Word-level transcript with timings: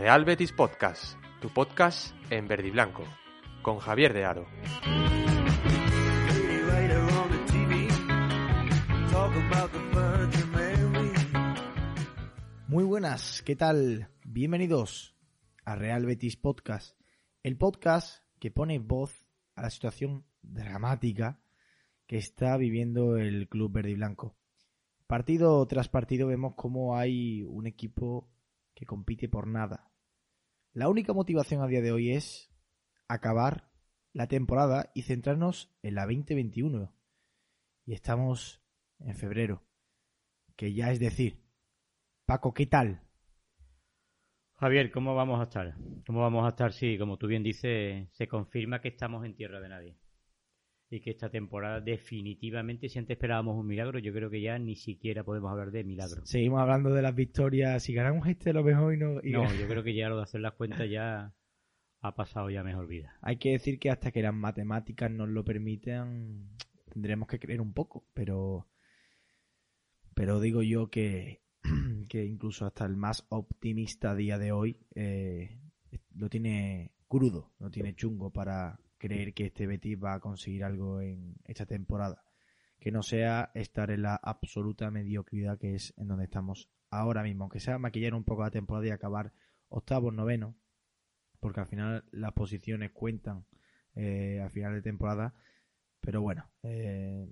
Real 0.00 0.24
Betis 0.24 0.50
Podcast, 0.50 1.18
tu 1.42 1.50
podcast 1.50 2.14
en 2.30 2.48
verde 2.48 2.68
y 2.68 2.70
blanco, 2.70 3.04
con 3.60 3.78
Javier 3.80 4.14
de 4.14 4.24
Aro. 4.24 4.46
Muy 12.66 12.84
buenas, 12.84 13.42
¿qué 13.42 13.56
tal? 13.56 14.08
Bienvenidos 14.24 15.14
a 15.66 15.76
Real 15.76 16.06
Betis 16.06 16.38
Podcast, 16.38 16.98
el 17.42 17.58
podcast 17.58 18.24
que 18.38 18.50
pone 18.50 18.78
voz 18.78 19.26
a 19.54 19.60
la 19.60 19.70
situación 19.70 20.24
dramática 20.40 21.42
que 22.06 22.16
está 22.16 22.56
viviendo 22.56 23.18
el 23.18 23.50
club 23.50 23.70
verde 23.70 23.90
y 23.90 23.96
blanco. 23.96 24.34
Partido 25.06 25.66
tras 25.66 25.90
partido 25.90 26.26
vemos 26.26 26.54
cómo 26.56 26.96
hay 26.96 27.42
un 27.42 27.66
equipo 27.66 28.30
que 28.80 28.86
compite 28.86 29.28
por 29.28 29.46
nada. 29.46 29.92
La 30.72 30.88
única 30.88 31.12
motivación 31.12 31.62
a 31.62 31.66
día 31.66 31.82
de 31.82 31.92
hoy 31.92 32.12
es 32.12 32.50
acabar 33.08 33.70
la 34.14 34.26
temporada 34.26 34.90
y 34.94 35.02
centrarnos 35.02 35.70
en 35.82 35.96
la 35.96 36.06
2021. 36.06 36.90
Y 37.84 37.92
estamos 37.92 38.64
en 39.00 39.14
febrero, 39.14 39.62
que 40.56 40.72
ya 40.72 40.90
es 40.92 40.98
decir, 40.98 41.44
Paco, 42.24 42.54
¿qué 42.54 42.64
tal? 42.64 43.02
Javier, 44.54 44.90
¿cómo 44.90 45.14
vamos 45.14 45.40
a 45.40 45.42
estar? 45.42 45.74
¿Cómo 46.06 46.20
vamos 46.22 46.46
a 46.46 46.48
estar 46.48 46.72
si, 46.72 46.96
como 46.96 47.18
tú 47.18 47.26
bien 47.26 47.42
dices, 47.42 48.08
se 48.12 48.28
confirma 48.28 48.80
que 48.80 48.88
estamos 48.88 49.26
en 49.26 49.34
tierra 49.34 49.60
de 49.60 49.68
nadie? 49.68 49.99
Y 50.92 51.00
que 51.00 51.10
esta 51.10 51.30
temporada 51.30 51.80
definitivamente, 51.80 52.88
si 52.88 52.98
antes 52.98 53.14
esperábamos 53.16 53.56
un 53.56 53.66
milagro, 53.66 54.00
yo 54.00 54.12
creo 54.12 54.28
que 54.28 54.40
ya 54.40 54.58
ni 54.58 54.74
siquiera 54.74 55.22
podemos 55.22 55.52
hablar 55.52 55.70
de 55.70 55.84
milagro. 55.84 56.26
Seguimos 56.26 56.60
hablando 56.60 56.92
de 56.92 57.00
las 57.00 57.14
victorias. 57.14 57.80
Si 57.84 57.92
ganamos 57.94 58.26
este, 58.26 58.52
lo 58.52 58.64
mejor 58.64 58.92
y 58.94 58.96
no. 58.98 59.20
y- 59.22 59.30
No, 59.30 59.44
yo 59.54 59.68
creo 59.68 59.84
que 59.84 59.94
ya 59.94 60.08
lo 60.08 60.16
de 60.16 60.24
hacer 60.24 60.40
las 60.40 60.54
cuentas 60.54 60.90
ya 60.90 61.32
ha 62.00 62.14
pasado 62.16 62.50
ya 62.50 62.64
mejor 62.64 62.88
vida. 62.88 63.14
Hay 63.22 63.36
que 63.36 63.50
decir 63.52 63.78
que 63.78 63.90
hasta 63.90 64.10
que 64.10 64.20
las 64.22 64.34
matemáticas 64.34 65.10
nos 65.12 65.28
lo 65.28 65.44
permitan, 65.44 66.48
tendremos 66.92 67.28
que 67.28 67.38
creer 67.38 67.60
un 67.60 67.72
poco, 67.72 68.04
pero. 68.12 68.66
Pero 70.14 70.40
digo 70.40 70.62
yo 70.62 70.90
que, 70.90 71.42
que 72.08 72.24
incluso 72.24 72.66
hasta 72.66 72.84
el 72.84 72.96
más 72.96 73.26
optimista 73.28 74.10
a 74.10 74.16
día 74.16 74.38
de 74.38 74.50
hoy 74.52 74.76
eh, 74.96 75.60
lo 76.16 76.28
tiene 76.28 76.92
crudo, 77.06 77.52
lo 77.60 77.70
tiene 77.70 77.94
chungo 77.94 78.30
para 78.32 78.78
creer 79.00 79.34
que 79.34 79.46
este 79.46 79.66
Betis 79.66 79.98
va 79.98 80.14
a 80.14 80.20
conseguir 80.20 80.62
algo 80.62 81.00
en 81.00 81.34
esta 81.44 81.66
temporada. 81.66 82.22
Que 82.78 82.92
no 82.92 83.02
sea 83.02 83.50
estar 83.54 83.90
en 83.90 84.02
la 84.02 84.14
absoluta 84.14 84.90
mediocridad 84.90 85.58
que 85.58 85.74
es 85.74 85.92
en 85.96 86.06
donde 86.06 86.24
estamos 86.24 86.70
ahora 86.90 87.22
mismo. 87.22 87.44
Aunque 87.44 87.60
sea 87.60 87.78
maquillar 87.78 88.14
un 88.14 88.24
poco 88.24 88.42
la 88.42 88.50
temporada 88.50 88.86
y 88.86 88.90
acabar 88.90 89.32
octavos, 89.68 90.14
noveno, 90.14 90.56
porque 91.40 91.60
al 91.60 91.66
final 91.66 92.04
las 92.12 92.32
posiciones 92.32 92.92
cuentan 92.92 93.46
eh, 93.96 94.40
al 94.40 94.50
final 94.50 94.74
de 94.74 94.82
temporada. 94.82 95.34
Pero 96.00 96.22
bueno, 96.22 96.48
eh, 96.62 97.26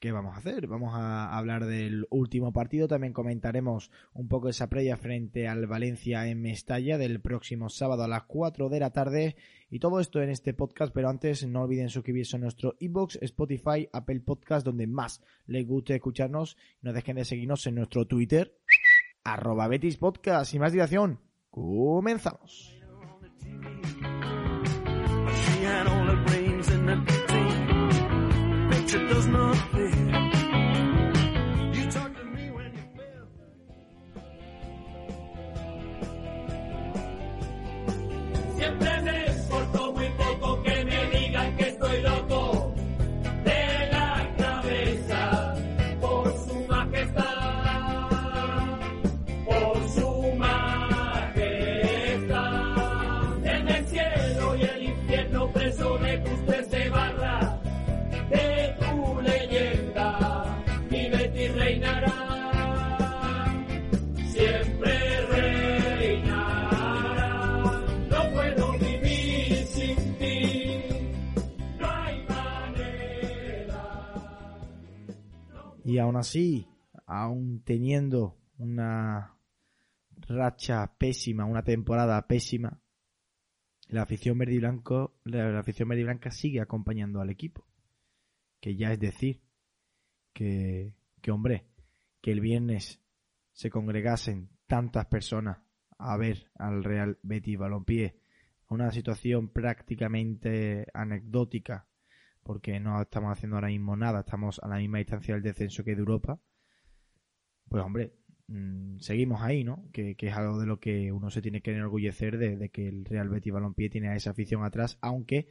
¿qué 0.00 0.12
vamos 0.12 0.34
a 0.34 0.38
hacer? 0.38 0.66
Vamos 0.66 0.94
a 0.94 1.36
hablar 1.36 1.66
del 1.66 2.06
último 2.10 2.52
partido. 2.52 2.88
También 2.88 3.12
comentaremos 3.12 3.90
un 4.14 4.28
poco 4.28 4.48
esa 4.48 4.68
previa 4.68 4.96
frente 4.96 5.46
al 5.46 5.66
Valencia 5.66 6.26
en 6.26 6.40
Mestalla 6.40 6.96
del 6.98 7.20
próximo 7.20 7.68
sábado 7.68 8.02
a 8.02 8.08
las 8.08 8.22
4 8.24 8.70
de 8.70 8.80
la 8.80 8.90
tarde. 8.90 9.36
Y 9.68 9.78
todo 9.78 10.00
esto 10.00 10.22
en 10.22 10.30
este 10.30 10.54
podcast. 10.54 10.92
Pero 10.92 11.10
antes, 11.10 11.46
no 11.46 11.62
olviden 11.62 11.90
suscribirse 11.90 12.36
a 12.36 12.40
nuestro 12.40 12.76
iBox, 12.80 13.18
Spotify, 13.20 13.88
Apple 13.92 14.20
Podcast, 14.20 14.64
donde 14.64 14.86
más 14.86 15.22
les 15.46 15.66
guste 15.66 15.94
escucharnos. 15.94 16.56
No 16.80 16.92
dejen 16.94 17.16
de 17.16 17.26
seguirnos 17.26 17.66
en 17.66 17.74
nuestro 17.74 18.06
Twitter, 18.06 18.56
arroba 19.22 19.68
Betis 19.68 19.98
Podcast. 19.98 20.50
Sin 20.50 20.60
más 20.60 20.72
dilación, 20.72 21.20
comenzamos. 21.50 22.74
Picture 28.90 29.06
does 29.06 29.26
not 29.28 29.54
fit. 29.70 30.29
Aún 76.00 76.16
así, 76.16 76.66
aún 77.06 77.62
teniendo 77.64 78.36
una 78.58 79.36
racha 80.16 80.92
pésima, 80.98 81.44
una 81.44 81.62
temporada 81.62 82.26
pésima, 82.26 82.80
la 83.88 84.02
afición 84.02 84.38
verde 84.38 84.60
la, 84.60 85.58
afición 85.58 85.88
verde 85.88 86.30
sigue 86.30 86.60
acompañando 86.60 87.20
al 87.20 87.30
equipo. 87.30 87.66
Que 88.60 88.76
ya 88.76 88.92
es 88.92 89.00
decir, 89.00 89.40
que, 90.32 90.94
que 91.20 91.30
hombre, 91.30 91.66
que 92.20 92.30
el 92.30 92.40
viernes 92.40 93.00
se 93.52 93.70
congregasen 93.70 94.50
tantas 94.66 95.06
personas 95.06 95.58
a 95.98 96.16
ver 96.16 96.50
al 96.54 96.84
Real 96.84 97.18
Betis 97.22 97.58
Balompié, 97.58 98.16
una 98.68 98.90
situación 98.92 99.48
prácticamente 99.48 100.86
anecdótica, 100.94 101.86
porque 102.50 102.80
no 102.80 103.00
estamos 103.00 103.30
haciendo 103.30 103.58
ahora 103.58 103.68
mismo 103.68 103.94
nada, 103.94 104.20
estamos 104.22 104.58
a 104.60 104.66
la 104.66 104.78
misma 104.78 104.98
distancia 104.98 105.34
del 105.34 105.44
descenso 105.44 105.84
que 105.84 105.94
de 105.94 106.00
Europa, 106.00 106.40
pues 107.68 107.84
hombre, 107.84 108.12
mm, 108.48 108.98
seguimos 108.98 109.40
ahí, 109.40 109.62
¿no? 109.62 109.88
Que, 109.92 110.16
es 110.18 110.34
algo 110.34 110.58
de 110.58 110.66
lo 110.66 110.80
que 110.80 111.12
uno 111.12 111.30
se 111.30 111.42
tiene 111.42 111.62
que 111.62 111.70
enorgullecer 111.70 112.38
de, 112.38 112.56
de 112.56 112.68
que 112.70 112.88
el 112.88 113.04
Real 113.04 113.28
Betis 113.28 113.52
Balompié 113.52 113.88
tiene 113.88 114.08
a 114.08 114.16
esa 114.16 114.30
afición 114.30 114.64
atrás, 114.64 114.98
aunque 115.00 115.46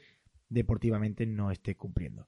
deportivamente 0.49 1.25
no 1.25 1.51
esté 1.51 1.77
cumpliendo. 1.77 2.27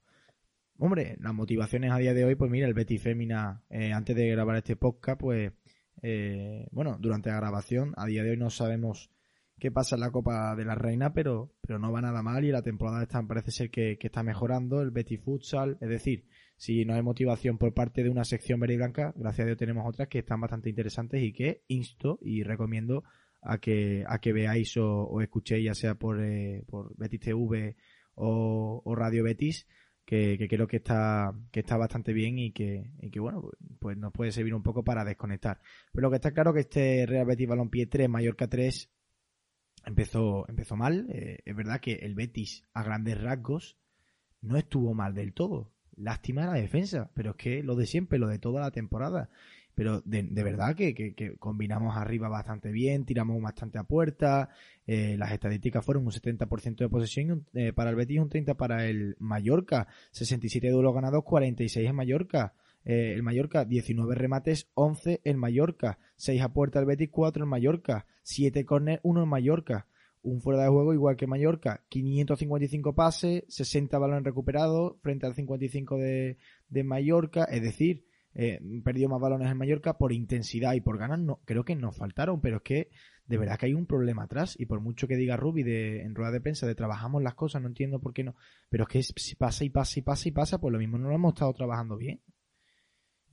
Hombre, 0.78 1.18
las 1.20 1.34
motivaciones 1.34 1.92
a 1.92 1.98
día 1.98 2.14
de 2.14 2.24
hoy, 2.24 2.34
pues 2.36 2.50
mira, 2.50 2.66
el 2.66 2.72
Betis 2.72 3.02
Fémina, 3.02 3.62
eh, 3.68 3.92
antes 3.92 4.16
de 4.16 4.26
grabar 4.30 4.56
este 4.56 4.76
podcast, 4.76 5.20
pues, 5.20 5.52
eh, 6.00 6.66
bueno, 6.72 6.96
durante 6.98 7.28
la 7.28 7.36
grabación, 7.36 7.92
a 7.98 8.06
día 8.06 8.22
de 8.22 8.30
hoy 8.30 8.36
no 8.38 8.48
sabemos 8.48 9.10
qué 9.62 9.70
pasa 9.70 9.94
en 9.94 10.00
la 10.00 10.10
Copa 10.10 10.56
de 10.56 10.64
la 10.64 10.74
Reina, 10.74 11.12
pero, 11.12 11.52
pero 11.60 11.78
no 11.78 11.92
va 11.92 12.00
nada 12.00 12.20
mal 12.20 12.44
y 12.44 12.50
la 12.50 12.62
temporada 12.62 13.00
está, 13.00 13.22
parece 13.22 13.52
ser 13.52 13.70
que, 13.70 13.96
que 13.96 14.08
está 14.08 14.24
mejorando, 14.24 14.82
el 14.82 14.90
Betis 14.90 15.20
Futsal, 15.20 15.78
es 15.80 15.88
decir, 15.88 16.24
si 16.56 16.84
no 16.84 16.94
hay 16.94 17.02
motivación 17.02 17.58
por 17.58 17.72
parte 17.72 18.02
de 18.02 18.10
una 18.10 18.24
sección 18.24 18.58
verde 18.58 18.74
y 18.74 18.78
blanca, 18.78 19.14
gracias 19.14 19.44
a 19.44 19.46
Dios 19.46 19.58
tenemos 19.58 19.84
otras 19.86 20.08
que 20.08 20.18
están 20.18 20.40
bastante 20.40 20.68
interesantes 20.68 21.22
y 21.22 21.32
que 21.32 21.62
insto 21.68 22.18
y 22.22 22.42
recomiendo 22.42 23.04
a 23.40 23.58
que, 23.58 24.02
a 24.08 24.18
que 24.18 24.32
veáis 24.32 24.76
o, 24.78 25.20
escuchéis, 25.20 25.64
ya 25.64 25.74
sea 25.74 25.94
por, 25.94 26.20
eh, 26.20 26.64
por 26.66 26.96
Betis 26.96 27.20
TV 27.20 27.76
o, 28.16 28.82
Radio 28.96 29.22
Betis, 29.22 29.68
que, 30.04 30.38
que 30.38 30.48
creo 30.48 30.66
que 30.66 30.78
está, 30.78 31.32
que 31.52 31.60
está 31.60 31.76
bastante 31.76 32.12
bien 32.12 32.36
y 32.36 32.50
que, 32.50 32.90
y 33.00 33.12
que 33.12 33.20
bueno, 33.20 33.48
pues 33.78 33.96
nos 33.96 34.12
puede 34.12 34.32
servir 34.32 34.54
un 34.54 34.64
poco 34.64 34.82
para 34.82 35.04
desconectar. 35.04 35.60
Pero 35.92 36.08
lo 36.08 36.10
que 36.10 36.16
está 36.16 36.32
claro 36.32 36.52
que 36.52 36.62
este 36.62 37.06
Real 37.06 37.26
Betis 37.26 37.46
Balompié 37.46 37.86
3, 37.86 38.08
Mallorca 38.08 38.48
3, 38.48 38.90
empezó, 39.86 40.46
empezó 40.48 40.76
mal. 40.76 41.06
Eh, 41.10 41.38
es 41.44 41.56
verdad 41.56 41.80
que 41.80 41.94
el 41.94 42.14
Betis, 42.14 42.64
a 42.74 42.82
grandes 42.82 43.20
rasgos, 43.20 43.76
no 44.40 44.56
estuvo 44.56 44.94
mal 44.94 45.14
del 45.14 45.32
todo. 45.32 45.70
lástima 45.96 46.46
la 46.46 46.54
defensa, 46.54 47.10
pero 47.14 47.32
es 47.32 47.36
que 47.36 47.62
lo 47.62 47.76
de 47.76 47.86
siempre, 47.86 48.18
lo 48.18 48.26
de 48.28 48.38
toda 48.38 48.62
la 48.62 48.70
temporada. 48.70 49.28
Pero 49.74 50.00
de, 50.06 50.22
verdad 50.42 50.74
que, 50.74 50.94
que- 50.94 51.14
que 51.14 51.36
combinamos 51.36 51.96
arriba 51.96 52.28
bastante 52.28 52.70
bien, 52.72 53.04
tiramos 53.04 53.40
bastante 53.42 53.78
a 53.78 53.84
puerta, 53.84 54.48
eh, 54.86 55.16
las 55.18 55.32
estadísticas 55.32 55.84
fueron 55.84 56.04
un 56.06 56.12
70% 56.12 56.84
de 56.84 56.88
posesión 56.90 57.46
eh, 57.54 57.72
para 57.74 57.90
el 57.90 57.96
Betis 57.96 58.18
un 58.20 58.30
30% 58.30 58.56
para 58.56 58.86
el 58.86 59.16
Mallorca, 59.18 59.86
67 60.12 60.70
duelos 60.70 60.94
ganados, 60.94 61.24
46 61.24 61.88
en 61.88 61.96
Mallorca. 61.96 62.54
Eh, 62.84 63.12
el 63.14 63.22
Mallorca, 63.22 63.64
19 63.64 64.14
remates, 64.14 64.70
11 64.74 65.20
en 65.24 65.38
Mallorca, 65.38 65.98
6 66.16 66.42
a 66.42 66.52
puerta 66.52 66.80
el 66.80 66.86
Betis, 66.86 67.10
4 67.10 67.44
en 67.44 67.50
Mallorca, 67.50 68.06
7 68.22 68.64
córner, 68.64 69.00
1 69.02 69.22
en 69.22 69.28
Mallorca, 69.28 69.86
un 70.22 70.40
fuera 70.40 70.62
de 70.62 70.68
juego 70.68 70.94
igual 70.94 71.16
que 71.16 71.26
Mallorca, 71.26 71.84
555 71.88 72.94
pases, 72.94 73.44
60 73.48 73.98
balones 73.98 74.24
recuperados 74.24 74.96
frente 75.00 75.26
al 75.26 75.34
55 75.34 75.98
de, 75.98 76.38
de 76.68 76.84
Mallorca, 76.84 77.44
es 77.44 77.62
decir, 77.62 78.04
eh, 78.34 78.60
perdió 78.82 79.08
más 79.08 79.20
balones 79.20 79.50
en 79.50 79.58
Mallorca 79.58 79.98
por 79.98 80.12
intensidad 80.12 80.74
y 80.74 80.80
por 80.80 80.98
ganas, 80.98 81.18
no, 81.18 81.40
creo 81.44 81.64
que 81.64 81.76
nos 81.76 81.96
faltaron, 81.96 82.40
pero 82.40 82.58
es 82.58 82.62
que 82.62 82.90
de 83.26 83.38
verdad 83.38 83.58
que 83.58 83.66
hay 83.66 83.74
un 83.74 83.86
problema 83.86 84.24
atrás. 84.24 84.56
Y 84.58 84.66
por 84.66 84.80
mucho 84.80 85.06
que 85.06 85.16
diga 85.16 85.36
Rubi 85.36 85.62
de, 85.62 86.02
en 86.02 86.14
rueda 86.14 86.30
de 86.30 86.40
prensa 86.40 86.66
de 86.66 86.74
trabajamos 86.74 87.22
las 87.22 87.34
cosas, 87.34 87.62
no 87.62 87.68
entiendo 87.68 88.00
por 88.00 88.12
qué 88.12 88.24
no, 88.24 88.34
pero 88.68 88.84
es 88.84 88.88
que 88.88 89.02
si 89.02 89.34
pasa 89.36 89.64
y 89.64 89.70
pasa 89.70 89.98
y 89.98 90.02
pasa 90.02 90.28
y 90.28 90.32
pasa, 90.32 90.60
pues 90.60 90.72
lo 90.72 90.78
mismo 90.78 90.98
no 90.98 91.08
lo 91.08 91.14
hemos 91.14 91.34
estado 91.34 91.52
trabajando 91.52 91.96
bien. 91.96 92.20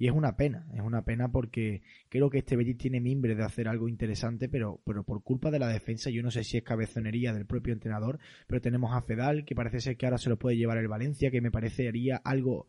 Y 0.02 0.08
es 0.08 0.14
una 0.14 0.38
pena, 0.38 0.66
es 0.74 0.80
una 0.80 1.04
pena 1.04 1.30
porque 1.30 1.82
creo 2.08 2.30
que 2.30 2.38
este 2.38 2.56
Betis 2.56 2.78
tiene 2.78 3.02
mimbre 3.02 3.36
de 3.36 3.44
hacer 3.44 3.68
algo 3.68 3.90
interesante, 3.90 4.48
pero, 4.48 4.80
pero 4.86 5.04
por 5.04 5.22
culpa 5.24 5.52
de 5.52 5.60
la 5.60 5.68
defensa, 5.68 6.10
yo 6.10 6.24
no 6.24 6.32
sé 6.32 6.46
si 6.46 6.56
es 6.56 6.64
cabezonería 6.64 7.34
del 7.34 7.46
propio 7.46 7.74
entrenador, 7.74 8.18
pero 8.48 8.62
tenemos 8.62 8.96
a 8.96 9.02
Fedal, 9.02 9.44
que 9.44 9.56
parece 9.56 9.82
ser 9.82 9.98
que 9.98 10.06
ahora 10.06 10.18
se 10.18 10.30
lo 10.30 10.40
puede 10.40 10.56
llevar 10.56 10.78
el 10.78 10.88
Valencia, 10.88 11.30
que 11.30 11.42
me 11.42 11.52
parecería 11.52 12.16
algo 12.16 12.68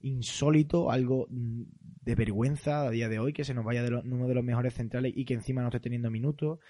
insólito, 0.00 0.90
algo 0.90 1.26
mm, 1.28 1.64
de 2.00 2.14
vergüenza 2.14 2.86
a 2.86 2.90
día 2.90 3.10
de 3.10 3.18
hoy, 3.18 3.34
que 3.34 3.44
se 3.44 3.52
nos 3.52 3.66
vaya 3.66 3.82
de 3.82 3.94
uno 3.94 4.26
de 4.26 4.34
los 4.34 4.42
mejores 4.42 4.72
centrales 4.72 5.12
y 5.14 5.26
que 5.26 5.34
encima 5.34 5.60
no 5.60 5.68
esté 5.68 5.80
teniendo 5.80 6.10
minutos. 6.10 6.60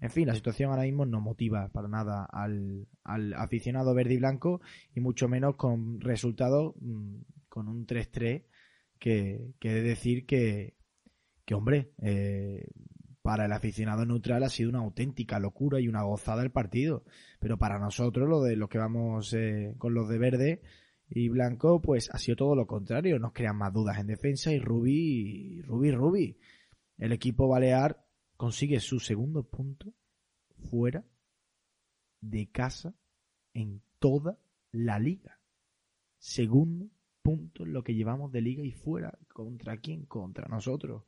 En 0.00 0.10
fin, 0.10 0.26
la 0.26 0.34
situación 0.34 0.70
ahora 0.70 0.82
mismo 0.82 1.06
no 1.06 1.20
motiva 1.20 1.68
para 1.68 1.86
nada 1.86 2.24
al, 2.24 2.88
al 3.04 3.32
aficionado 3.34 3.94
verde 3.94 4.14
y 4.14 4.16
blanco 4.16 4.60
y 4.92 4.98
mucho 4.98 5.28
menos 5.28 5.54
con 5.54 6.00
resultados 6.00 6.74
mm, 6.80 7.18
con 7.48 7.68
un 7.68 7.86
3-3 7.86 8.42
que, 9.02 9.52
que 9.58 9.72
decir 9.82 10.26
que, 10.26 10.76
que 11.44 11.54
hombre, 11.56 11.90
eh, 12.00 12.68
para 13.20 13.46
el 13.46 13.52
aficionado 13.52 14.06
neutral 14.06 14.44
ha 14.44 14.48
sido 14.48 14.70
una 14.70 14.78
auténtica 14.78 15.40
locura 15.40 15.80
y 15.80 15.88
una 15.88 16.04
gozada 16.04 16.44
el 16.44 16.52
partido. 16.52 17.04
Pero 17.40 17.58
para 17.58 17.80
nosotros, 17.80 18.28
lo 18.28 18.42
de 18.42 18.54
los 18.54 18.68
que 18.68 18.78
vamos 18.78 19.34
eh, 19.34 19.74
con 19.78 19.92
los 19.92 20.08
de 20.08 20.18
verde 20.18 20.62
y 21.08 21.28
blanco, 21.28 21.82
pues 21.82 22.10
ha 22.12 22.18
sido 22.18 22.36
todo 22.36 22.54
lo 22.54 22.68
contrario. 22.68 23.18
Nos 23.18 23.32
crean 23.32 23.56
más 23.56 23.72
dudas 23.72 23.98
en 23.98 24.06
defensa 24.06 24.52
y 24.52 24.60
Rubi, 24.60 25.62
Rubi, 25.62 25.90
Rubi. 25.90 26.38
El 26.96 27.10
equipo 27.10 27.48
balear 27.48 28.06
consigue 28.36 28.78
su 28.78 29.00
segundo 29.00 29.42
punto 29.42 29.92
fuera 30.70 31.04
de 32.20 32.48
casa 32.52 32.94
en 33.52 33.82
toda 33.98 34.38
la 34.70 35.00
liga. 35.00 35.40
Segundo 36.18 36.88
punto 37.22 37.64
en 37.64 37.72
lo 37.72 37.82
que 37.82 37.94
llevamos 37.94 38.32
de 38.32 38.40
liga 38.40 38.62
y 38.62 38.72
fuera. 38.72 39.18
¿Contra 39.32 39.76
quién? 39.78 40.04
Contra 40.06 40.48
nosotros. 40.48 41.04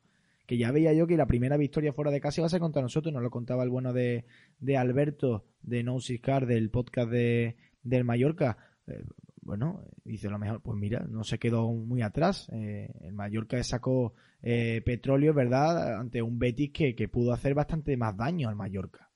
Que 0.47 0.57
ya 0.57 0.71
veía 0.71 0.93
yo 0.93 1.07
que 1.07 1.17
la 1.17 1.25
primera 1.25 1.57
victoria 1.57 1.93
fuera 1.93 2.11
de 2.11 2.21
casa 2.21 2.41
iba 2.41 2.45
a 2.45 2.49
ser 2.49 2.59
contra 2.59 2.81
nosotros. 2.81 3.13
Nos 3.13 3.23
lo 3.23 3.31
contaba 3.31 3.63
el 3.63 3.69
bueno 3.69 3.93
de, 3.93 4.25
de 4.59 4.77
Alberto 4.77 5.45
de 5.61 5.83
No 5.83 5.97
Car 6.21 6.45
del 6.45 6.69
podcast 6.69 7.09
de, 7.09 7.55
del 7.81 8.03
Mallorca. 8.03 8.57
Eh, 8.87 9.03
bueno, 9.41 9.83
dice 10.03 10.29
lo 10.29 10.39
mejor, 10.39 10.61
pues 10.61 10.77
mira, 10.77 11.05
no 11.07 11.23
se 11.23 11.37
quedó 11.37 11.71
muy 11.71 12.01
atrás. 12.01 12.49
Eh, 12.51 12.91
el 13.01 13.13
Mallorca 13.13 13.61
sacó 13.63 14.13
eh, 14.41 14.81
petróleo, 14.83 15.33
¿verdad? 15.33 15.99
Ante 15.99 16.21
un 16.21 16.39
Betis 16.39 16.71
que, 16.71 16.95
que 16.95 17.07
pudo 17.07 17.31
hacer 17.31 17.53
bastante 17.53 17.95
más 17.97 18.15
daño 18.17 18.49
al 18.49 18.55
Mallorca. 18.55 19.11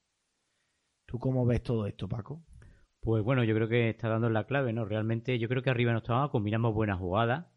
¿Tú 1.06 1.18
cómo 1.18 1.46
ves 1.46 1.64
todo 1.64 1.88
esto, 1.88 2.08
Paco? 2.08 2.44
Pues 3.02 3.24
bueno, 3.24 3.44
yo 3.44 3.56
creo 3.56 3.68
que 3.70 3.90
está 3.90 4.10
dando 4.10 4.30
la 4.30 4.46
clave, 4.46 4.74
¿no? 4.74 4.86
Realmente 4.86 5.40
yo 5.40 5.48
creo 5.48 5.64
que 5.64 5.70
arriba 5.70 5.92
no 5.94 6.00
estábamos, 6.00 6.32
combinamos 6.32 6.74
buenas 6.74 7.00
jugadas 7.00 7.48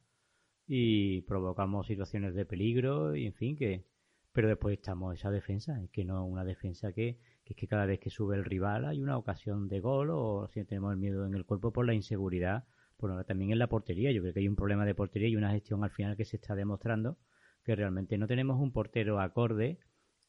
y 0.66 1.22
provocamos 1.22 1.86
situaciones 1.86 2.34
de 2.34 2.46
peligro 2.46 3.16
y 3.16 3.26
en 3.26 3.34
fin, 3.34 3.56
que 3.56 3.86
pero 4.32 4.48
después 4.48 4.78
estamos 4.78 5.14
esa 5.14 5.30
defensa, 5.30 5.80
es 5.82 5.90
que 5.90 6.04
no 6.04 6.24
una 6.24 6.44
defensa 6.44 6.92
que, 6.92 7.18
que 7.44 7.54
es 7.54 7.56
que 7.56 7.68
cada 7.68 7.86
vez 7.86 8.00
que 8.00 8.10
sube 8.10 8.36
el 8.36 8.44
rival 8.44 8.86
hay 8.86 9.02
una 9.02 9.18
ocasión 9.18 9.68
de 9.68 9.80
gol 9.80 10.10
o 10.10 10.48
si 10.48 10.64
tenemos 10.64 10.92
el 10.92 10.98
miedo 10.98 11.26
en 11.26 11.34
el 11.34 11.44
cuerpo 11.44 11.72
por 11.72 11.86
la 11.86 11.94
inseguridad, 11.94 12.64
bueno, 12.98 13.22
también 13.24 13.50
en 13.52 13.58
la 13.58 13.68
portería, 13.68 14.12
yo 14.12 14.22
creo 14.22 14.32
que 14.32 14.40
hay 14.40 14.48
un 14.48 14.56
problema 14.56 14.86
de 14.86 14.94
portería 14.94 15.28
y 15.28 15.36
una 15.36 15.50
gestión 15.50 15.84
al 15.84 15.90
final 15.90 16.16
que 16.16 16.24
se 16.24 16.36
está 16.36 16.54
demostrando 16.54 17.18
que 17.64 17.76
realmente 17.76 18.16
no 18.18 18.26
tenemos 18.26 18.60
un 18.60 18.72
portero 18.72 19.20
acorde 19.20 19.78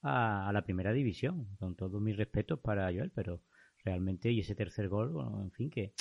a, 0.02 0.50
a 0.50 0.54
la 0.54 0.64
primera 0.64 0.92
división, 0.92 1.48
con 1.60 1.76
todos 1.76 2.02
mis 2.02 2.18
respetos 2.18 2.60
para 2.60 2.86
Joel, 2.92 3.12
pero 3.16 3.42
realmente 3.84 4.32
y 4.32 4.40
ese 4.40 4.56
tercer 4.56 4.88
gol, 4.90 5.10
bueno, 5.10 5.42
en 5.42 5.52
fin, 5.52 5.70
que 5.70 5.94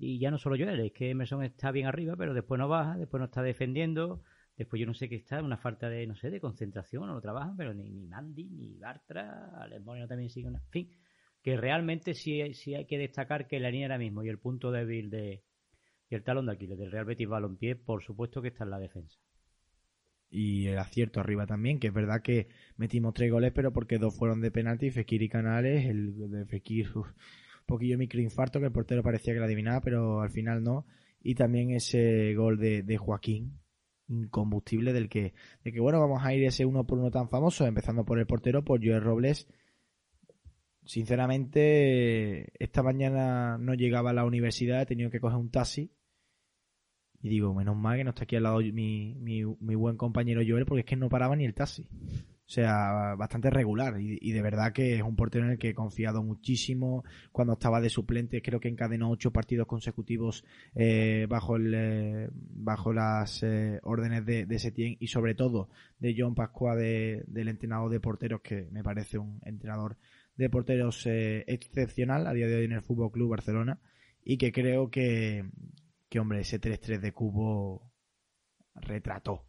y 0.00 0.18
ya 0.18 0.30
no 0.30 0.38
solo 0.38 0.56
Joel, 0.56 0.80
es 0.80 0.92
que 0.92 1.10
Emerson 1.10 1.42
está 1.42 1.70
bien 1.70 1.86
arriba, 1.86 2.14
pero 2.16 2.34
después 2.34 2.58
no 2.58 2.68
baja, 2.68 2.96
después 2.96 3.18
no 3.18 3.26
está 3.26 3.42
defendiendo, 3.42 4.22
después 4.56 4.80
yo 4.80 4.86
no 4.86 4.94
sé 4.94 5.08
qué 5.08 5.16
está, 5.16 5.42
una 5.42 5.56
falta 5.56 5.88
de, 5.88 6.06
no 6.06 6.14
sé, 6.14 6.30
de 6.30 6.40
concentración, 6.40 7.06
no 7.06 7.14
lo 7.14 7.20
trabajan, 7.20 7.56
pero 7.56 7.72
ni, 7.72 7.88
ni 7.90 8.06
Mandy, 8.06 8.50
ni 8.50 8.76
Bartra, 8.78 9.50
Alex 9.62 9.82
Moreno 9.82 10.06
también 10.06 10.30
sigue 10.30 10.48
una, 10.48 10.58
en 10.58 10.70
fin, 10.70 10.90
que 11.42 11.56
realmente 11.56 12.14
sí, 12.14 12.52
sí 12.54 12.74
hay 12.74 12.86
que 12.86 12.98
destacar 12.98 13.46
que 13.46 13.60
la 13.60 13.70
línea 13.70 13.86
ahora 13.86 13.98
mismo 13.98 14.22
y 14.22 14.28
el 14.28 14.38
punto 14.38 14.70
débil 14.70 15.10
de 15.10 15.42
y 16.08 16.14
el 16.14 16.22
talón 16.22 16.46
de 16.46 16.52
Aquiles 16.52 16.78
del 16.78 16.92
Real 16.92 17.04
Betis 17.04 17.28
Balompié, 17.28 17.74
por 17.74 18.02
supuesto 18.02 18.40
que 18.40 18.48
está 18.48 18.64
en 18.64 18.70
la 18.70 18.78
defensa. 18.78 19.18
Y 20.30 20.66
el 20.66 20.78
acierto 20.78 21.20
arriba 21.20 21.46
también, 21.46 21.78
que 21.78 21.88
es 21.88 21.94
verdad 21.94 22.22
que 22.22 22.48
metimos 22.76 23.14
tres 23.14 23.30
goles, 23.30 23.52
pero 23.54 23.72
porque 23.72 23.98
dos 23.98 24.16
fueron 24.16 24.40
de 24.40 24.50
penalti, 24.50 24.90
Fekir 24.90 25.22
y 25.22 25.28
Canales, 25.28 25.86
el 25.86 26.30
de 26.30 26.46
Fekir, 26.46 26.88
uf, 26.96 27.08
un 27.08 27.66
poquillo 27.66 27.98
microinfarto, 27.98 28.60
que 28.60 28.66
el 28.66 28.72
portero 28.72 29.02
parecía 29.02 29.34
que 29.34 29.40
la 29.40 29.46
adivinaba, 29.46 29.80
pero 29.80 30.20
al 30.20 30.30
final 30.30 30.62
no, 30.62 30.86
y 31.22 31.34
también 31.34 31.70
ese 31.70 32.34
gol 32.34 32.58
de, 32.58 32.82
de 32.82 32.96
Joaquín, 32.96 33.60
incombustible, 34.08 34.92
del 34.92 35.08
que, 35.08 35.34
de 35.64 35.72
que 35.72 35.80
bueno, 35.80 36.00
vamos 36.00 36.22
a 36.24 36.34
ir 36.34 36.44
ese 36.44 36.64
uno 36.64 36.84
por 36.84 36.98
uno 36.98 37.10
tan 37.10 37.28
famoso, 37.28 37.66
empezando 37.66 38.04
por 38.04 38.18
el 38.18 38.26
portero, 38.26 38.64
por 38.64 38.84
Joel 38.84 39.02
Robles, 39.02 39.48
sinceramente, 40.84 42.52
esta 42.62 42.82
mañana 42.82 43.58
no 43.58 43.74
llegaba 43.74 44.10
a 44.10 44.14
la 44.14 44.24
universidad, 44.24 44.82
he 44.82 44.86
tenido 44.86 45.10
que 45.10 45.20
coger 45.20 45.38
un 45.38 45.50
taxi, 45.50 45.90
y 47.26 47.28
digo, 47.28 47.52
menos 47.52 47.76
mal 47.76 47.96
que 47.96 48.04
no 48.04 48.10
está 48.10 48.22
aquí 48.22 48.36
al 48.36 48.44
lado 48.44 48.60
mi, 48.60 49.16
mi, 49.16 49.74
buen 49.74 49.96
compañero 49.96 50.42
Joel, 50.46 50.64
porque 50.64 50.80
es 50.80 50.86
que 50.86 50.94
no 50.94 51.08
paraba 51.08 51.34
ni 51.34 51.44
el 51.44 51.54
taxi. 51.54 51.82
O 51.82 52.48
sea, 52.48 53.16
bastante 53.16 53.50
regular. 53.50 54.00
Y, 54.00 54.30
de 54.30 54.42
verdad 54.42 54.72
que 54.72 54.94
es 54.94 55.02
un 55.02 55.16
portero 55.16 55.44
en 55.44 55.50
el 55.50 55.58
que 55.58 55.70
he 55.70 55.74
confiado 55.74 56.22
muchísimo. 56.22 57.02
Cuando 57.32 57.54
estaba 57.54 57.80
de 57.80 57.90
suplente, 57.90 58.42
creo 58.42 58.60
que 58.60 58.68
encadenó 58.68 59.10
ocho 59.10 59.32
partidos 59.32 59.66
consecutivos 59.66 60.44
eh, 60.76 61.26
bajo 61.28 61.56
el, 61.56 61.74
eh, 61.74 62.28
bajo 62.32 62.92
las 62.92 63.42
eh, 63.42 63.80
órdenes 63.82 64.24
de, 64.24 64.46
de 64.46 64.58
Setién 64.60 64.96
y 65.00 65.08
sobre 65.08 65.34
todo 65.34 65.68
de 65.98 66.14
John 66.16 66.36
Pascua, 66.36 66.76
de, 66.76 67.24
del 67.26 67.48
entrenador 67.48 67.90
de 67.90 67.98
porteros, 67.98 68.40
que 68.40 68.68
me 68.70 68.84
parece 68.84 69.18
un 69.18 69.40
entrenador 69.44 69.96
de 70.36 70.48
porteros 70.48 71.08
excepcional 71.08 72.28
a 72.28 72.32
día 72.32 72.46
de 72.46 72.54
hoy 72.54 72.66
en 72.66 72.72
el 72.72 72.82
Fútbol 72.82 73.10
Club 73.10 73.30
Barcelona. 73.30 73.80
Y 74.22 74.38
que 74.38 74.52
creo 74.52 74.90
que, 74.90 75.44
que 76.16 76.20
hombre, 76.20 76.40
ese 76.40 76.58
3-3 76.58 76.98
de 77.00 77.12
Cubo 77.12 77.92
retrató 78.74 79.46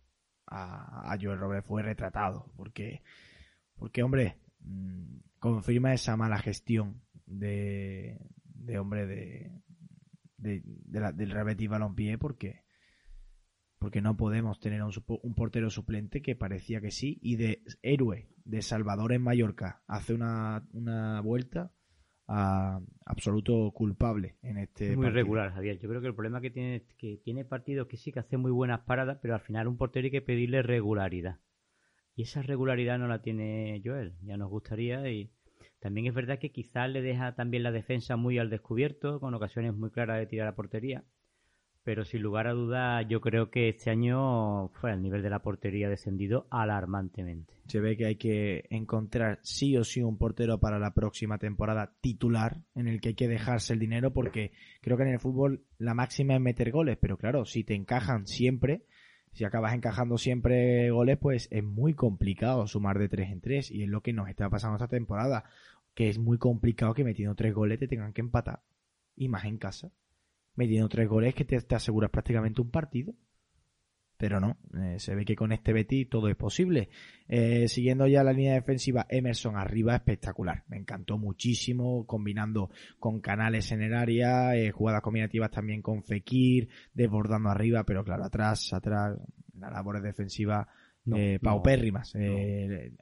a, 0.47 1.15
Joel 1.17 1.39
Robles, 1.39 1.63
fue 1.63 1.81
retratado, 1.81 2.51
porque, 2.57 3.03
porque 3.77 4.03
hombre, 4.03 4.41
mm, 4.59 5.19
confirma 5.39 5.93
esa 5.93 6.17
mala 6.17 6.39
gestión 6.39 7.05
de, 7.25 8.19
de 8.43 8.79
hombre, 8.79 9.07
de, 9.07 9.62
de, 10.36 10.62
del 11.13 11.31
Real 11.31 11.55
Balompié, 11.69 12.17
porque, 12.17 12.65
porque 13.79 14.01
no 14.01 14.17
podemos 14.17 14.59
tener 14.59 14.83
un, 14.83 14.91
un 15.07 15.36
portero 15.36 15.69
suplente 15.69 16.21
que 16.21 16.36
parecía 16.36 16.81
que 16.81 16.91
sí, 16.91 17.17
y 17.21 17.38
de 17.38 17.63
héroe 17.81 18.27
de 18.43 18.62
Salvador 18.62 19.13
en 19.13 19.21
Mallorca 19.21 19.83
hace 19.88 20.13
una, 20.13 20.67
una 20.74 21.21
vuelta 21.21 21.71
a 22.27 22.81
absoluto 23.05 23.72
culpable 23.72 24.36
en 24.41 24.57
este 24.57 24.96
muy 24.96 25.05
partido. 25.05 25.12
regular, 25.12 25.53
Javier. 25.53 25.79
Yo 25.79 25.88
creo 25.88 26.01
que 26.01 26.07
el 26.07 26.15
problema 26.15 26.41
que 26.41 26.50
tiene 26.50 26.75
es 26.77 26.84
que 26.98 27.17
tiene 27.24 27.46
partidos 27.46 27.88
que 27.88 27.98
sí 27.98 28.12
que 28.12 28.19
hace 28.19 28.38
muy 28.38 28.51
buenas 28.51 28.81
paradas, 28.81 29.19
pero 29.22 29.34
al 29.34 29.39
final 29.39 29.67
un 29.67 29.77
portero 29.77 30.05
hay 30.05 30.12
que 30.12 30.22
pedirle 30.22 30.62
regularidad. 30.62 31.39
Y 32.15 32.24
esa 32.24 32.41
regularidad 32.41 33.00
no 33.00 33.07
la 33.07 33.22
tiene 33.22 33.81
Joel. 33.84 34.15
Ya 34.24 34.38
nos 34.38 34.50
gustaría 34.50 35.10
y 35.10 35.31
también 35.79 36.07
es 36.07 36.13
verdad 36.13 36.39
que 36.39 36.51
quizás 36.51 36.89
le 36.89 37.01
deja 37.01 37.36
también 37.36 37.63
la 37.63 37.72
defensa 37.72 38.15
muy 38.17 38.39
al 38.39 38.50
descubierto, 38.50 39.19
con 39.19 39.34
ocasiones 39.34 39.74
muy 39.75 39.91
claras 39.91 40.17
de 40.17 40.25
tirar 40.25 40.48
a 40.48 40.55
portería. 40.55 41.03
Pero 41.88 42.03
sin 42.03 42.22
lugar 42.22 42.48
a 42.48 42.51
dudas 42.51 43.06
yo 43.08 43.22
creo 43.22 43.50
que 43.50 43.70
este 43.70 43.89
año 43.89 44.67
fue 44.74 44.91
el 44.91 45.01
nivel 45.01 45.24
de 45.24 45.29
la 45.29 45.39
portería 45.39 45.88
descendido 45.88 46.46
alarmantemente. 46.50 47.53
Se 47.67 47.79
ve 47.79 47.96
que 47.96 48.08
hay 48.08 48.17
que 48.17 48.65
encontrar 48.70 49.39
sí 49.41 49.77
o 49.77 49.86
sí 49.86 50.01
un 50.01 50.17
portero 50.17 50.60
para 50.60 50.79
la 50.79 50.94
próxima 50.94 51.38
temporada 51.38 51.94
titular 52.01 52.58
en 52.75 52.89
el 52.89 53.00
que 53.00 53.08
hay 53.08 53.15
que 53.15 53.29
dejarse 53.29 53.72
el 53.72 53.79
dinero 53.79 54.12
porque 54.12 54.51
creo 54.82 54.98
que 54.98 55.03
en 55.03 55.13
el 55.13 55.22
fútbol 55.22 55.63
la 55.77 55.94
máxima 55.94 56.34
es 56.34 56.41
meter 56.41 56.72
goles, 56.72 56.98
pero 57.00 57.17
claro, 57.17 57.46
si 57.46 57.63
te 57.63 57.74
encajan 57.74 58.27
siempre, 58.27 58.84
si 59.32 59.46
acabas 59.46 59.74
encajando 59.74 60.17
siempre 60.17 60.91
goles, 60.91 61.17
pues 61.17 61.48
es 61.51 61.63
muy 61.63 61.94
complicado 61.94 62.67
sumar 62.67 63.00
de 63.00 63.08
tres 63.08 63.32
en 63.32 63.39
tres 63.39 63.72
y 63.72 63.84
es 63.84 63.88
lo 63.88 64.01
que 64.01 64.12
nos 64.12 64.27
está 64.27 64.50
pasando 64.50 64.75
esta 64.75 64.89
temporada, 64.89 65.46
que 65.96 66.10
es 66.10 66.20
muy 66.20 66.38
complicado 66.38 66.94
que 66.94 67.06
metiendo 67.06 67.34
tres 67.36 67.53
goles 67.53 67.79
te 67.79 67.88
tengan 67.88 68.12
que 68.12 68.20
empatar 68.20 68.60
y 69.15 69.29
más 69.29 69.46
en 69.46 69.58
casa 69.58 69.89
metiendo 70.58 70.90
tres 70.90 71.08
goles 71.08 71.34
que 71.34 71.46
te, 71.46 71.62
te 71.62 71.76
aseguras 71.76 72.12
prácticamente 72.12 72.62
un 72.62 72.70
partido. 72.70 73.14
Pero 74.18 74.40
no, 74.40 74.58
eh, 74.74 74.98
se 74.98 75.14
ve 75.14 75.26
que 75.26 75.36
con 75.36 75.52
este 75.52 75.74
Betis 75.74 76.10
todo 76.10 76.28
es 76.28 76.36
posible. 76.36 76.90
Eh, 77.28 77.68
siguiendo 77.68 78.08
ya 78.08 78.24
la 78.24 78.34
línea 78.34 78.56
defensiva, 78.56 79.06
Emerson 79.08 79.56
arriba, 79.56 79.96
espectacular. 79.96 80.64
Me 80.70 80.78
encantó 80.78 81.20
muchísimo, 81.20 82.06
combinando 82.08 82.72
con 82.98 83.22
canales 83.22 83.72
en 83.72 83.84
el 83.84 83.94
área, 83.94 84.56
eh, 84.56 84.72
jugadas 84.72 85.04
combinativas 85.04 85.52
también 85.52 85.84
con 85.84 86.04
Fekir, 86.04 86.68
desbordando 86.96 87.50
arriba, 87.50 87.84
pero 87.84 88.04
claro, 88.04 88.26
atrás, 88.26 88.74
atrás, 88.74 89.20
las 89.54 89.72
labores 89.72 90.02
defensivas 90.02 90.66
No, 91.06 91.18
no, 91.18 91.40
paupérrimas 91.40 92.14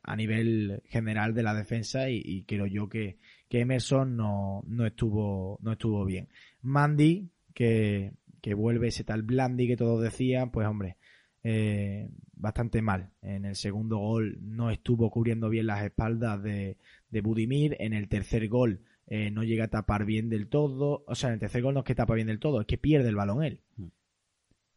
a 0.04 0.16
nivel 0.18 0.84
general 0.86 1.34
de 1.34 1.44
la 1.44 1.54
defensa 1.54 2.10
y, 2.10 2.22
y 2.24 2.44
creo 2.44 2.66
yo 2.66 2.90
que, 2.90 3.20
que 3.48 3.62
Emerson 3.62 4.18
no, 4.18 4.64
no 4.68 4.86
estuvo 4.86 5.58
no 5.62 5.72
estuvo 5.72 6.04
bien. 6.06 6.28
Mandy, 6.62 7.32
que, 7.56 8.12
que 8.42 8.54
vuelve 8.54 8.90
ese 8.90 9.04
tal 9.04 9.24
Blandi 9.24 9.68
que 9.68 9.78
todos 9.78 10.04
decían, 10.04 10.52
pues 10.52 10.68
hombre, 10.68 10.98
eh, 11.44 12.10
bastante 12.34 12.84
mal. 12.84 13.12
En 13.24 13.46
el 13.46 13.56
segundo 13.56 13.98
gol 13.98 14.38
no 14.42 14.70
estuvo 14.70 15.10
cubriendo 15.10 15.50
bien 15.50 15.66
las 15.66 15.84
espaldas 15.84 16.44
de, 16.44 16.78
de 17.10 17.22
Budimir. 17.22 17.76
En 17.80 17.94
el 17.94 18.08
tercer 18.08 18.48
gol 18.48 18.82
eh, 19.08 19.32
no 19.32 19.44
llega 19.44 19.66
a 19.66 19.70
tapar 19.70 20.06
bien 20.06 20.30
del 20.30 20.48
todo. 20.48 21.04
O 21.08 21.16
sea, 21.16 21.30
en 21.30 21.36
el 21.36 21.40
tercer 21.40 21.64
gol 21.64 21.74
no 21.74 21.80
es 21.80 21.86
que 21.86 21.96
tapa 21.96 22.14
bien 22.14 22.28
del 22.28 22.40
todo, 22.40 22.62
es 22.62 22.68
que 22.68 22.78
pierde 22.78 23.10
el 23.10 23.16
balón 23.16 23.44
él. 23.44 23.62
Mm. 23.78 23.88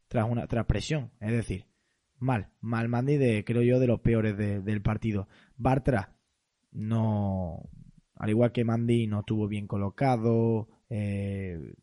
Tras 0.09 0.31
una 0.31 0.47
tras 0.47 0.65
presión. 0.67 1.11
Es 1.21 1.33
decir, 1.33 1.67
mal. 2.19 2.49
Mal 2.61 2.89
Mandy 2.89 3.17
de, 3.19 3.45
creo 3.45 3.63
yo, 3.63 3.79
de 3.81 3.87
los 3.87 4.01
peores 4.01 4.37
de- 4.39 4.61
del 4.63 4.81
partido. 4.81 5.29
Bartra 5.57 6.15
no... 6.73 7.69
Al 8.21 8.31
igual 8.31 8.51
que 8.53 8.65
Mandy 8.65 9.07
no 9.07 9.21
estuvo 9.21 9.47
bien 9.47 9.67
colocado. 9.69 10.69
Eh, 10.91 11.75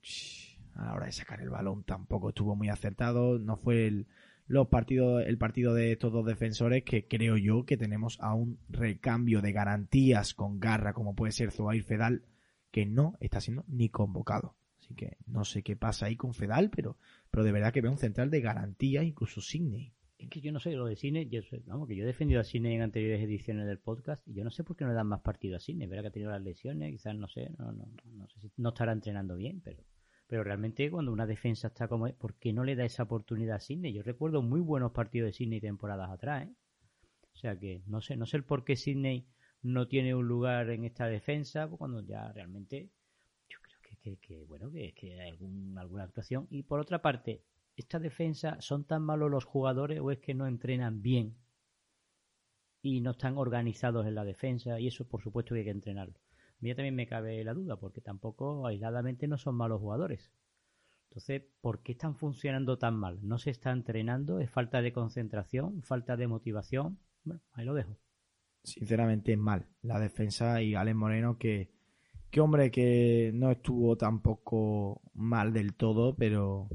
a 0.76 0.86
la 0.86 0.94
hora 0.94 1.06
de 1.08 1.12
sacar 1.12 1.42
el 1.42 1.50
balón 1.50 1.84
tampoco 1.84 2.30
estuvo 2.30 2.56
muy 2.56 2.70
acertado. 2.70 3.40
No 3.40 3.58
fue 3.58 3.88
el, 3.88 4.08
los 4.48 4.68
partidos, 4.68 5.24
el 5.26 5.38
partido 5.38 5.74
de 5.74 5.92
estos 5.92 6.12
dos 6.12 6.26
defensores 6.26 6.84
que 6.84 7.08
creo 7.08 7.38
yo 7.38 7.66
que 7.66 7.78
tenemos 7.78 8.20
a 8.22 8.34
un 8.34 8.60
recambio 8.70 9.42
de 9.42 9.52
garantías 9.52 10.34
con 10.34 10.60
garra 10.60 10.94
como 10.94 11.16
puede 11.16 11.32
ser 11.32 11.52
Zoair 11.52 11.84
Fedal 11.84 12.24
que 12.72 12.86
no 12.86 13.16
está 13.20 13.40
siendo 13.40 13.64
ni 13.68 13.90
convocado. 13.90 14.56
Así 14.80 14.94
que 14.94 15.18
no 15.26 15.46
sé 15.46 15.64
qué 15.64 15.76
pasa 15.76 16.06
ahí 16.06 16.16
con 16.16 16.34
Fedal, 16.34 16.70
pero, 16.70 16.98
pero 17.32 17.44
de 17.44 17.52
verdad 17.52 17.74
que 17.74 17.82
veo 17.82 17.92
un 17.92 17.98
central 17.98 18.30
de 18.30 18.42
garantía, 18.42 19.02
incluso 19.02 19.42
Sidney. 19.42 19.94
Es 20.18 20.30
que 20.30 20.42
yo 20.42 20.52
no 20.52 20.60
sé 20.60 20.72
lo 20.72 20.86
de 20.86 20.96
cine, 20.96 21.28
yo 21.28 21.42
vamos, 21.66 21.88
que 21.88 21.96
yo 21.96 22.04
he 22.04 22.08
defendido 22.08 22.40
a 22.40 22.46
Cine 22.46 22.74
en 22.74 22.82
anteriores 22.82 23.22
ediciones 23.22 23.68
del 23.68 23.80
podcast 23.80 24.26
y 24.28 24.34
yo 24.34 24.44
no 24.44 24.50
sé 24.50 24.64
por 24.64 24.78
qué 24.78 24.86
no 24.86 24.92
le 24.92 24.96
dan 24.96 25.08
más 25.08 25.22
partido 25.22 25.58
a 25.58 25.60
Cine, 25.60 25.88
verá 25.88 26.04
que 26.04 26.08
ha 26.08 26.12
tenido 26.12 26.32
las 26.32 26.42
lesiones, 26.42 26.92
quizás 26.92 27.16
no 27.16 27.28
sé, 27.28 27.50
no, 27.58 27.72
no, 27.74 27.86
no 28.14 28.28
sé 28.28 28.40
si 28.40 28.52
no 28.58 28.70
estará 28.70 28.94
entrenando 28.94 29.36
bien, 29.36 29.62
pero 29.62 29.84
pero 30.28 30.44
realmente 30.44 30.90
cuando 30.90 31.12
una 31.12 31.28
defensa 31.28 31.68
está 31.68 31.88
como 31.88 32.12
¿por 32.16 32.36
qué 32.36 32.52
no 32.54 32.64
le 32.64 32.76
da 32.76 32.86
esa 32.86 33.04
oportunidad 33.04 33.58
a 33.58 33.60
Sidney? 33.60 33.94
Yo 33.94 34.04
recuerdo 34.04 34.42
muy 34.42 34.60
buenos 34.60 34.92
partidos 34.92 35.28
de 35.28 35.34
Sidney 35.34 35.62
temporadas 35.62 36.10
atrás, 36.10 36.48
¿eh? 36.48 36.56
O 37.34 37.38
sea 37.38 37.60
que 37.60 37.84
no 37.86 38.02
sé, 38.02 38.16
no 38.16 38.26
sé 38.26 38.38
el 38.38 38.46
por 38.46 38.64
qué 38.64 38.76
Sidney 38.76 39.28
no 39.62 39.88
tiene 39.88 40.16
un 40.16 40.28
lugar 40.28 40.70
en 40.70 40.86
esta 40.86 41.08
defensa, 41.08 41.68
pues 41.68 41.80
cuando 41.80 42.02
ya 42.02 42.32
realmente 42.32 42.92
yo 43.50 43.58
creo 43.62 43.80
que, 43.82 43.98
que, 43.98 44.18
que, 44.18 44.46
bueno, 44.46 44.72
que, 44.72 44.94
que 44.94 45.20
hay 45.20 45.30
algún, 45.30 45.78
alguna 45.78 46.04
actuación. 46.04 46.48
Y 46.50 46.64
por 46.64 46.80
otra 46.80 47.02
parte, 47.02 47.44
¿esta 47.76 48.00
defensa 48.00 48.62
son 48.62 48.86
tan 48.86 49.02
malos 49.04 49.30
los 49.30 49.44
jugadores 49.44 50.00
o 50.00 50.12
es 50.12 50.20
que 50.20 50.34
no 50.34 50.48
entrenan 50.48 51.02
bien 51.02 51.36
y 52.82 53.02
no 53.02 53.12
están 53.12 53.38
organizados 53.38 54.06
en 54.08 54.16
la 54.16 54.24
defensa? 54.24 54.80
Y 54.80 54.88
eso 54.88 55.08
por 55.08 55.22
supuesto 55.22 55.54
que 55.54 55.60
hay 55.60 55.66
que 55.66 55.72
entrenarlo. 55.72 56.20
Mí 56.66 56.74
también 56.74 56.96
me 56.96 57.06
cabe 57.06 57.44
la 57.44 57.54
duda, 57.54 57.76
porque 57.76 58.02
tampoco 58.02 58.66
aisladamente 58.66 59.28
no 59.28 59.38
son 59.38 59.54
malos 59.54 59.80
jugadores. 59.80 60.32
Entonces, 61.10 61.44
¿por 61.62 61.84
qué 61.84 61.92
están 61.92 62.16
funcionando 62.16 62.80
tan 62.80 62.96
mal? 62.96 63.20
¿No 63.22 63.38
se 63.38 63.52
está 63.52 63.72
entrenando? 63.72 64.40
¿Es 64.40 64.50
falta 64.50 64.82
de 64.82 64.92
concentración? 64.92 65.84
¿Falta 65.84 66.18
de 66.18 66.26
motivación? 66.26 66.98
Bueno, 67.24 67.44
ahí 67.52 67.66
lo 67.66 67.76
dejo. 67.76 68.00
Sinceramente 68.64 69.38
mal. 69.38 69.68
La 69.84 70.00
defensa 70.00 70.60
y 70.64 70.74
Alex 70.74 70.98
Moreno 70.98 71.38
que, 71.38 71.70
que 72.32 72.42
hombre 72.42 72.72
que 72.72 73.30
no 73.32 73.52
estuvo 73.52 73.96
tampoco 73.96 75.04
mal 75.14 75.54
del 75.54 75.76
todo, 75.76 76.16
pero 76.16 76.68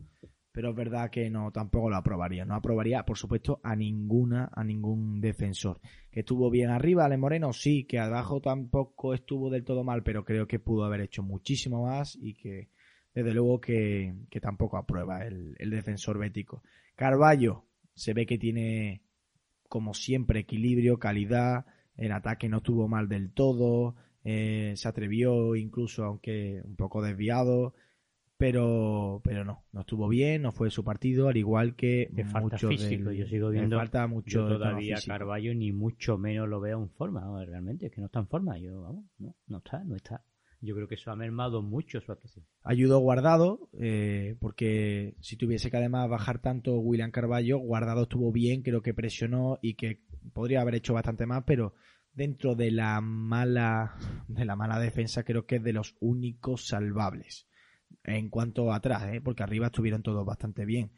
pero 0.52 0.70
es 0.70 0.76
verdad 0.76 1.10
que 1.10 1.30
no 1.30 1.52
tampoco 1.52 1.90
lo 1.90 1.96
aprobaría. 1.96 2.44
No 2.44 2.54
aprobaría, 2.54 3.04
por 3.04 3.16
supuesto, 3.16 3.60
a 3.62 3.76
ninguna, 3.76 4.50
a 4.52 4.64
ningún 4.64 5.20
defensor. 5.20 5.80
Que 6.10 6.20
estuvo 6.20 6.50
bien 6.50 6.70
arriba, 6.70 7.04
Ale 7.04 7.16
Moreno, 7.16 7.52
sí, 7.52 7.84
que 7.84 7.98
abajo 7.98 8.40
tampoco 8.40 9.14
estuvo 9.14 9.50
del 9.50 9.64
todo 9.64 9.84
mal, 9.84 10.02
pero 10.02 10.24
creo 10.24 10.46
que 10.46 10.58
pudo 10.58 10.84
haber 10.84 11.02
hecho 11.02 11.22
muchísimo 11.22 11.84
más 11.84 12.18
y 12.20 12.34
que 12.34 12.68
desde 13.14 13.34
luego 13.34 13.60
que, 13.60 14.14
que 14.30 14.40
tampoco 14.40 14.76
aprueba 14.76 15.24
el, 15.24 15.54
defensor 15.70 16.18
bético. 16.18 16.62
Carballo, 16.96 17.64
se 17.94 18.14
ve 18.14 18.26
que 18.26 18.38
tiene 18.38 19.02
como 19.68 19.94
siempre 19.94 20.40
equilibrio, 20.40 20.98
calidad, 20.98 21.66
el 21.96 22.12
ataque 22.12 22.48
no 22.48 22.58
estuvo 22.58 22.88
mal 22.88 23.08
del 23.08 23.32
todo, 23.32 23.94
eh, 24.24 24.72
se 24.76 24.88
atrevió 24.88 25.54
incluso 25.54 26.04
aunque 26.04 26.60
un 26.64 26.76
poco 26.76 27.02
desviado, 27.02 27.74
pero 28.40 29.20
pero 29.22 29.44
no, 29.44 29.64
no 29.72 29.80
estuvo 29.82 30.08
bien, 30.08 30.42
no 30.42 30.50
fue 30.50 30.70
su 30.70 30.82
partido, 30.82 31.28
al 31.28 31.36
igual 31.36 31.76
que 31.76 32.08
Le 32.12 32.24
falta 32.24 32.40
mucho 32.56 32.68
físico, 32.70 33.10
del- 33.10 33.18
yo 33.18 33.26
sigo 33.26 33.50
viendo- 33.50 33.76
falta 33.76 34.06
mucho 34.06 34.48
Yo 34.48 34.48
todavía. 34.58 34.96
Carballo 35.06 35.54
ni 35.54 35.72
mucho 35.72 36.16
menos 36.18 36.48
lo 36.48 36.58
veo 36.58 36.82
en 36.82 36.88
forma, 36.90 37.20
vamos, 37.20 37.46
realmente, 37.46 37.86
es 37.86 37.92
que 37.92 38.00
no 38.00 38.06
está 38.06 38.18
en 38.20 38.26
forma. 38.28 38.58
Yo, 38.58 38.80
vamos, 38.82 39.04
no, 39.18 39.36
no 39.46 39.58
está, 39.58 39.84
no 39.84 39.94
está. 39.94 40.24
Yo 40.62 40.74
creo 40.74 40.88
que 40.88 40.94
eso 40.96 41.10
ha 41.10 41.16
mermado 41.16 41.62
mucho 41.62 42.00
su 42.00 42.12
actuación. 42.12 42.44
Ayudó 42.64 42.98
Guardado, 42.98 43.68
eh, 43.78 44.36
porque 44.40 45.14
si 45.20 45.36
tuviese 45.36 45.70
que 45.70 45.76
además 45.78 46.08
bajar 46.10 46.40
tanto 46.40 46.78
William 46.78 47.10
Carballo, 47.10 47.58
Guardado 47.58 48.02
estuvo 48.02 48.32
bien, 48.32 48.62
creo 48.62 48.82
que 48.82 48.92
presionó 48.94 49.58
y 49.62 49.74
que 49.74 50.00
podría 50.32 50.60
haber 50.62 50.74
hecho 50.76 50.92
bastante 50.94 51.24
más, 51.26 51.44
pero 51.46 51.74
dentro 52.12 52.54
de 52.56 52.70
la 52.72 53.00
mala, 53.00 53.94
de 54.28 54.44
la 54.44 54.56
mala 54.56 54.78
defensa 54.78 55.24
creo 55.24 55.46
que 55.46 55.56
es 55.56 55.62
de 55.62 55.72
los 55.72 55.96
únicos 56.00 56.66
salvables. 56.66 57.46
En 58.04 58.28
cuanto 58.30 58.72
a 58.72 58.76
atrás, 58.76 59.04
¿eh? 59.12 59.20
porque 59.20 59.42
arriba 59.42 59.66
estuvieron 59.66 60.02
todos 60.02 60.24
bastante 60.24 60.64
bien, 60.64 60.90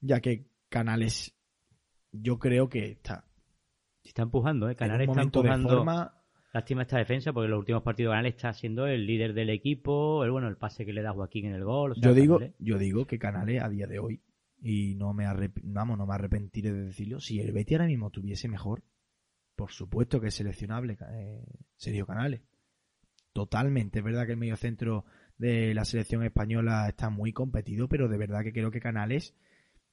ya 0.00 0.20
que 0.20 0.46
Canales 0.68 1.34
yo 2.12 2.38
creo 2.38 2.68
que 2.68 2.90
está 2.90 3.24
Se 4.02 4.08
está 4.08 4.22
empujando, 4.22 4.68
¿eh? 4.68 4.76
Canales 4.76 5.08
está 5.08 5.20
de 5.20 5.24
empujando. 5.26 5.68
forma 5.68 6.16
Lástima 6.52 6.82
esta 6.82 6.98
defensa, 6.98 7.32
porque 7.32 7.44
en 7.44 7.52
los 7.52 7.60
últimos 7.60 7.82
partidos 7.84 8.10
Canales 8.10 8.34
está 8.34 8.52
siendo 8.52 8.86
el 8.88 9.06
líder 9.06 9.34
del 9.34 9.50
equipo. 9.50 10.24
El, 10.24 10.32
bueno, 10.32 10.48
el 10.48 10.56
pase 10.56 10.84
que 10.84 10.92
le 10.92 11.00
da 11.00 11.12
Joaquín 11.12 11.46
en 11.46 11.54
el 11.54 11.64
gol. 11.64 11.92
o 11.92 11.94
sea, 11.94 12.02
yo 12.08 12.14
digo, 12.14 12.38
Canales- 12.38 12.56
yo 12.58 12.78
digo 12.78 13.06
que 13.06 13.18
Canales 13.20 13.62
a 13.62 13.68
día 13.68 13.86
de 13.86 14.00
hoy 14.00 14.20
y 14.60 14.96
no 14.96 15.14
me 15.14 15.26
arrep- 15.26 15.60
vamos, 15.62 15.96
no 15.96 16.06
me 16.06 16.14
arrepentiré 16.14 16.72
de 16.72 16.82
decirlo, 16.86 17.20
si 17.20 17.40
el 17.40 17.52
Betis 17.52 17.76
ahora 17.76 17.86
mismo 17.86 18.10
tuviese 18.10 18.48
mejor, 18.48 18.82
por 19.54 19.70
supuesto 19.70 20.20
que 20.20 20.26
es 20.28 20.34
seleccionable 20.34 20.98
eh, 21.12 21.44
Sergio 21.76 22.04
Canales. 22.04 22.42
Totalmente, 23.32 24.00
es 24.00 24.04
verdad 24.04 24.26
que 24.26 24.32
el 24.32 24.38
mediocentro 24.38 25.04
de 25.40 25.72
la 25.74 25.84
selección 25.84 26.22
española 26.22 26.86
está 26.88 27.08
muy 27.10 27.32
competido, 27.32 27.88
pero 27.88 28.08
de 28.08 28.18
verdad 28.18 28.42
que 28.42 28.52
creo 28.52 28.70
que 28.70 28.80
Canales 28.80 29.34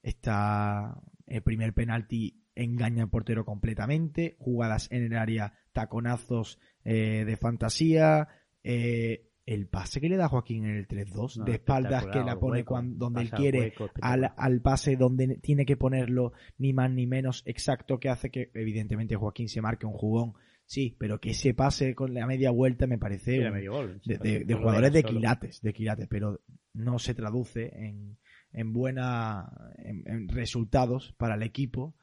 está 0.02 1.00
el 1.26 1.42
primer 1.42 1.74
penalti 1.74 2.42
engaña 2.54 3.04
al 3.04 3.10
portero 3.10 3.44
completamente, 3.44 4.36
jugadas 4.38 4.88
en 4.90 5.04
el 5.04 5.16
área, 5.16 5.54
taconazos 5.72 6.58
eh, 6.84 7.24
de 7.24 7.36
fantasía, 7.36 8.28
eh, 8.62 9.24
el 9.46 9.66
pase 9.68 10.00
que 10.00 10.08
le 10.08 10.16
da 10.16 10.28
Joaquín 10.28 10.66
en 10.66 10.76
el 10.76 10.86
3-2, 10.88 11.38
No, 11.38 11.44
de 11.44 11.52
espaldas 11.52 12.06
que 12.12 12.18
la 12.18 12.38
pone 12.38 12.58
hueco, 12.58 12.74
cuan- 12.74 12.98
donde 12.98 13.22
él 13.22 13.30
quiere, 13.30 13.60
hueco, 13.60 13.90
al, 14.02 14.32
al 14.36 14.60
pase 14.60 14.96
donde 14.96 15.38
tiene 15.38 15.64
que 15.64 15.76
ponerlo 15.76 16.32
ni 16.58 16.72
más 16.74 16.90
ni 16.90 17.06
menos 17.06 17.42
exacto 17.46 17.98
que 17.98 18.10
hace 18.10 18.30
que 18.30 18.50
evidentemente 18.54 19.16
Joaquín 19.16 19.48
se 19.48 19.62
marque 19.62 19.86
un 19.86 19.94
jugón, 19.94 20.34
sí, 20.68 20.94
pero 20.98 21.18
que 21.18 21.30
ese 21.30 21.54
pase 21.54 21.94
con 21.94 22.12
la 22.12 22.26
media 22.26 22.50
vuelta 22.50 22.86
me 22.86 22.98
parece 22.98 23.36
Era 23.38 23.48
un- 23.48 23.54
medio 23.54 23.72
gol. 23.72 24.00
de, 24.04 24.44
jugadores 24.54 24.92
de 24.92 25.02
quilates, 25.02 25.62
de 25.62 25.72
quilates, 25.72 26.06
pero 26.08 26.40
no 26.74 26.98
se 26.98 27.14
traduce 27.14 27.72
en, 27.74 28.18
en 28.52 28.72
buena 28.74 29.50
en, 29.78 30.02
en 30.06 30.28
resultados 30.28 31.14
para 31.16 31.34
el 31.36 31.42
equipo, 31.42 31.96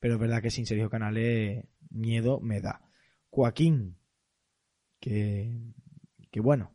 pero 0.00 0.14
es 0.14 0.20
verdad 0.20 0.40
que 0.40 0.50
sin 0.50 0.64
Sergio 0.64 0.88
Canales 0.88 1.66
miedo 1.90 2.40
me 2.40 2.60
da. 2.62 2.80
Joaquín, 3.30 3.96
que, 5.00 5.52
que 6.30 6.40
bueno, 6.40 6.72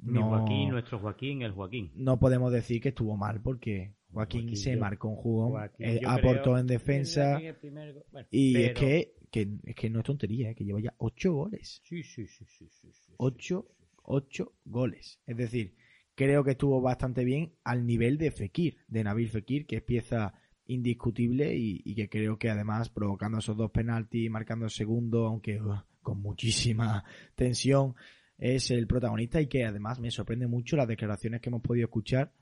Mi 0.00 0.18
no, 0.20 0.28
Joaquín, 0.28 0.70
nuestro 0.70 0.98
Joaquín, 0.98 1.42
el 1.42 1.52
Joaquín. 1.52 1.92
no 1.94 2.18
podemos 2.18 2.52
decir 2.52 2.80
que 2.82 2.88
estuvo 2.90 3.16
mal 3.16 3.40
porque 3.40 3.94
Joaquín, 4.14 4.42
Joaquín, 4.42 4.56
se 4.56 4.74
yo- 4.74 4.80
marcó 4.80 5.08
un 5.08 5.16
jugón, 5.16 5.50
Joaquín, 5.50 5.86
eh, 5.86 6.00
aportó 6.06 6.42
creo 6.42 6.58
en 6.58 6.66
defensa 6.66 7.40
primer 7.60 8.04
bueno, 8.10 8.28
y 8.30 8.62
es 8.62 8.72
que, 8.72 9.14
que, 9.30 9.48
es 9.64 9.74
que 9.74 9.90
no 9.90 9.98
es 9.98 10.04
tontería, 10.04 10.50
eh, 10.50 10.54
que 10.54 10.64
lleva 10.64 10.80
ya 10.80 10.94
ocho 10.98 11.32
goles. 11.34 11.80
Sí, 11.84 12.02
sí, 12.02 12.26
sí, 12.26 12.44
sí, 12.46 12.68
sí, 12.68 12.68
sí, 12.70 12.92
sí, 12.92 13.12
Ocho, 13.18 13.68
ocho 14.02 14.52
goles. 14.64 15.20
Es 15.26 15.36
decir, 15.36 15.74
creo 16.14 16.42
que 16.44 16.52
estuvo 16.52 16.80
bastante 16.80 17.24
bien 17.24 17.52
al 17.64 17.86
nivel 17.86 18.16
de 18.18 18.30
Fekir, 18.30 18.78
de 18.88 19.04
Nabil 19.04 19.28
Fekir, 19.28 19.66
que 19.66 19.76
es 19.76 19.82
pieza 19.82 20.34
indiscutible 20.66 21.54
y, 21.54 21.82
y 21.84 21.94
que 21.94 22.08
creo 22.08 22.38
que 22.38 22.48
además 22.50 22.88
provocando 22.88 23.38
esos 23.38 23.56
dos 23.56 23.70
penaltis, 23.70 24.30
marcando 24.30 24.64
el 24.64 24.70
segundo, 24.70 25.26
aunque 25.26 25.60
uh, 25.60 25.76
con 26.02 26.20
muchísima 26.22 27.04
tensión, 27.34 27.94
es 28.38 28.70
el 28.70 28.86
protagonista 28.86 29.40
y 29.40 29.46
que 29.46 29.64
además 29.64 30.00
me 30.00 30.10
sorprende 30.10 30.46
mucho 30.46 30.76
las 30.76 30.88
declaraciones 30.88 31.40
que 31.40 31.50
hemos 31.50 31.62
podido 31.62 31.84
escuchar 31.86 32.32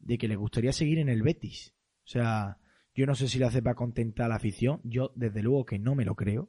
de 0.00 0.18
que 0.18 0.28
le 0.28 0.36
gustaría 0.36 0.72
seguir 0.72 0.98
en 0.98 1.08
el 1.08 1.22
Betis. 1.22 1.74
O 2.04 2.08
sea, 2.08 2.58
yo 2.94 3.06
no 3.06 3.14
sé 3.14 3.28
si 3.28 3.38
lo 3.38 3.46
hace 3.46 3.62
para 3.62 3.76
contentar 3.76 4.26
a 4.26 4.30
la 4.30 4.34
afición, 4.36 4.80
yo 4.84 5.12
desde 5.14 5.42
luego 5.42 5.64
que 5.64 5.78
no 5.78 5.94
me 5.94 6.04
lo 6.04 6.14
creo. 6.14 6.48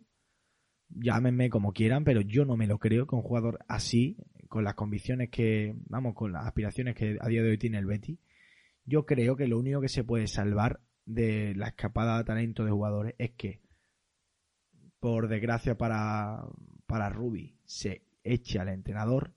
Llámenme 0.89 1.49
como 1.49 1.71
quieran, 1.71 2.03
pero 2.03 2.21
yo 2.21 2.43
no 2.45 2.57
me 2.57 2.67
lo 2.67 2.77
creo 2.79 3.07
que 3.07 3.15
un 3.15 3.21
jugador 3.21 3.59
así, 3.67 4.17
con 4.49 4.63
las 4.63 4.73
convicciones 4.73 5.29
que, 5.29 5.73
vamos, 5.87 6.13
con 6.15 6.33
las 6.33 6.45
aspiraciones 6.45 6.95
que 6.95 7.17
a 7.21 7.27
día 7.27 7.43
de 7.43 7.51
hoy 7.51 7.57
tiene 7.57 7.77
el 7.77 7.85
Betis, 7.85 8.19
yo 8.85 9.05
creo 9.05 9.35
que 9.35 9.47
lo 9.47 9.59
único 9.59 9.79
que 9.79 9.87
se 9.87 10.03
puede 10.03 10.27
salvar 10.27 10.81
de 11.05 11.53
la 11.55 11.67
escapada 11.67 12.17
de 12.17 12.23
talento 12.23 12.65
de 12.65 12.71
jugadores 12.71 13.15
es 13.17 13.31
que, 13.31 13.61
por 14.99 15.27
desgracia 15.27 15.77
para, 15.77 16.45
para 16.85 17.09
Rubi, 17.09 17.57
se 17.63 18.03
eche 18.23 18.59
al 18.59 18.69
entrenador, 18.69 19.33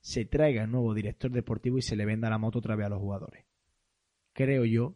se 0.00 0.24
traiga 0.24 0.64
el 0.64 0.70
nuevo 0.70 0.94
director 0.94 1.30
deportivo 1.30 1.78
y 1.78 1.82
se 1.82 1.96
le 1.96 2.06
venda 2.06 2.30
la 2.30 2.38
moto 2.38 2.60
otra 2.60 2.76
vez 2.76 2.86
a 2.86 2.90
los 2.90 3.00
jugadores. 3.00 3.45
Creo 4.36 4.66
yo, 4.66 4.94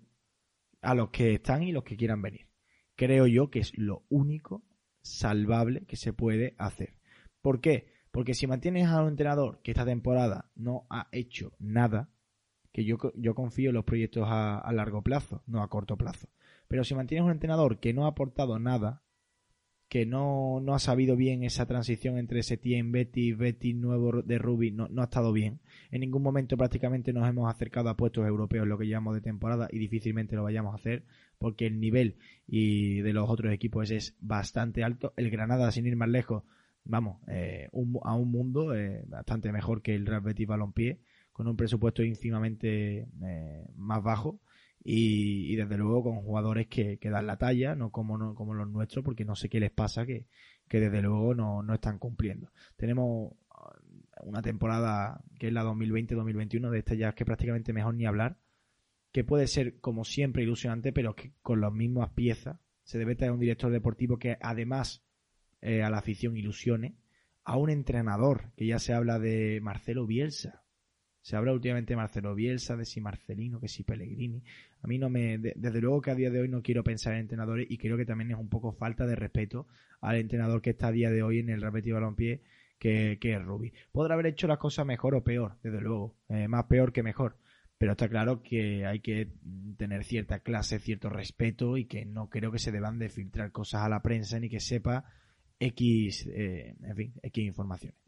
a 0.82 0.94
los 0.94 1.08
que 1.08 1.32
están 1.32 1.62
y 1.62 1.72
los 1.72 1.82
que 1.82 1.96
quieran 1.96 2.20
venir. 2.20 2.50
Creo 2.94 3.26
yo 3.26 3.48
que 3.48 3.60
es 3.60 3.72
lo 3.74 4.04
único 4.10 4.66
salvable 5.00 5.86
que 5.86 5.96
se 5.96 6.12
puede 6.12 6.54
hacer. 6.58 6.98
¿Por 7.40 7.62
qué? 7.62 7.90
Porque 8.10 8.34
si 8.34 8.46
mantienes 8.46 8.88
a 8.88 9.00
un 9.00 9.08
entrenador 9.08 9.62
que 9.62 9.70
esta 9.70 9.86
temporada 9.86 10.50
no 10.56 10.86
ha 10.90 11.08
hecho 11.10 11.54
nada, 11.58 12.10
que 12.70 12.84
yo, 12.84 12.98
yo 13.14 13.34
confío 13.34 13.70
en 13.70 13.76
los 13.76 13.86
proyectos 13.86 14.24
a, 14.28 14.58
a 14.58 14.72
largo 14.74 15.00
plazo, 15.00 15.42
no 15.46 15.62
a 15.62 15.70
corto 15.70 15.96
plazo. 15.96 16.28
Pero 16.68 16.84
si 16.84 16.94
mantienes 16.94 17.24
un 17.24 17.32
entrenador 17.32 17.80
que 17.80 17.94
no 17.94 18.04
ha 18.04 18.08
aportado 18.08 18.58
nada, 18.58 19.02
que 19.90 20.06
no, 20.06 20.60
no 20.62 20.74
ha 20.74 20.78
sabido 20.78 21.16
bien 21.16 21.42
esa 21.42 21.66
transición 21.66 22.16
entre 22.16 22.44
Setien, 22.44 22.92
Betty, 22.92 23.32
Betty 23.32 23.74
nuevo 23.74 24.22
de 24.22 24.38
Ruby, 24.38 24.70
no, 24.70 24.86
no 24.88 25.02
ha 25.02 25.06
estado 25.06 25.32
bien. 25.32 25.58
En 25.90 26.00
ningún 26.00 26.22
momento 26.22 26.56
prácticamente 26.56 27.12
nos 27.12 27.28
hemos 27.28 27.50
acercado 27.52 27.88
a 27.88 27.96
puestos 27.96 28.24
europeos 28.24 28.68
lo 28.68 28.78
que 28.78 28.86
llevamos 28.86 29.14
de 29.16 29.20
temporada 29.20 29.68
y 29.72 29.80
difícilmente 29.80 30.36
lo 30.36 30.44
vayamos 30.44 30.72
a 30.74 30.76
hacer 30.76 31.02
porque 31.38 31.66
el 31.66 31.80
nivel 31.80 32.18
y 32.46 33.00
de 33.00 33.12
los 33.12 33.28
otros 33.28 33.52
equipos 33.52 33.90
es, 33.90 34.10
es 34.10 34.16
bastante 34.20 34.84
alto. 34.84 35.12
El 35.16 35.28
Granada, 35.28 35.72
sin 35.72 35.86
ir 35.88 35.96
más 35.96 36.08
lejos, 36.08 36.44
vamos, 36.84 37.18
eh, 37.26 37.68
un- 37.72 37.98
a 38.04 38.14
un 38.14 38.30
mundo 38.30 38.72
eh, 38.76 39.02
bastante 39.08 39.50
mejor 39.50 39.82
que 39.82 39.96
el 39.96 40.06
Real 40.06 40.20
Betis 40.20 40.46
Balompié, 40.46 41.00
con 41.32 41.48
un 41.48 41.56
presupuesto 41.56 42.04
ínfimamente 42.04 43.08
eh, 43.24 43.66
más 43.74 44.02
bajo 44.04 44.38
y, 44.82 45.54
desde 45.56 45.76
luego 45.76 46.04
con 46.04 46.22
jugadores 46.22 46.66
que, 46.68 46.98
que 46.98 47.10
dan 47.10 47.26
la 47.26 47.36
talla, 47.36 47.74
no 47.74 47.90
como, 47.90 48.16
no 48.16 48.34
como 48.34 48.54
los 48.54 48.68
nuestros, 48.68 49.04
porque 49.04 49.24
no 49.24 49.36
sé 49.36 49.48
qué 49.48 49.60
les 49.60 49.70
pasa 49.70 50.06
que, 50.06 50.26
que 50.68 50.80
desde 50.80 51.02
luego 51.02 51.34
no, 51.34 51.62
no 51.62 51.74
están 51.74 51.98
cumpliendo. 51.98 52.50
Tenemos 52.76 53.34
ah, 53.50 53.76
una 54.22 54.40
temporada 54.40 55.22
que 55.38 55.48
es 55.48 55.52
la 55.52 55.64
2020-2021, 55.64 56.70
de 56.70 56.78
esta 56.78 56.94
ya 56.94 57.10
es 57.10 57.14
que 57.14 57.24
prácticamente 57.24 57.72
mejor 57.72 57.94
ni 57.94 58.06
hablar, 58.06 58.38
que 59.12 59.24
puede 59.24 59.46
ser 59.48 59.80
como 59.80 60.04
siempre 60.04 60.42
ilusionante, 60.42 60.92
pero 60.92 61.14
que 61.14 61.32
con 61.42 61.60
las 61.60 61.72
mismas 61.72 62.10
piezas 62.10 62.58
se 62.84 62.98
debe 62.98 63.16
traer 63.16 63.32
un 63.32 63.40
director 63.40 63.70
deportivo 63.70 64.18
que 64.18 64.36
además 64.40 65.04
eh, 65.60 65.82
a 65.82 65.90
la 65.90 65.98
afición 65.98 66.36
ilusione, 66.36 66.96
a 67.44 67.56
un 67.56 67.70
entrenador, 67.70 68.52
que 68.56 68.66
ya 68.66 68.78
se 68.78 68.94
habla 68.94 69.18
de 69.18 69.60
Marcelo 69.60 70.06
Bielsa. 70.06 70.62
Se 71.22 71.36
habla 71.36 71.52
últimamente 71.52 71.92
de 71.92 71.96
Marcelo 71.98 72.34
Bielsa, 72.34 72.76
de 72.76 72.84
si 72.84 73.00
Marcelino, 73.00 73.60
que 73.60 73.68
si 73.68 73.82
Pellegrini. 73.84 74.42
A 74.82 74.86
mí 74.86 74.98
no 74.98 75.10
me, 75.10 75.36
de- 75.38 75.52
desde 75.56 75.80
luego 75.80 76.00
que 76.00 76.10
a 76.10 76.14
día 76.14 76.30
de 76.30 76.40
hoy 76.40 76.48
no 76.48 76.62
quiero 76.62 76.82
pensar 76.82 77.12
en 77.14 77.20
entrenadores 77.20 77.66
y 77.70 77.76
creo 77.78 77.96
que 77.96 78.06
también 78.06 78.30
es 78.30 78.38
un 78.38 78.48
poco 78.48 78.72
falta 78.72 79.06
de 79.06 79.16
respeto 79.16 79.66
al 80.00 80.16
entrenador 80.16 80.62
que 80.62 80.70
está 80.70 80.88
a 80.88 80.92
día 80.92 81.10
de 81.10 81.22
hoy 81.22 81.40
en 81.40 81.50
el 81.50 81.60
Real 81.60 81.72
Betis 81.72 81.92
Balompié, 81.92 82.40
que, 82.78 83.18
que 83.20 83.34
es 83.34 83.42
Rubi. 83.44 83.72
Podrá 83.92 84.14
haber 84.14 84.26
hecho 84.26 84.46
las 84.46 84.56
cosas 84.58 84.86
mejor 84.86 85.14
o 85.14 85.22
peor, 85.22 85.58
desde 85.62 85.80
luego, 85.82 86.16
eh, 86.30 86.48
más 86.48 86.64
peor 86.64 86.92
que 86.92 87.02
mejor. 87.02 87.36
Pero 87.76 87.92
está 87.92 88.08
claro 88.08 88.42
que 88.42 88.84
hay 88.86 89.00
que 89.00 89.28
tener 89.76 90.04
cierta 90.04 90.40
clase, 90.40 90.78
cierto 90.78 91.08
respeto 91.10 91.76
y 91.76 91.84
que 91.86 92.04
no 92.06 92.28
creo 92.28 92.50
que 92.52 92.58
se 92.58 92.72
deban 92.72 92.98
de 92.98 93.08
filtrar 93.10 93.52
cosas 93.52 93.82
a 93.82 93.88
la 93.88 94.00
prensa 94.02 94.38
ni 94.38 94.48
que 94.50 94.60
sepa 94.60 95.04
X, 95.58 96.26
eh, 96.34 96.76
en 96.82 96.96
fin, 96.96 97.12
X 97.22 97.44
informaciones. 97.44 97.98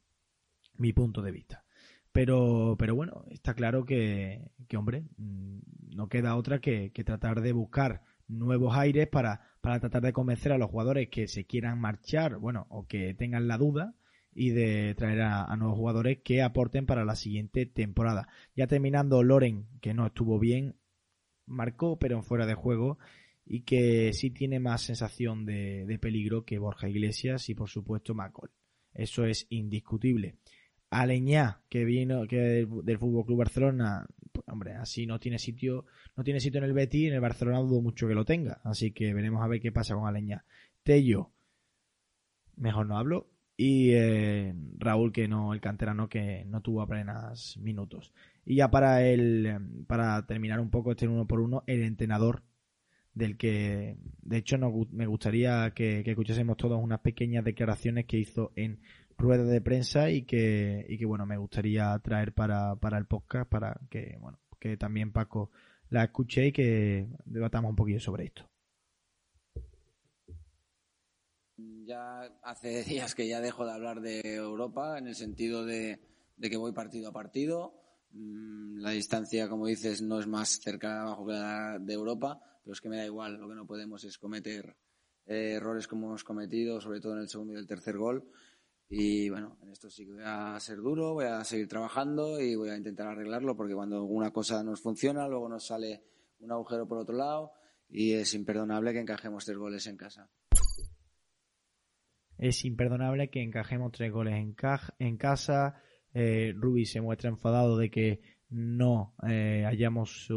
Mi 0.78 0.92
punto 0.92 1.20
de 1.22 1.32
vista. 1.32 1.64
Pero, 2.12 2.76
pero 2.78 2.94
bueno, 2.94 3.24
está 3.30 3.54
claro 3.54 3.84
que, 3.86 4.50
hombre, 4.76 5.04
mm, 5.16 5.58
no 5.96 6.08
queda 6.08 6.36
otra 6.36 6.60
que, 6.60 6.90
tratar 7.04 7.40
de 7.40 7.52
buscar 7.52 8.02
nuevos 8.28 8.76
aires 8.76 9.08
para, 9.08 9.40
para 9.60 9.80
tratar 9.80 10.02
de 10.02 10.12
convencer 10.12 10.52
a 10.52 10.58
los 10.58 10.70
jugadores 10.70 11.08
que 11.08 11.26
se 11.26 11.46
quieran 11.46 11.80
marchar, 11.80 12.36
bueno, 12.36 12.66
o 12.68 12.86
que 12.86 13.14
tengan 13.14 13.48
la 13.48 13.58
duda 13.58 13.94
y 14.34 14.50
de 14.50 14.94
traer 14.94 15.22
a, 15.22 15.54
nuevos 15.56 15.76
jugadores 15.76 16.18
que 16.22 16.42
aporten 16.42 16.86
para 16.86 17.04
la 17.04 17.16
siguiente 17.16 17.66
temporada. 17.66 18.28
Ya 18.54 18.66
terminando, 18.66 19.22
Loren, 19.22 19.66
que 19.80 19.94
no 19.94 20.06
estuvo 20.06 20.38
bien, 20.38 20.76
marcó, 21.46 21.98
pero 21.98 22.22
fuera 22.22 22.46
de 22.46 22.54
juego, 22.54 22.98
y 23.44 23.62
que 23.62 24.12
sí 24.12 24.30
tiene 24.30 24.60
más 24.60 24.82
sensación 24.82 25.44
de, 25.46 25.86
de 25.86 25.98
peligro 25.98 26.44
que 26.44 26.58
Borja 26.58 26.88
Iglesias 26.88 27.48
y 27.48 27.54
por 27.54 27.68
supuesto 27.68 28.14
Macol. 28.14 28.50
Eso 28.94 29.24
es 29.24 29.46
indiscutible. 29.50 30.36
Aleñá, 30.92 31.60
que 31.68 31.84
vino 31.84 32.26
que 32.26 32.36
del, 32.38 32.68
del 32.84 32.98
Fútbol 32.98 33.24
Club 33.24 33.38
Barcelona, 33.38 34.06
pues, 34.30 34.46
hombre, 34.48 34.74
así 34.74 35.06
no 35.06 35.18
tiene 35.18 35.38
sitio, 35.38 35.86
no 36.16 36.22
tiene 36.22 36.38
sitio 36.38 36.58
en 36.58 36.64
el 36.64 36.72
Betis, 36.74 37.08
en 37.08 37.14
el 37.14 37.20
Barcelona 37.20 37.60
dudo 37.60 37.80
mucho 37.80 38.06
que 38.06 38.14
lo 38.14 38.24
tenga, 38.24 38.60
así 38.62 38.92
que 38.92 39.14
veremos 39.14 39.42
a 39.42 39.48
ver 39.48 39.60
qué 39.60 39.72
pasa 39.72 39.94
con 39.94 40.06
Aleñá. 40.06 40.44
Tello, 40.82 41.30
mejor 42.56 42.86
no 42.86 42.98
hablo, 42.98 43.28
y 43.56 43.90
eh, 43.92 44.54
Raúl 44.78 45.12
que 45.12 45.28
no, 45.28 45.52
el 45.54 45.60
canterano 45.60 46.08
que 46.08 46.44
no 46.46 46.60
tuvo 46.60 46.82
apenas 46.82 47.56
minutos. 47.58 48.12
Y 48.44 48.56
ya 48.56 48.70
para 48.70 49.06
el, 49.06 49.84
para 49.86 50.26
terminar 50.26 50.60
un 50.60 50.70
poco 50.70 50.90
este 50.92 51.08
uno 51.08 51.26
por 51.26 51.40
uno, 51.40 51.62
el 51.66 51.82
entrenador 51.82 52.42
del 53.14 53.36
que 53.36 53.96
de 54.22 54.36
hecho 54.38 54.56
gu- 54.56 54.88
me 54.90 55.06
gustaría 55.06 55.70
que, 55.74 56.02
que 56.02 56.10
escuchásemos 56.12 56.56
todas 56.56 56.80
unas 56.82 57.00
pequeñas 57.00 57.44
declaraciones 57.44 58.06
que 58.06 58.18
hizo 58.18 58.52
en 58.56 58.80
rueda 59.18 59.44
de 59.44 59.60
prensa 59.60 60.10
y 60.10 60.22
que, 60.22 60.84
y 60.88 60.98
que 60.98 61.06
bueno 61.06 61.26
me 61.26 61.36
gustaría 61.36 61.98
traer 61.98 62.32
para, 62.32 62.76
para 62.76 62.98
el 62.98 63.06
podcast 63.06 63.48
para 63.48 63.80
que 63.90 64.16
bueno 64.20 64.38
que 64.58 64.76
también 64.76 65.12
Paco 65.12 65.50
la 65.90 66.04
escuche 66.04 66.46
y 66.46 66.52
que 66.52 67.08
debatamos 67.24 67.70
un 67.70 67.76
poquillo 67.76 68.00
sobre 68.00 68.24
esto. 68.24 68.48
Ya 71.84 72.22
hace 72.42 72.82
días 72.84 73.14
que 73.14 73.28
ya 73.28 73.40
dejo 73.40 73.66
de 73.66 73.72
hablar 73.72 74.00
de 74.00 74.20
Europa 74.34 74.98
en 74.98 75.06
el 75.06 75.14
sentido 75.14 75.64
de, 75.64 76.00
que 76.40 76.56
voy 76.56 76.72
partido 76.72 77.10
a 77.10 77.12
partido. 77.12 77.74
Mm, 78.10 78.80
La 78.80 78.90
distancia, 78.90 79.48
como 79.48 79.66
dices, 79.66 80.00
no 80.02 80.18
es 80.18 80.26
más 80.26 80.60
cerca 80.60 81.02
abajo 81.02 81.26
que 81.26 81.32
la 81.32 81.78
de 81.78 81.92
Europa, 81.92 82.40
pero 82.62 82.72
es 82.72 82.80
que 82.80 82.88
me 82.88 82.96
da 82.96 83.04
igual. 83.04 83.36
Lo 83.36 83.48
que 83.48 83.54
no 83.54 83.66
podemos 83.66 84.04
es 84.04 84.18
cometer 84.18 84.76
eh, 85.26 85.54
errores 85.56 85.86
como 85.86 86.08
hemos 86.08 86.24
cometido, 86.24 86.80
sobre 86.80 87.00
todo 87.00 87.14
en 87.14 87.20
el 87.20 87.28
segundo 87.28 87.52
y 87.52 87.56
el 87.56 87.66
tercer 87.66 87.98
gol. 87.98 88.28
Y 88.94 89.30
bueno, 89.30 89.56
en 89.62 89.70
esto 89.70 89.88
sí 89.88 90.04
que 90.04 90.12
voy 90.12 90.22
a 90.22 90.60
ser 90.60 90.76
duro, 90.76 91.14
voy 91.14 91.24
a 91.24 91.42
seguir 91.44 91.66
trabajando 91.66 92.38
y 92.38 92.54
voy 92.56 92.68
a 92.68 92.76
intentar 92.76 93.06
arreglarlo 93.06 93.56
porque 93.56 93.72
cuando 93.72 94.04
una 94.04 94.30
cosa 94.30 94.62
nos 94.62 94.82
funciona, 94.82 95.26
luego 95.28 95.48
nos 95.48 95.66
sale 95.66 96.02
un 96.40 96.52
agujero 96.52 96.86
por 96.86 96.98
otro 96.98 97.16
lado 97.16 97.52
y 97.88 98.12
es 98.12 98.34
imperdonable 98.34 98.92
que 98.92 99.00
encajemos 99.00 99.46
tres 99.46 99.56
goles 99.56 99.86
en 99.86 99.96
casa. 99.96 100.28
Es 102.36 102.66
imperdonable 102.66 103.30
que 103.30 103.42
encajemos 103.42 103.92
tres 103.92 104.12
goles 104.12 104.34
en, 104.34 105.16
casa. 105.16 105.82
Eh, 106.12 106.52
Rubi 106.54 106.84
se 106.84 107.00
muestra 107.00 107.30
enfadado 107.30 107.78
de 107.78 107.90
que 107.90 108.20
no 108.50 109.14
eh, 109.26 109.64
hayamos 109.66 110.28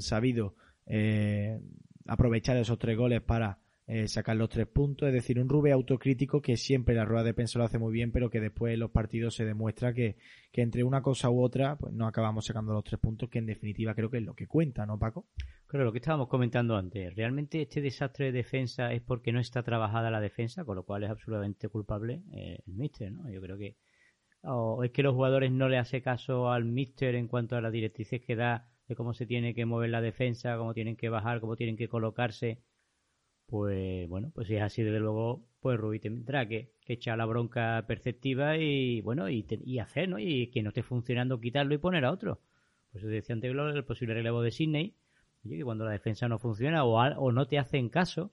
sabido 0.00 0.54
eh, 0.84 1.58
aprovechar 2.06 2.58
esos 2.58 2.78
tres 2.78 2.98
goles 2.98 3.22
para 3.22 3.61
eh, 3.86 4.06
sacar 4.06 4.36
los 4.36 4.48
tres 4.48 4.66
puntos. 4.66 5.08
Es 5.08 5.14
decir, 5.14 5.40
un 5.40 5.48
Rubi 5.48 5.70
autocrítico 5.70 6.40
que 6.40 6.56
siempre 6.56 6.94
la 6.94 7.04
rueda 7.04 7.24
de 7.24 7.34
prensa 7.34 7.58
lo 7.58 7.64
hace 7.64 7.78
muy 7.78 7.92
bien, 7.92 8.12
pero 8.12 8.30
que 8.30 8.40
después 8.40 8.74
en 8.74 8.80
los 8.80 8.90
partidos 8.90 9.34
se 9.34 9.44
demuestra 9.44 9.92
que, 9.92 10.16
que 10.52 10.62
entre 10.62 10.84
una 10.84 11.02
cosa 11.02 11.30
u 11.30 11.42
otra 11.42 11.76
pues 11.76 11.92
no 11.92 12.06
acabamos 12.06 12.46
sacando 12.46 12.72
los 12.72 12.84
tres 12.84 13.00
puntos, 13.00 13.28
que 13.28 13.38
en 13.38 13.46
definitiva 13.46 13.94
creo 13.94 14.10
que 14.10 14.18
es 14.18 14.24
lo 14.24 14.34
que 14.34 14.46
cuenta, 14.46 14.86
¿no, 14.86 14.98
Paco? 14.98 15.26
Claro, 15.66 15.86
lo 15.86 15.92
que 15.92 15.98
estábamos 15.98 16.28
comentando 16.28 16.76
antes. 16.76 17.14
¿Realmente 17.16 17.62
este 17.62 17.80
desastre 17.80 18.26
de 18.26 18.32
defensa 18.32 18.92
es 18.92 19.00
porque 19.02 19.32
no 19.32 19.40
está 19.40 19.62
trabajada 19.62 20.10
la 20.10 20.20
defensa, 20.20 20.64
con 20.64 20.76
lo 20.76 20.84
cual 20.84 21.04
es 21.04 21.10
absolutamente 21.10 21.68
culpable 21.68 22.22
eh, 22.32 22.58
el 22.66 22.74
míster, 22.74 23.10
¿no? 23.10 23.30
Yo 23.30 23.40
creo 23.40 23.56
que... 23.56 23.76
O 24.42 24.82
es 24.84 24.90
que 24.90 25.02
los 25.02 25.14
jugadores 25.14 25.50
no 25.52 25.68
le 25.68 25.78
hace 25.78 26.02
caso 26.02 26.50
al 26.50 26.64
míster 26.64 27.14
en 27.14 27.28
cuanto 27.28 27.56
a 27.56 27.60
las 27.60 27.72
directrices 27.72 28.20
que 28.20 28.36
da 28.36 28.68
de 28.88 28.96
cómo 28.96 29.14
se 29.14 29.24
tiene 29.24 29.54
que 29.54 29.64
mover 29.64 29.90
la 29.90 30.00
defensa, 30.00 30.56
cómo 30.56 30.74
tienen 30.74 30.96
que 30.96 31.08
bajar, 31.08 31.40
cómo 31.40 31.56
tienen 31.56 31.76
que 31.76 31.88
colocarse, 31.88 32.58
pues 33.52 34.08
bueno, 34.08 34.32
pues 34.34 34.46
si 34.48 34.54
es 34.56 34.62
así, 34.62 34.82
desde 34.82 34.98
luego, 34.98 35.44
pues 35.60 35.78
Rubí 35.78 36.00
tendrá 36.00 36.48
que, 36.48 36.72
echar 36.86 37.18
la 37.18 37.26
bronca 37.26 37.84
perceptiva 37.86 38.56
y 38.56 39.02
bueno, 39.02 39.28
y, 39.28 39.42
te- 39.42 39.60
y 39.62 39.78
hacer, 39.78 40.08
¿no? 40.08 40.18
Y 40.18 40.46
que 40.46 40.62
no 40.62 40.70
esté 40.70 40.82
funcionando, 40.82 41.38
quitarlo 41.38 41.74
y 41.74 41.78
poner 41.78 42.06
a 42.06 42.12
otro. 42.12 42.40
Pues 42.92 43.04
decía 43.04 43.34
antes 43.34 43.50
el 43.50 43.84
posible 43.84 44.14
relevo 44.14 44.40
de 44.40 44.52
Sydney, 44.52 44.94
oye, 45.44 45.58
que 45.58 45.64
cuando 45.64 45.84
la 45.84 45.90
defensa 45.90 46.28
no 46.28 46.38
funciona 46.38 46.82
o, 46.84 46.98
al- 46.98 47.16
o 47.18 47.30
no 47.30 47.46
te 47.46 47.58
hacen 47.58 47.90
caso, 47.90 48.32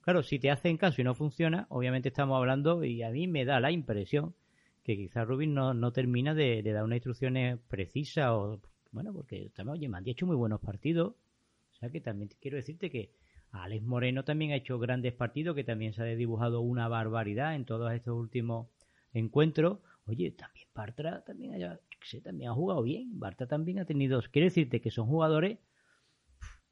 claro, 0.00 0.24
si 0.24 0.40
te 0.40 0.50
hacen 0.50 0.76
caso 0.78 1.00
y 1.00 1.04
no 1.04 1.14
funciona, 1.14 1.68
obviamente 1.70 2.08
estamos 2.08 2.36
hablando, 2.36 2.82
y 2.82 3.04
a 3.04 3.10
mí 3.10 3.28
me 3.28 3.44
da 3.44 3.60
la 3.60 3.70
impresión 3.70 4.34
que 4.82 4.96
quizás 4.96 5.28
Rubin 5.28 5.54
no, 5.54 5.74
no 5.74 5.92
termina 5.92 6.34
de, 6.34 6.64
de 6.64 6.72
dar 6.72 6.82
unas 6.82 6.96
instrucciones 6.96 7.60
precisas 7.68 8.30
o, 8.32 8.60
bueno, 8.90 9.12
porque 9.12 9.48
también, 9.54 9.74
oye, 9.78 9.88
me 9.88 9.98
han 9.98 10.08
hecho 10.08 10.26
muy 10.26 10.34
buenos 10.34 10.60
partidos, 10.60 11.14
o 11.70 11.74
sea 11.78 11.88
que 11.88 12.00
también 12.00 12.30
quiero 12.40 12.56
decirte 12.56 12.90
que 12.90 13.10
Alex 13.62 13.84
Moreno 13.84 14.24
también 14.24 14.52
ha 14.52 14.56
hecho 14.56 14.78
grandes 14.78 15.12
partidos, 15.12 15.54
que 15.54 15.64
también 15.64 15.92
se 15.92 16.02
ha 16.02 16.04
dibujado 16.06 16.60
una 16.60 16.88
barbaridad 16.88 17.54
en 17.54 17.64
todos 17.64 17.92
estos 17.92 18.14
últimos 18.18 18.68
encuentros. 19.12 19.78
Oye, 20.06 20.30
también 20.30 20.68
Bartra 20.74 21.24
también, 21.24 21.78
sé, 22.02 22.20
también 22.20 22.50
ha 22.50 22.54
jugado 22.54 22.82
bien. 22.82 23.18
Bartra 23.18 23.46
también 23.46 23.78
ha 23.78 23.84
tenido. 23.84 24.22
Quiero 24.30 24.46
decirte 24.46 24.80
que 24.80 24.90
son 24.90 25.06
jugadores. 25.06 25.58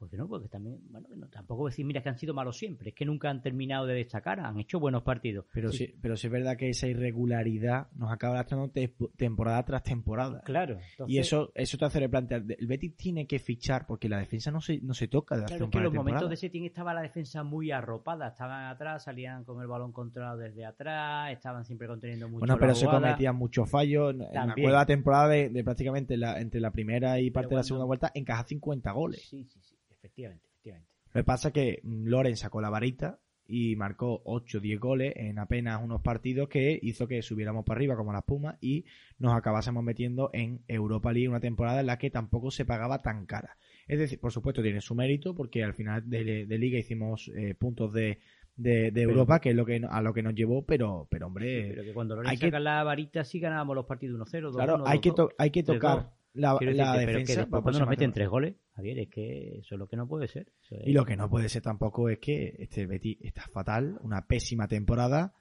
Porque 0.04 0.18
no, 0.18 0.28
porque 0.28 0.48
también, 0.48 0.80
bueno, 0.90 1.08
no, 1.16 1.28
tampoco 1.28 1.64
decir, 1.66 1.86
mira, 1.86 2.02
que 2.02 2.10
han 2.10 2.18
sido 2.18 2.34
malos 2.34 2.58
siempre, 2.58 2.90
es 2.90 2.94
que 2.94 3.06
nunca 3.06 3.30
han 3.30 3.40
terminado 3.40 3.86
de 3.86 3.94
destacar, 3.94 4.38
han 4.40 4.58
hecho 4.60 4.78
buenos 4.78 5.02
partidos. 5.02 5.46
Pero 5.54 5.72
sí, 5.72 5.94
pero 6.02 6.14
sí 6.14 6.26
es 6.26 6.32
verdad 6.32 6.58
que 6.58 6.68
esa 6.68 6.86
irregularidad 6.86 7.88
nos 7.94 8.12
acaba 8.12 8.34
lastrando 8.34 8.68
te- 8.70 8.94
temporada 9.16 9.64
tras 9.64 9.82
temporada. 9.82 10.42
Claro, 10.42 10.78
Y 11.06 11.18
eso, 11.18 11.50
eso 11.54 11.78
te 11.78 11.86
hace 11.86 12.00
replantear. 12.00 12.44
El 12.58 12.66
Betis 12.66 12.94
tiene 12.96 13.26
que 13.26 13.38
fichar 13.38 13.86
porque 13.86 14.10
la 14.10 14.18
defensa 14.18 14.50
no 14.50 14.60
se, 14.60 14.78
no 14.82 14.92
se 14.92 15.08
toca 15.08 15.36
de 15.36 15.44
Claro, 15.46 15.64
es 15.64 15.70
que 15.70 15.78
en 15.78 15.84
los 15.84 15.94
momentos 15.94 16.28
de 16.28 16.36
setting 16.36 16.64
estaba 16.66 16.92
la 16.92 17.00
defensa 17.00 17.42
muy 17.42 17.70
arropada, 17.70 18.28
estaban 18.28 18.66
atrás, 18.66 19.04
salían 19.04 19.44
con 19.44 19.62
el 19.62 19.66
balón 19.68 19.92
controlado 19.92 20.36
desde 20.36 20.66
atrás, 20.66 21.32
estaban 21.32 21.64
siempre 21.64 21.86
conteniendo 21.88 22.28
mucho 22.28 22.40
Bueno, 22.40 22.58
pero 22.58 22.74
se 22.74 22.86
cometían 22.86 23.36
muchos 23.36 23.70
fallos. 23.70 24.14
Me 24.14 24.26
También. 24.26 24.50
acuerdo 24.50 24.68
de 24.68 24.72
la 24.82 24.86
temporada 24.86 25.28
de, 25.28 25.48
de 25.48 25.64
prácticamente 25.64 26.16
la, 26.16 26.40
entre 26.40 26.60
la 26.60 26.70
primera 26.70 27.20
y 27.20 27.30
parte 27.30 27.50
de 27.50 27.56
la 27.56 27.62
segunda 27.62 27.86
vuelta 27.86 28.10
encaja 28.14 28.44
50 28.44 28.92
goles. 28.92 29.22
Sí, 29.28 29.44
sí, 29.44 29.60
sí, 29.62 29.73
efectivamente, 30.14 30.46
efectivamente. 30.48 30.90
Lo 31.12 31.20
que 31.20 31.24
pasa 31.24 31.48
es 31.48 31.54
que 31.54 31.80
Loren 31.84 32.36
sacó 32.36 32.60
la 32.60 32.70
varita 32.70 33.18
y 33.46 33.76
marcó 33.76 34.22
8 34.24 34.58
o 34.58 34.60
10 34.60 34.80
goles 34.80 35.12
en 35.16 35.38
apenas 35.38 35.82
unos 35.82 36.00
partidos 36.00 36.48
que 36.48 36.78
hizo 36.82 37.06
que 37.06 37.20
subiéramos 37.22 37.64
para 37.64 37.76
arriba 37.78 37.94
como 37.94 38.12
las 38.12 38.24
Pumas 38.24 38.56
y 38.60 38.84
nos 39.18 39.34
acabásemos 39.36 39.84
metiendo 39.84 40.30
en 40.32 40.62
Europa 40.66 41.12
League 41.12 41.28
una 41.28 41.40
temporada 41.40 41.80
en 41.80 41.86
la 41.86 41.98
que 41.98 42.10
tampoco 42.10 42.50
se 42.50 42.64
pagaba 42.64 43.02
tan 43.02 43.26
cara. 43.26 43.56
Es 43.86 43.98
decir, 43.98 44.18
por 44.18 44.32
supuesto 44.32 44.62
tiene 44.62 44.80
su 44.80 44.94
mérito 44.94 45.34
porque 45.34 45.62
al 45.62 45.74
final 45.74 46.08
de, 46.08 46.46
de 46.46 46.58
liga 46.58 46.78
hicimos 46.78 47.30
eh, 47.36 47.54
puntos 47.54 47.92
de, 47.92 48.18
de, 48.56 48.90
de 48.90 49.02
Europa 49.02 49.40
que 49.40 49.50
es 49.50 49.56
lo 49.56 49.66
que 49.66 49.78
no- 49.78 49.90
a 49.90 50.00
lo 50.00 50.14
que 50.14 50.22
nos 50.22 50.34
llevó, 50.34 50.64
pero 50.64 51.06
pero 51.10 51.26
hombre, 51.26 51.68
Pero 51.68 51.82
que 51.84 51.92
cuando 51.92 52.14
hay 52.14 52.18
Lorenzo 52.22 52.40
que- 52.40 52.46
saca 52.46 52.60
la 52.60 52.82
varita 52.82 53.24
sí 53.24 53.40
ganábamos 53.40 53.76
los 53.76 53.84
partidos 53.84 54.18
1-0, 54.18 54.50
2-1, 54.52 54.54
claro, 54.54 54.84
hay 54.86 55.00
que, 55.00 55.10
2-2. 55.10 55.14
to- 55.16 55.30
hay 55.36 55.50
que 55.50 55.62
tocar. 55.62 56.12
La, 56.34 56.52
decirte, 56.54 56.74
pero 57.06 57.06
que 57.06 57.24
defensa 57.24 57.46
cuando 57.50 57.78
nos 57.78 57.88
meten 57.88 58.12
tres 58.12 58.28
goles, 58.28 58.56
Javier, 58.74 58.98
es 58.98 59.08
que 59.08 59.58
eso 59.58 59.74
es 59.74 59.78
lo 59.78 59.86
que 59.88 59.96
no 59.96 60.06
puede 60.08 60.28
ser. 60.28 60.52
Es- 60.70 60.86
Y 60.86 60.92
lo 60.92 61.04
que 61.04 61.16
no 61.16 61.30
puede 61.30 61.48
ser 61.48 61.62
tampoco 61.62 62.08
es 62.08 62.18
que 62.18 62.56
este 62.58 62.86
Betty 62.86 63.18
está 63.22 63.42
fatal, 63.52 63.98
una 64.02 64.26
pésima 64.26 64.66
temporada, 64.68 65.34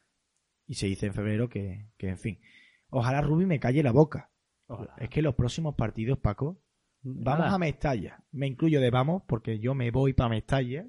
y 0.65 0.75
se 0.75 0.87
dice 0.87 1.07
en 1.07 1.13
febrero 1.13 1.49
que, 1.49 1.87
que 1.97 2.07
en 2.09 2.17
fin. 2.17 2.39
Ojalá 2.89 3.21
Rubi 3.21 3.45
me 3.45 3.59
calle 3.59 3.83
la 3.83 3.91
boca. 3.91 4.31
Ojalá. 4.67 4.95
Es 4.99 5.09
que 5.09 5.21
los 5.21 5.35
próximos 5.35 5.75
partidos, 5.75 6.19
Paco, 6.19 6.61
vamos 7.01 7.45
Nada. 7.45 7.55
a 7.55 7.59
Mestalla. 7.59 8.23
Me 8.31 8.47
incluyo 8.47 8.79
de 8.79 8.89
vamos, 8.91 9.23
porque 9.27 9.59
yo 9.59 9.73
me 9.75 9.91
voy 9.91 10.13
para 10.13 10.29
Mestalla. 10.29 10.85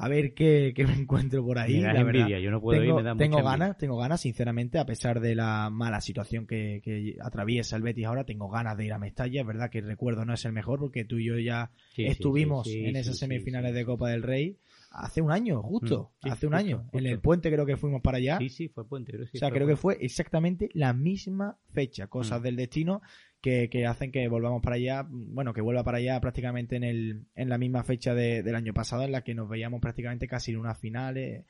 A 0.00 0.08
ver 0.08 0.32
qué, 0.32 0.72
qué 0.76 0.86
me 0.86 0.94
encuentro 0.94 1.44
por 1.44 1.58
ahí. 1.58 1.74
Me 1.80 1.92
la 1.92 2.04
verdad. 2.04 2.22
envidia, 2.22 2.38
yo 2.38 2.50
no 2.52 2.60
puedo 2.60 2.80
tengo, 2.80 2.98
ir, 2.98 3.02
me 3.04 3.08
da 3.08 3.16
tengo 3.16 3.38
mucha 3.38 3.48
envidia. 3.48 3.66
ganas, 3.66 3.78
tengo 3.78 3.96
ganas, 3.96 4.20
sinceramente, 4.20 4.78
a 4.78 4.86
pesar 4.86 5.18
de 5.20 5.34
la 5.34 5.70
mala 5.70 6.00
situación 6.00 6.46
que, 6.46 6.80
que 6.84 7.16
atraviesa 7.20 7.74
el 7.76 7.82
Betis 7.82 8.06
ahora, 8.06 8.24
tengo 8.24 8.48
ganas 8.48 8.76
de 8.76 8.84
ir 8.86 8.92
a 8.92 8.98
Mestalla. 8.98 9.40
Es 9.40 9.46
verdad 9.46 9.70
que 9.70 9.78
el 9.78 9.86
recuerdo 9.86 10.24
no 10.24 10.34
es 10.34 10.44
el 10.44 10.52
mejor, 10.52 10.78
porque 10.78 11.04
tú 11.04 11.18
y 11.18 11.26
yo 11.26 11.38
ya 11.38 11.72
Sí, 11.94 12.04
estuvimos 12.04 12.66
sí, 12.66 12.74
sí, 12.74 12.86
en 12.86 12.94
esas 12.96 13.18
semifinales 13.18 13.74
de 13.74 13.84
Copa 13.84 14.10
del 14.10 14.22
Rey 14.22 14.56
hace 14.92 15.20
un 15.20 15.30
año, 15.32 15.62
justo, 15.62 16.12
Mm, 16.20 16.22
sí, 16.22 16.30
hace 16.30 16.46
un 16.46 16.52
justo, 16.54 16.66
año. 16.66 16.88
En 16.92 17.06
el 17.06 17.20
puente 17.20 17.50
creo 17.50 17.66
que 17.66 17.76
fuimos 17.76 18.00
para 18.00 18.18
allá. 18.18 18.38
Sí, 18.38 18.48
sí, 18.50 18.68
fue 18.68 18.86
puente. 18.88 19.12
Creo, 19.12 19.26
sí, 19.26 19.36
o 19.36 19.40
sea, 19.40 19.50
creo 19.50 19.66
que 19.66 19.76
fue 19.76 19.98
exactamente 20.00 20.68
la 20.74 20.92
misma 20.92 21.58
fecha, 21.72 22.06
cosas 22.06 22.40
Mm. 22.40 22.44
del 22.44 22.56
destino 22.56 23.02
que, 23.40 23.68
que 23.70 23.86
hacen 23.86 24.10
que 24.12 24.26
volvamos 24.28 24.62
para 24.62 24.76
allá, 24.76 25.06
bueno, 25.08 25.52
que 25.54 25.60
vuelva 25.60 25.84
para 25.84 25.98
allá 25.98 26.20
prácticamente 26.20 26.76
en, 26.76 26.84
el, 26.84 27.26
en 27.34 27.48
la 27.48 27.58
misma 27.58 27.84
fecha 27.84 28.14
de- 28.14 28.42
del 28.42 28.54
año 28.54 28.74
pasado 28.74 29.02
en 29.04 29.12
la 29.12 29.22
que 29.22 29.34
nos 29.34 29.48
veíamos 29.48 29.80
prácticamente 29.80 30.26
casi 30.26 30.50
en 30.52 30.58
unas 30.58 30.78
finales. 30.78 31.44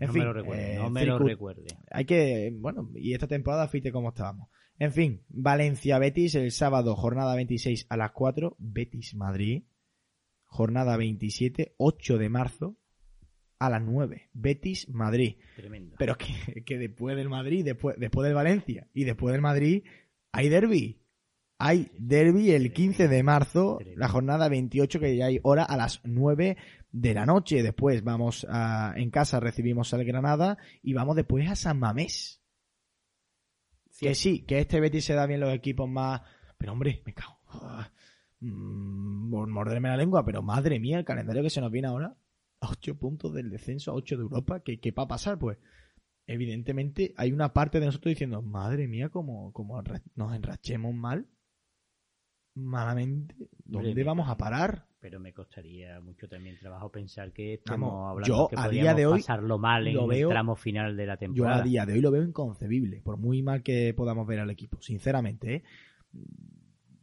En 0.00 0.08
no 0.08 0.12
fin, 0.12 0.22
me 0.22 0.26
lo 0.26 0.32
recuerde, 0.32 0.74
eh, 0.74 0.76
no 0.78 0.90
me 0.90 1.06
lo 1.06 1.18
recuerde. 1.18 1.66
hay 1.90 2.04
que, 2.04 2.52
bueno, 2.58 2.90
y 2.96 3.14
esta 3.14 3.26
temporada 3.28 3.68
fíjate 3.68 3.92
cómo 3.92 4.08
estábamos. 4.10 4.48
En 4.78 4.92
fin, 4.92 5.22
Valencia 5.28 5.98
Betis 6.00 6.34
el 6.34 6.50
sábado, 6.50 6.96
jornada 6.96 7.36
26 7.36 7.86
a 7.88 7.96
las 7.96 8.10
4, 8.10 8.56
Betis 8.58 9.14
Madrid, 9.14 9.62
jornada 10.46 10.96
27, 10.96 11.74
8 11.78 12.18
de 12.18 12.28
marzo 12.28 12.76
a 13.60 13.70
las 13.70 13.82
9, 13.82 14.30
Betis 14.32 14.88
Madrid. 14.88 15.36
Tremendo. 15.56 15.94
Pero 15.98 16.16
que, 16.18 16.64
que 16.64 16.76
después 16.76 17.16
del 17.16 17.28
Madrid, 17.28 17.64
después, 17.64 17.96
después 17.98 18.24
del 18.26 18.34
Valencia 18.34 18.88
y 18.92 19.04
después 19.04 19.32
del 19.32 19.42
Madrid, 19.42 19.84
hay 20.32 20.48
derby. 20.48 21.00
Hay 21.66 21.90
derby 21.96 22.50
el 22.50 22.74
15 22.74 23.08
de 23.08 23.22
marzo, 23.22 23.78
la 23.96 24.06
jornada 24.06 24.50
28, 24.50 25.00
que 25.00 25.16
ya 25.16 25.24
hay 25.24 25.40
hora 25.44 25.64
a 25.64 25.78
las 25.78 26.02
9 26.04 26.58
de 26.92 27.14
la 27.14 27.24
noche. 27.24 27.62
Después 27.62 28.04
vamos 28.04 28.46
a, 28.50 28.92
en 28.96 29.08
casa, 29.08 29.40
recibimos 29.40 29.94
al 29.94 30.04
Granada 30.04 30.58
y 30.82 30.92
vamos 30.92 31.16
después 31.16 31.48
a 31.48 31.56
San 31.56 31.78
Mamés. 31.78 32.42
Que 33.98 34.14
sí, 34.14 34.44
que 34.44 34.58
este 34.58 34.78
Betis 34.78 35.06
se 35.06 35.14
da 35.14 35.24
bien 35.24 35.40
los 35.40 35.54
equipos 35.54 35.88
más. 35.88 36.20
Pero 36.58 36.72
hombre, 36.72 37.02
me 37.06 37.14
cago. 37.14 37.38
Ah, 37.48 37.90
mm, 38.40 39.30
por 39.30 39.48
morderme 39.48 39.88
la 39.88 39.96
lengua, 39.96 40.22
pero 40.22 40.42
madre 40.42 40.78
mía, 40.78 40.98
el 40.98 41.06
calendario 41.06 41.42
que 41.42 41.48
se 41.48 41.62
nos 41.62 41.72
viene 41.72 41.88
ahora. 41.88 42.14
8 42.60 42.98
puntos 42.98 43.32
del 43.32 43.48
descenso 43.48 43.90
a 43.90 43.94
8 43.94 44.18
de 44.18 44.22
Europa. 44.22 44.60
¿Qué, 44.62 44.80
qué 44.80 44.90
va 44.90 45.04
a 45.04 45.08
pasar? 45.08 45.38
Pues 45.38 45.56
evidentemente 46.26 47.14
hay 47.16 47.32
una 47.32 47.54
parte 47.54 47.80
de 47.80 47.86
nosotros 47.86 48.10
diciendo, 48.10 48.42
madre 48.42 48.86
mía, 48.86 49.08
como, 49.08 49.50
como 49.54 49.82
nos 50.14 50.36
enrachemos 50.36 50.92
mal, 50.92 51.26
malamente, 52.54 53.34
¿dónde 53.64 54.04
vamos 54.04 54.28
a 54.28 54.36
parar? 54.36 54.86
Pero 55.00 55.20
me 55.20 55.34
costaría 55.34 56.00
mucho 56.00 56.28
también 56.28 56.58
trabajo 56.58 56.90
pensar 56.90 57.32
que 57.32 57.54
estamos 57.54 57.90
Vamos, 57.90 58.10
hablando 58.10 58.26
yo 58.26 58.48
que 58.48 58.56
a 58.58 58.68
día 58.68 58.94
de 58.94 59.06
hoy 59.06 59.20
pasarlo 59.20 59.58
mal 59.58 59.86
en 59.86 59.94
lo 59.94 60.10
el 60.10 60.28
tramo 60.28 60.56
final 60.56 60.96
de 60.96 61.06
la 61.06 61.14
Yo 61.14 61.18
temporada. 61.18 61.60
a 61.60 61.62
día 61.62 61.84
de 61.84 61.92
hoy 61.92 62.00
lo 62.00 62.10
veo 62.10 62.22
inconcebible, 62.22 63.02
por 63.02 63.18
muy 63.18 63.42
mal 63.42 63.62
que 63.62 63.92
podamos 63.92 64.26
ver 64.26 64.40
al 64.40 64.50
equipo, 64.50 64.80
sinceramente, 64.80 65.56
¿eh? 65.56 65.62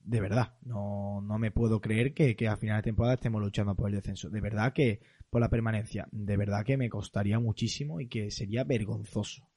De 0.04 0.20
verdad, 0.20 0.56
no, 0.64 1.22
no 1.22 1.38
me 1.38 1.52
puedo 1.52 1.80
creer 1.80 2.14
que, 2.14 2.36
que 2.36 2.48
a 2.48 2.58
final 2.58 2.78
de 2.78 2.84
temporada 2.84 3.14
estemos 3.14 3.40
luchando 3.40 3.76
por 3.76 3.88
el 3.90 3.96
descenso. 3.96 4.30
De 4.32 4.42
verdad 4.42 4.74
que, 4.74 5.00
por 5.30 5.42
la 5.42 5.50
permanencia, 5.50 6.08
de 6.12 6.38
verdad 6.38 6.66
que 6.66 6.76
me 6.76 6.90
costaría 6.90 7.40
muchísimo 7.40 8.02
y 8.02 8.08
que 8.08 8.32
sería 8.32 8.64
vergonzoso. 8.64 9.48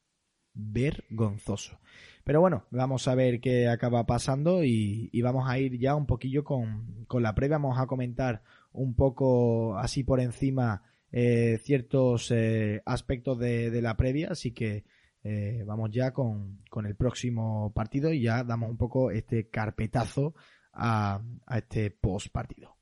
Vergonzoso. 0.55 1.79
Pero 2.25 2.41
bueno, 2.41 2.65
vamos 2.71 3.07
a 3.07 3.15
ver 3.15 3.41
qué 3.41 3.69
acaba 3.69 4.07
pasando 4.07 4.65
y, 4.65 5.11
vamos 5.21 5.49
a 5.49 5.59
ir 5.59 5.79
ya 5.79 5.95
un 5.95 6.07
poquillo 6.07 6.43
con, 6.43 7.05
con 7.07 7.23
la 7.23 7.35
previa. 7.35 7.59
Vamos 7.59 7.79
a 7.79 7.87
comentar 7.87 8.43
un 8.73 8.95
poco 8.95 9.77
así 9.77 10.05
por 10.05 10.21
encima 10.21 10.83
eh, 11.13 11.61
ciertos 11.63 12.31
eh, 12.31 12.83
aspectos 12.87 13.39
de, 13.39 13.71
de 13.71 13.83
la 13.83 13.97
previa, 13.97 14.29
así 14.31 14.53
que 14.53 14.85
eh, 15.23 15.63
vamos 15.67 15.91
ya 15.91 16.13
con, 16.13 16.63
con 16.69 16.87
el 16.87 16.97
próximo 16.97 17.73
partido 17.75 18.13
y 18.13 18.23
ya 18.23 18.45
damos 18.45 18.71
un 18.71 18.77
poco 18.77 19.11
este 19.11 19.49
carpetazo 19.49 20.35
a, 20.73 21.23
a 21.47 21.59
este 21.59 21.91
post 21.91 22.29
partido. 22.29 22.77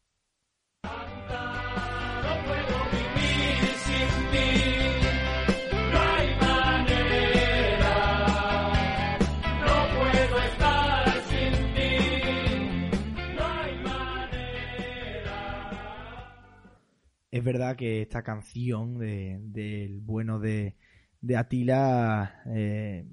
Es 17.32 17.42
verdad 17.42 17.76
que 17.76 18.02
esta 18.02 18.22
canción 18.22 18.98
de- 18.98 19.38
del 19.40 20.00
bueno 20.00 20.38
de, 20.38 20.76
de 21.20 21.36
Atila, 21.36 22.42
eh, 22.54 23.06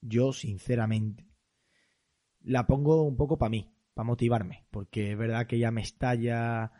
yo 0.00 0.32
sinceramente 0.32 1.26
la 2.40 2.66
pongo 2.66 3.02
un 3.04 3.16
poco 3.16 3.36
para 3.38 3.50
mí, 3.50 3.70
para 3.94 4.06
motivarme, 4.06 4.66
porque 4.70 5.12
es 5.12 5.18
verdad 5.18 5.46
que 5.46 5.58
ya 5.58 5.70
me 5.70 5.82
estalla, 5.82 6.72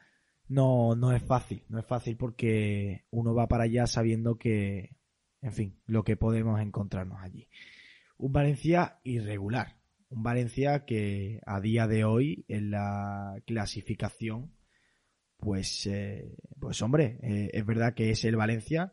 no, 0.49 0.97
no 0.97 1.13
es 1.13 1.23
fácil, 1.23 1.65
no 1.69 1.79
es 1.79 1.87
fácil 1.87 2.17
porque 2.17 3.05
uno 3.11 3.35
va 3.35 3.47
para 3.47 3.65
allá 3.65 3.87
sabiendo 3.87 4.39
que, 4.39 4.97
en 5.43 5.53
fin, 5.53 5.79
lo 5.87 6.03
que 6.03 6.17
podemos 6.17 6.61
encontrarnos 6.61 7.23
allí. 7.23 7.49
Un 8.17 8.33
Valencia 8.33 9.01
irregular, 9.05 9.77
Un 10.09 10.23
Valencia 10.23 10.85
que 10.87 11.41
a 11.45 11.61
día 11.61 11.87
de 11.89 12.05
hoy 12.05 12.45
en 12.49 12.71
la 12.71 13.35
clasificación, 13.47 14.53
pues, 15.45 15.87
eh, 15.87 16.37
pues 16.59 16.81
hombre, 16.83 17.19
eh, 17.23 17.51
es 17.53 17.67
verdad 17.67 17.95
que 17.95 18.11
es 18.11 18.25
el 18.25 18.37
Valencia, 18.37 18.93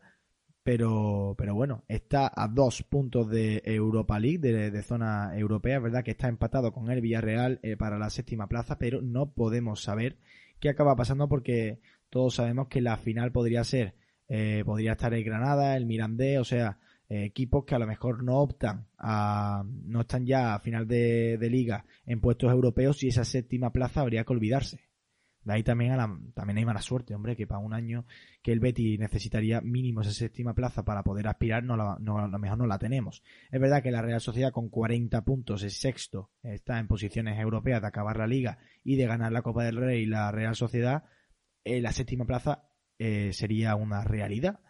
pero, 0.62 1.34
pero 1.36 1.54
bueno, 1.54 1.84
está 1.88 2.30
a 2.32 2.46
dos 2.46 2.82
puntos 2.84 3.28
de 3.28 3.62
Europa 3.64 4.20
League, 4.20 4.38
de, 4.38 4.70
de 4.70 4.82
zona 4.82 5.36
europea, 5.36 5.78
es 5.78 5.82
verdad 5.82 6.04
que 6.04 6.12
está 6.12 6.28
empatado 6.28 6.72
con 6.72 6.90
el 6.90 7.00
Villarreal 7.00 7.58
eh, 7.62 7.76
para 7.76 7.98
la 7.98 8.10
séptima 8.10 8.46
plaza, 8.46 8.78
pero 8.78 9.02
no 9.02 9.32
podemos 9.32 9.82
saber 9.82 10.18
qué 10.60 10.68
acaba 10.68 10.94
pasando 10.94 11.28
porque 11.28 11.80
todos 12.10 12.34
sabemos 12.36 12.68
que 12.68 12.80
la 12.80 12.96
final 12.96 13.32
podría 13.32 13.64
ser, 13.64 13.94
eh, 14.28 14.62
podría 14.64 14.92
estar 14.92 15.12
el 15.14 15.24
Granada, 15.24 15.76
el 15.76 15.86
Mirandés, 15.86 16.38
o 16.38 16.44
sea, 16.44 16.78
equipos 17.08 17.64
que 17.66 17.74
a 17.74 17.78
lo 17.78 17.86
mejor 17.86 18.22
no 18.22 18.38
optan 18.38 18.86
no 19.02 20.00
están 20.00 20.24
ya 20.24 20.54
a 20.54 20.60
final 20.60 20.86
de 20.86 21.48
liga 21.50 21.84
en 22.06 22.22
puestos 22.22 22.50
europeos 22.50 23.02
y 23.02 23.08
esa 23.08 23.24
séptima 23.24 23.70
plaza 23.70 24.00
habría 24.00 24.24
que 24.24 24.32
olvidarse. 24.32 24.91
De 25.44 25.54
ahí 25.54 25.62
también, 25.62 25.92
a 25.92 25.96
la, 25.96 26.18
también 26.34 26.58
hay 26.58 26.64
mala 26.64 26.80
suerte, 26.80 27.14
hombre, 27.14 27.34
que 27.36 27.46
para 27.46 27.58
un 27.58 27.74
año 27.74 28.06
que 28.42 28.52
el 28.52 28.60
Betty 28.60 28.96
necesitaría 28.98 29.60
mínimo 29.60 30.02
esa 30.02 30.12
séptima 30.12 30.54
plaza 30.54 30.84
para 30.84 31.02
poder 31.02 31.26
aspirar, 31.26 31.64
no, 31.64 31.76
la, 31.76 31.96
no 32.00 32.18
a 32.18 32.28
lo 32.28 32.38
mejor 32.38 32.58
no 32.58 32.66
la 32.66 32.78
tenemos. 32.78 33.22
Es 33.50 33.60
verdad 33.60 33.82
que 33.82 33.90
la 33.90 34.02
Real 34.02 34.20
Sociedad 34.20 34.52
con 34.52 34.68
40 34.68 35.22
puntos 35.24 35.62
es 35.62 35.80
sexto, 35.80 36.30
está 36.42 36.78
en 36.78 36.86
posiciones 36.86 37.38
europeas 37.38 37.80
de 37.80 37.88
acabar 37.88 38.16
la 38.16 38.26
liga 38.26 38.58
y 38.84 38.96
de 38.96 39.06
ganar 39.06 39.32
la 39.32 39.42
Copa 39.42 39.64
del 39.64 39.76
Rey 39.76 40.02
y 40.02 40.06
la 40.06 40.30
Real 40.30 40.54
Sociedad, 40.54 41.04
eh, 41.64 41.80
la 41.80 41.92
séptima 41.92 42.24
plaza 42.24 42.68
eh, 42.98 43.32
sería 43.32 43.74
una 43.74 44.04
realidad, 44.04 44.60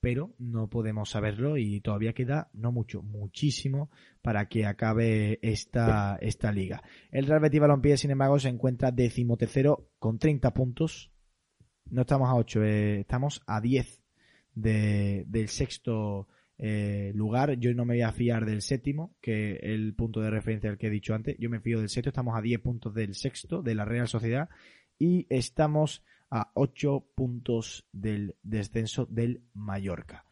pero 0.00 0.34
no 0.38 0.68
podemos 0.68 1.10
saberlo 1.10 1.56
y 1.56 1.80
todavía 1.80 2.12
queda 2.12 2.50
no 2.52 2.72
mucho, 2.72 3.02
muchísimo 3.02 3.90
para 4.22 4.48
que 4.48 4.66
acabe 4.66 5.38
esta, 5.42 6.18
esta 6.20 6.52
liga. 6.52 6.82
El 7.10 7.26
Real 7.26 7.40
Betis 7.40 7.60
Balompié, 7.60 7.96
sin 7.96 8.10
embargo, 8.10 8.38
se 8.38 8.48
encuentra 8.48 8.92
decimotercero 8.92 9.90
con 9.98 10.18
30 10.18 10.54
puntos. 10.54 11.12
No 11.90 12.02
estamos 12.02 12.28
a 12.28 12.34
8, 12.34 12.62
eh, 12.62 13.00
estamos 13.00 13.42
a 13.46 13.60
10 13.60 14.02
de, 14.54 15.24
del 15.26 15.48
sexto 15.48 16.28
eh, 16.58 17.12
lugar. 17.14 17.58
Yo 17.58 17.72
no 17.74 17.84
me 17.84 17.94
voy 17.94 18.02
a 18.02 18.12
fiar 18.12 18.44
del 18.44 18.62
séptimo, 18.62 19.16
que 19.20 19.56
el 19.62 19.94
punto 19.94 20.20
de 20.20 20.30
referencia 20.30 20.70
al 20.70 20.78
que 20.78 20.88
he 20.88 20.90
dicho 20.90 21.14
antes. 21.14 21.36
Yo 21.38 21.50
me 21.50 21.60
fío 21.60 21.78
del 21.78 21.88
sexto, 21.88 22.10
estamos 22.10 22.36
a 22.36 22.42
10 22.42 22.60
puntos 22.60 22.94
del 22.94 23.14
sexto, 23.14 23.62
de 23.62 23.74
la 23.74 23.84
Real 23.84 24.06
Sociedad, 24.06 24.48
y 24.98 25.26
estamos 25.30 26.04
a 26.30 26.50
8 26.54 27.12
puntos 27.14 27.86
del 27.92 28.36
descenso 28.42 29.06
del 29.06 29.42
Mallorca. 29.54 30.24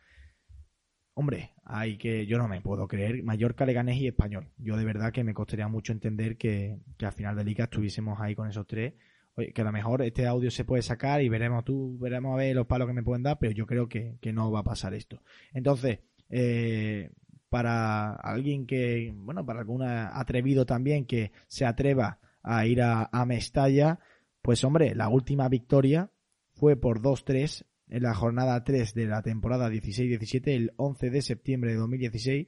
Hombre, 1.14 1.54
hay 1.64 1.96
que, 1.96 2.26
yo 2.26 2.36
no 2.36 2.46
me 2.46 2.60
puedo 2.60 2.86
creer, 2.86 3.22
Mallorca, 3.22 3.64
Leganés 3.64 3.96
y 3.96 4.08
Español. 4.08 4.48
Yo 4.58 4.76
de 4.76 4.84
verdad 4.84 5.12
que 5.12 5.24
me 5.24 5.32
costaría 5.32 5.66
mucho 5.66 5.92
entender 5.92 6.36
que, 6.36 6.78
que 6.98 7.06
al 7.06 7.12
final 7.12 7.34
de 7.36 7.44
liga 7.44 7.64
estuviésemos 7.64 8.20
ahí 8.20 8.34
con 8.34 8.48
esos 8.48 8.66
tres. 8.66 8.92
Oye, 9.34 9.52
que 9.52 9.62
a 9.62 9.64
lo 9.64 9.72
mejor 9.72 10.02
este 10.02 10.26
audio 10.26 10.50
se 10.50 10.64
puede 10.64 10.82
sacar 10.82 11.22
y 11.22 11.30
veremos 11.30 11.64
tú, 11.64 11.98
veremos 11.98 12.34
a 12.34 12.36
ver 12.36 12.54
los 12.54 12.66
palos 12.66 12.86
que 12.86 12.94
me 12.94 13.02
pueden 13.02 13.22
dar, 13.22 13.38
pero 13.38 13.52
yo 13.52 13.66
creo 13.66 13.88
que, 13.88 14.16
que 14.20 14.32
no 14.32 14.50
va 14.50 14.60
a 14.60 14.64
pasar 14.64 14.92
esto. 14.92 15.22
Entonces, 15.54 16.00
eh, 16.28 17.10
para 17.48 18.14
alguien 18.14 18.66
que, 18.66 19.12
bueno, 19.14 19.46
para 19.46 19.60
algún 19.60 19.82
atrevido 19.82 20.66
también 20.66 21.06
que 21.06 21.32
se 21.46 21.64
atreva 21.64 22.18
a 22.42 22.66
ir 22.66 22.82
a, 22.82 23.08
a 23.10 23.24
Mestalla, 23.24 24.00
pues 24.46 24.62
hombre, 24.62 24.94
la 24.94 25.08
última 25.08 25.48
victoria 25.48 26.12
fue 26.52 26.76
por 26.76 27.02
2-3 27.02 27.66
en 27.88 28.02
la 28.04 28.14
jornada 28.14 28.62
3 28.62 28.94
de 28.94 29.06
la 29.06 29.20
temporada 29.20 29.68
16-17, 29.68 30.54
el 30.54 30.72
11 30.76 31.10
de 31.10 31.22
septiembre 31.22 31.72
de 31.72 31.78
2016, 31.78 32.46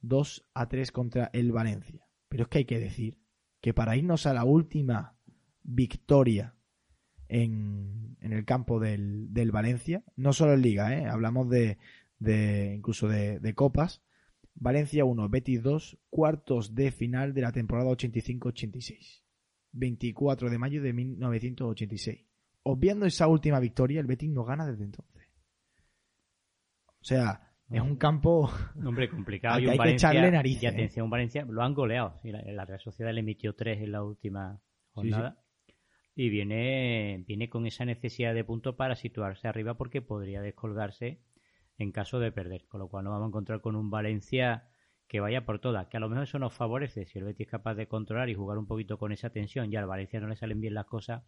2 0.00 0.48
a 0.54 0.68
3 0.70 0.90
contra 0.90 1.28
el 1.34 1.52
Valencia. 1.52 2.00
Pero 2.30 2.44
es 2.44 2.48
que 2.48 2.58
hay 2.60 2.64
que 2.64 2.78
decir 2.78 3.18
que 3.60 3.74
para 3.74 3.94
irnos 3.94 4.24
a 4.24 4.32
la 4.32 4.44
última 4.44 5.18
victoria 5.62 6.54
en, 7.28 8.16
en 8.22 8.32
el 8.32 8.46
campo 8.46 8.80
del, 8.80 9.30
del, 9.34 9.52
Valencia, 9.52 10.02
no 10.16 10.32
solo 10.32 10.54
en 10.54 10.62
Liga, 10.62 10.98
¿eh? 10.98 11.04
hablamos 11.04 11.50
de, 11.50 11.76
de 12.18 12.72
incluso 12.74 13.06
de, 13.06 13.38
de, 13.38 13.54
Copas, 13.54 14.00
Valencia 14.54 15.04
1, 15.04 15.28
Betis 15.28 15.62
2, 15.62 15.98
cuartos 16.08 16.74
de 16.74 16.90
final 16.90 17.34
de 17.34 17.42
la 17.42 17.52
temporada 17.52 17.90
85-86. 17.90 19.23
24 19.74 20.48
de 20.48 20.58
mayo 20.58 20.82
de 20.82 20.92
1986. 20.92 22.24
Obviando 22.62 23.06
esa 23.06 23.28
última 23.28 23.60
victoria, 23.60 24.00
el 24.00 24.06
Betis 24.06 24.30
no 24.30 24.44
gana 24.44 24.66
desde 24.66 24.84
entonces. 24.84 25.28
O 27.00 27.04
sea, 27.04 27.52
es 27.70 27.80
un 27.80 27.96
campo. 27.96 28.50
Hombre, 28.82 29.10
complicado. 29.10 29.60
y 29.60 29.66
un 29.66 29.72
hay 29.72 29.78
que 29.78 29.90
echarle 29.90 30.30
narices, 30.30 30.62
Y 30.62 30.66
¿eh? 30.66 30.70
atención, 30.70 31.10
Valencia, 31.10 31.44
lo 31.44 31.62
han 31.62 31.74
goleado. 31.74 32.18
Sí, 32.22 32.30
la, 32.30 32.40
la 32.40 32.64
Real 32.64 32.80
Sociedad 32.80 33.12
le 33.12 33.20
emitió 33.20 33.54
tres 33.54 33.82
en 33.82 33.92
la 33.92 34.02
última 34.02 34.60
jornada. 34.92 35.38
Y 36.14 36.28
viene, 36.28 37.24
viene 37.26 37.48
con 37.48 37.66
esa 37.66 37.84
necesidad 37.84 38.34
de 38.34 38.44
puntos 38.44 38.76
para 38.76 38.94
situarse 38.94 39.48
arriba 39.48 39.74
porque 39.74 40.00
podría 40.00 40.40
descolgarse 40.40 41.20
en 41.76 41.90
caso 41.90 42.20
de 42.20 42.30
perder. 42.30 42.66
Con 42.68 42.80
lo 42.80 42.88
cual 42.88 43.04
nos 43.04 43.12
vamos 43.12 43.26
a 43.26 43.28
encontrar 43.28 43.60
con 43.60 43.74
un 43.74 43.90
Valencia 43.90 44.68
que 45.06 45.20
vaya 45.20 45.44
por 45.44 45.58
todas, 45.58 45.86
que 45.88 45.96
a 45.96 46.00
lo 46.00 46.08
mejor 46.08 46.24
eso 46.24 46.38
nos 46.38 46.54
favorece. 46.54 47.06
Si 47.06 47.18
el 47.18 47.24
Betis 47.24 47.46
es 47.46 47.50
capaz 47.50 47.74
de 47.74 47.86
controlar 47.86 48.28
y 48.30 48.34
jugar 48.34 48.58
un 48.58 48.66
poquito 48.66 48.98
con 48.98 49.12
esa 49.12 49.30
tensión, 49.30 49.70
ya 49.70 49.80
al 49.80 49.86
Valencia 49.86 50.20
no 50.20 50.28
le 50.28 50.36
salen 50.36 50.60
bien 50.60 50.74
las 50.74 50.86
cosas, 50.86 51.22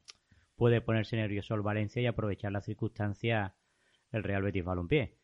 puede 0.56 0.80
ponerse 0.80 1.16
nervioso 1.16 1.54
el 1.54 1.62
Valencia 1.62 2.02
y 2.02 2.06
aprovechar 2.06 2.52
la 2.52 2.62
circunstancia 2.62 3.54
el 4.12 4.22
Real 4.22 4.42
Betis 4.42 4.64
Balompié. 4.64 5.16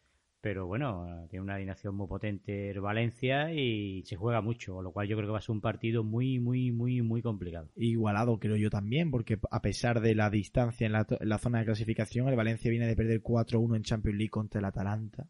Pero 0.43 0.67
bueno, 0.67 1.29
tiene 1.31 1.45
una 1.45 1.55
alineación 1.55 1.95
muy 1.95 2.09
potente 2.09 2.71
el 2.71 2.81
Valencia 2.81 3.55
y 3.55 4.03
se 4.05 4.17
juega 4.17 4.41
mucho, 4.41 4.83
lo 4.83 4.91
cual 4.91 5.07
yo 5.07 5.17
creo 5.17 5.29
que 5.29 5.33
va 5.33 5.39
a 5.39 5.43
ser 5.43 5.53
un 5.53 5.61
partido 5.61 6.03
muy, 6.03 6.41
muy, 6.41 6.73
muy, 6.73 7.01
muy 7.01 7.23
complicado. 7.23 7.71
Igualado, 7.77 8.41
creo 8.41 8.57
yo 8.57 8.69
también, 8.69 9.13
porque 9.13 9.39
a 9.53 9.63
pesar 9.63 10.01
de 10.01 10.17
la 10.17 10.31
distancia 10.31 10.85
en 10.85 10.93
la 10.93 11.39
zona 11.39 11.61
de 11.61 11.67
clasificación, 11.67 12.29
el 12.29 12.35
Valencia 12.35 12.73
viene 12.73 12.89
de 12.89 12.97
perder 12.97 13.23
4-1 13.23 13.77
en 13.77 13.83
Champions 13.85 14.19
League 14.19 14.31
contra 14.31 14.59
el 14.59 14.65
Atalanta. 14.65 15.29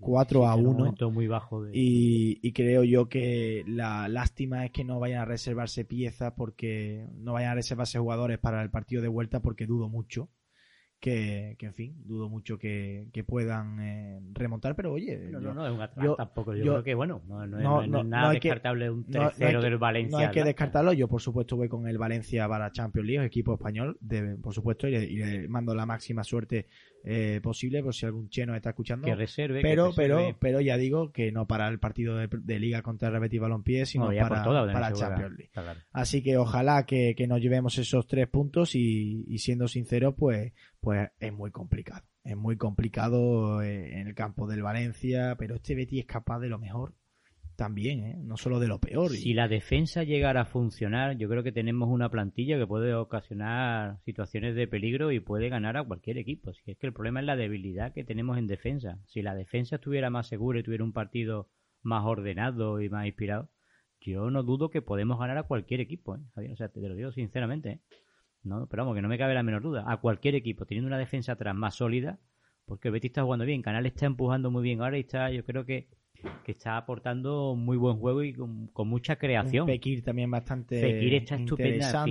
4 0.00 0.40
Sí, 0.40 0.46
a 0.46 0.52
en 0.54 0.60
un 0.60 0.66
1 0.74 0.78
momento 0.78 1.10
muy 1.10 1.26
bajo 1.26 1.62
de... 1.64 1.70
y, 1.76 2.38
y 2.42 2.52
creo 2.52 2.84
yo 2.84 3.08
que 3.08 3.64
la 3.66 4.08
lástima 4.08 4.64
es 4.64 4.70
que 4.72 4.84
no 4.84 4.98
vayan 5.00 5.20
a 5.20 5.24
reservarse 5.24 5.84
piezas 5.84 6.32
porque 6.36 7.06
no 7.16 7.32
vayan 7.34 7.52
a 7.52 7.54
reservarse 7.56 7.98
jugadores 7.98 8.38
para 8.38 8.62
el 8.62 8.70
partido 8.70 9.02
de 9.02 9.08
vuelta 9.08 9.40
porque 9.40 9.66
dudo 9.66 9.88
mucho 9.88 10.28
que, 11.00 11.56
que 11.58 11.66
en 11.66 11.74
fin, 11.74 12.02
dudo 12.06 12.30
mucho 12.30 12.56
que, 12.58 13.10
que 13.12 13.24
puedan 13.24 13.78
eh, 13.78 14.20
remontar, 14.32 14.74
pero 14.74 14.90
oye, 14.94 15.18
No, 15.30 15.38
yo- 15.38 15.48
no, 15.52 15.54
no, 15.54 15.66
es 15.66 15.72
un 15.98 16.02
yo- 16.02 16.14
tampoco. 16.16 16.54
Yo, 16.54 16.64
yo- 16.64 16.72
creo 16.72 16.82
que, 16.82 16.94
bueno, 16.94 17.20
no, 17.28 17.46
no, 17.46 17.58
es- 17.58 17.62
no, 17.62 17.76
no 17.76 17.82
es 17.82 17.88
no, 17.90 18.04
nada 18.04 18.30
hay 18.30 18.40
que- 18.40 18.48
descartable 18.48 18.88
un 18.90 19.04
no- 19.08 19.18
no 19.18 19.22
hay 19.24 19.28
tercero 19.28 19.60
que- 19.60 19.66
del 19.66 19.76
Valencia. 19.78 20.18
No 20.18 20.24
hay 20.24 20.30
que 20.30 20.44
descartarlo. 20.44 20.94
Yo, 20.94 21.06
por 21.06 21.20
supuesto, 21.20 21.56
voy 21.56 21.68
con 21.68 21.86
el 21.86 21.98
Valencia 21.98 22.48
para 22.48 22.72
Champions 22.72 23.06
League, 23.06 23.26
equipo 23.26 23.52
español, 23.52 23.98
de, 24.00 24.36
por 24.36 24.54
supuesto, 24.54 24.88
y 24.88 24.92
le, 24.92 25.04
y 25.04 25.16
le 25.16 25.46
mando 25.48 25.74
la 25.74 25.84
máxima 25.84 26.24
suerte 26.24 26.68
eh, 27.06 27.40
posible, 27.42 27.82
por 27.82 27.94
si 27.94 28.06
algún 28.06 28.30
cheno 28.30 28.56
está 28.56 28.70
escuchando. 28.70 29.06
Que 29.06 29.14
reserve. 29.14 29.60
pero, 29.60 29.90
que 29.90 30.02
reserve. 30.02 30.24
pero, 30.24 30.38
pero 30.40 30.60
ya 30.62 30.78
digo 30.78 31.12
que 31.12 31.30
no 31.32 31.46
para 31.46 31.68
el 31.68 31.78
partido 31.78 32.16
de, 32.16 32.28
de 32.32 32.58
Liga 32.58 32.80
contra 32.82 33.08
el 33.08 33.20
Betis 33.20 33.40
Balompié, 33.40 33.84
sino 33.84 34.10
No, 34.10 34.16
para, 34.16 34.28
por 34.28 34.44
todas, 34.44 34.72
para. 34.72 34.92
Champions 34.92 35.36
League. 35.36 35.50
Claro. 35.52 35.80
Así 35.92 36.22
que 36.22 36.38
ojalá 36.38 36.86
que, 36.86 37.14
que 37.14 37.26
nos 37.26 37.40
llevemos 37.40 37.76
esos 37.76 38.06
tres 38.06 38.26
puntos 38.28 38.74
y, 38.74 39.24
y 39.28 39.38
siendo 39.38 39.68
sincero, 39.68 40.16
pues, 40.16 40.54
pues 40.80 41.10
es 41.20 41.32
muy 41.32 41.50
complicado. 41.50 42.04
Es 42.24 42.36
muy 42.36 42.56
complicado 42.56 43.60
eh, 43.60 44.00
en 44.00 44.08
el 44.08 44.14
campo 44.14 44.46
del 44.46 44.62
Valencia, 44.62 45.36
pero 45.38 45.56
este 45.56 45.74
Betis 45.74 46.00
es 46.00 46.06
capaz 46.06 46.40
de 46.40 46.48
lo 46.48 46.58
mejor 46.58 46.94
también, 47.56 48.04
¿eh? 48.04 48.16
no 48.18 48.36
solo 48.36 48.60
de 48.60 48.68
lo 48.68 48.80
peor. 48.80 49.10
Si 49.10 49.34
la 49.34 49.48
defensa 49.48 50.02
llegara 50.02 50.42
a 50.42 50.44
funcionar, 50.44 51.16
yo 51.16 51.28
creo 51.28 51.42
que 51.42 51.52
tenemos 51.52 51.88
una 51.88 52.08
plantilla 52.10 52.58
que 52.58 52.66
puede 52.66 52.94
ocasionar 52.94 53.98
situaciones 54.04 54.54
de 54.54 54.66
peligro 54.66 55.12
y 55.12 55.20
puede 55.20 55.48
ganar 55.48 55.76
a 55.76 55.84
cualquier 55.84 56.18
equipo. 56.18 56.52
Si 56.52 56.70
es 56.70 56.78
que 56.78 56.86
el 56.86 56.92
problema 56.92 57.20
es 57.20 57.26
la 57.26 57.36
debilidad 57.36 57.92
que 57.92 58.04
tenemos 58.04 58.38
en 58.38 58.46
defensa. 58.46 58.98
Si 59.06 59.22
la 59.22 59.34
defensa 59.34 59.76
estuviera 59.76 60.10
más 60.10 60.26
segura 60.26 60.60
y 60.60 60.62
tuviera 60.62 60.84
un 60.84 60.92
partido 60.92 61.48
más 61.82 62.04
ordenado 62.04 62.80
y 62.80 62.88
más 62.88 63.06
inspirado, 63.06 63.50
yo 64.00 64.30
no 64.30 64.42
dudo 64.42 64.70
que 64.70 64.82
podemos 64.82 65.18
ganar 65.18 65.38
a 65.38 65.44
cualquier 65.44 65.80
equipo. 65.80 66.16
¿eh? 66.16 66.50
O 66.52 66.56
sea, 66.56 66.68
te 66.68 66.80
lo 66.80 66.94
digo 66.94 67.12
sinceramente. 67.12 67.70
¿eh? 67.70 67.80
No, 68.42 68.66
pero 68.68 68.82
vamos, 68.82 68.94
que 68.94 69.02
no 69.02 69.08
me 69.08 69.18
cabe 69.18 69.34
la 69.34 69.42
menor 69.42 69.62
duda. 69.62 69.84
A 69.86 69.98
cualquier 69.98 70.34
equipo, 70.34 70.66
teniendo 70.66 70.88
una 70.88 70.98
defensa 70.98 71.32
atrás 71.32 71.54
más 71.54 71.76
sólida, 71.76 72.18
porque 72.66 72.88
el 72.88 72.92
Betis 72.92 73.10
está 73.10 73.22
jugando 73.22 73.44
bien, 73.44 73.62
Canal 73.62 73.86
está 73.86 74.06
empujando 74.06 74.50
muy 74.50 74.62
bien 74.62 74.80
ahora 74.80 74.96
y 74.98 75.00
está, 75.00 75.30
yo 75.30 75.44
creo 75.44 75.64
que, 75.64 75.88
que 76.44 76.52
está 76.52 76.76
aportando 76.76 77.54
muy 77.56 77.76
buen 77.76 77.98
juego 77.98 78.22
y 78.22 78.32
con, 78.32 78.68
con 78.68 78.88
mucha 78.88 79.16
creación. 79.16 79.62
Un 79.62 79.68
Fekir 79.68 80.02
también 80.02 80.30
bastante 80.30 80.80
Fekir 80.80 81.14
está 81.14 81.36
estupenda. 81.36 82.04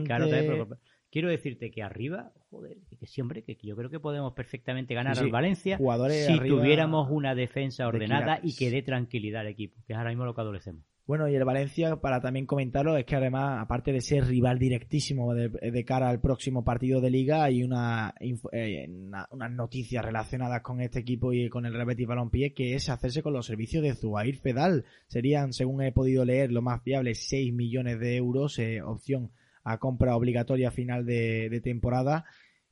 quiero 1.13 1.30
decirte 1.30 1.69
que 1.69 1.84
arriba, 1.84 2.32
joder, 2.49 2.78
que 2.99 3.06
siempre, 3.06 3.43
que 3.43 3.56
yo 3.62 3.76
creo 3.76 3.89
que 3.89 3.99
podemos 3.99 4.34
perfectamente 4.34 4.95
ganar 4.95 5.15
Sí, 5.15 5.26
al 5.26 5.32
Valencia 5.32 5.78
si 5.78 6.39
tuviéramos 6.39 7.10
una 7.12 7.36
defensa 7.36 7.84
de 7.84 7.89
ordenada 7.89 8.39
y 8.41 8.56
que 8.56 8.71
dé 8.71 8.82
tranquilidad 8.82 9.41
al 9.41 9.47
equipo, 9.47 9.82
que 9.86 9.93
es 9.93 9.97
ahora 9.97 10.10
mismo 10.10 10.26
lo 10.26 10.34
que 10.34 10.41
adolecemos. 10.41 10.84
Bueno, 11.05 11.27
y 11.27 11.35
el 11.35 11.43
Valencia, 11.43 11.97
para 11.97 12.21
también 12.21 12.45
comentarlo, 12.45 12.95
es 12.95 13.05
que 13.05 13.17
además, 13.17 13.61
aparte 13.61 13.91
de 13.91 13.99
ser 13.99 14.25
rival 14.25 14.57
directísimo 14.57 15.33
de, 15.33 15.49
de 15.49 15.83
cara 15.83 16.07
al 16.07 16.21
próximo 16.21 16.63
partido 16.63 17.01
de 17.01 17.09
liga, 17.09 17.43
hay 17.43 17.61
una, 17.61 18.13
eh, 18.21 18.87
una- 18.89 19.27
unas 19.31 19.51
noticias 19.51 20.03
relacionadas 20.05 20.61
con 20.61 20.79
este 20.79 20.99
equipo 20.99 21.33
y 21.33 21.49
con 21.49 21.65
el 21.65 21.73
Real 21.73 21.93
Balompié, 22.07 22.53
que 22.53 22.75
es 22.75 22.87
hacerse 22.87 23.21
con 23.21 23.33
los 23.33 23.45
servicios 23.45 23.83
de 23.83 23.95
Zubair 23.95 24.37
Fedal. 24.37 24.85
Serían, 25.07 25.51
según 25.51 25.81
he 25.81 25.91
podido 25.91 26.23
leer, 26.23 26.53
lo 26.53 26.61
más 26.61 26.81
viable, 26.85 27.15
6 27.15 27.53
millones 27.53 27.99
de 27.99 28.15
euros, 28.15 28.57
eh, 28.59 28.81
opción 28.81 29.31
a 29.65 29.79
compra 29.79 30.15
obligatoria 30.15 30.71
final 30.71 31.05
de, 31.05 31.59
temporada, 31.61 32.23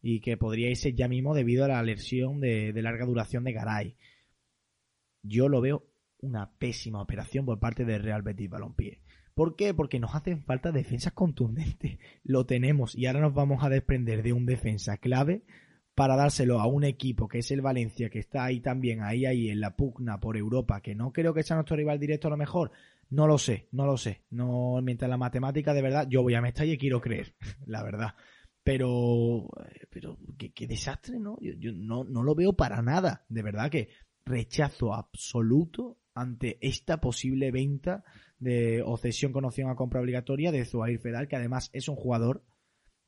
y 0.02 0.22
que 0.22 0.38
podría 0.38 0.70
irse 0.70 0.94
ya 0.94 1.10
mismo 1.10 1.36
debido 1.36 1.66
a 1.66 1.68
la 1.68 1.84
lesión 1.84 2.40
de 2.40 2.72
larga 2.82 3.06
duración 3.06 3.44
de 3.44 3.52
Garay. 3.52 3.96
Yo 5.22 5.50
lo 5.50 5.60
veo 5.62 5.91
una 6.22 6.52
pésima 6.58 7.02
operación 7.02 7.46
por 7.46 7.60
parte 7.60 7.86
del 7.86 8.04
Real 8.04 8.22
Betis 8.22 8.50
Balompié. 8.50 9.02
¿Por 9.34 9.56
qué? 9.56 9.74
Porque 9.74 10.00
nos 10.00 10.14
hacen 10.16 10.44
falta 10.44 10.72
defensas 10.72 11.14
contundentes. 11.14 11.98
Lo 12.24 12.46
tenemos 12.46 12.96
y 12.96 13.06
ahora 13.06 13.22
nos 13.22 13.34
vamos 13.34 13.64
a 13.64 13.70
desprender 13.70 14.24
de 14.24 14.34
un 14.34 14.46
defensa 14.46 14.98
clave 14.98 15.44
para 15.96 16.16
dárselo 16.16 16.60
a 16.60 16.68
un 16.68 16.84
equipo 16.84 17.28
que 17.28 17.40
es 17.40 17.52
el 17.52 17.62
Valencia, 17.62 18.10
que 18.10 18.20
está 18.20 18.46
ahí 18.46 18.60
también, 18.60 19.02
ahí, 19.04 19.26
ahí, 19.26 19.50
en 19.50 19.60
la 19.60 19.76
pugna 19.76 20.20
por 20.20 20.38
Europa, 20.38 20.82
que 20.82 20.96
no 20.96 21.12
creo 21.12 21.34
que 21.34 21.44
sea 21.44 21.56
nuestro 21.58 21.76
rival 21.76 22.00
directo 22.00 22.28
a 22.28 22.32
lo 22.32 22.38
mejor. 22.38 22.72
No 23.10 23.28
lo 23.28 23.38
sé, 23.38 23.68
no 23.72 23.86
lo 23.86 23.98
sé. 23.98 24.24
No, 24.30 24.82
mientras 24.82 25.10
la 25.10 25.18
matemática 25.18 25.74
de 25.74 25.82
verdad, 25.82 26.08
yo 26.10 26.22
voy 26.22 26.34
a 26.34 26.42
Mestalla 26.42 26.74
y 26.74 26.78
quiero 26.78 27.02
creer, 27.02 27.36
la 27.66 27.84
verdad. 27.84 28.16
Pero, 28.64 29.50
pero 29.90 30.18
qué, 30.38 30.52
qué 30.54 30.68
desastre, 30.68 31.20
¿no? 31.20 31.38
Yo, 31.42 31.54
yo 31.58 31.72
no, 31.74 32.04
no 32.04 32.24
lo 32.24 32.36
veo 32.36 32.54
para 32.54 32.82
nada. 32.82 33.26
De 33.28 33.42
verdad 33.42 33.70
que 33.70 33.90
rechazo 34.24 34.94
absoluto 34.94 35.98
ante 36.14 36.58
esta 36.62 37.00
posible 37.00 37.52
venta 37.52 38.04
de 38.40 38.82
o 38.84 38.98
cesión 38.98 39.32
con 39.32 39.46
opción 39.46 39.70
a 39.70 39.76
compra 39.76 40.02
obligatoria 40.02 40.52
de 40.52 40.66
Zuhair 40.66 41.00
Fedal, 41.00 41.28
que 41.28 41.36
además 41.36 41.70
es 41.74 41.88
un 41.88 41.96
jugador 41.96 42.44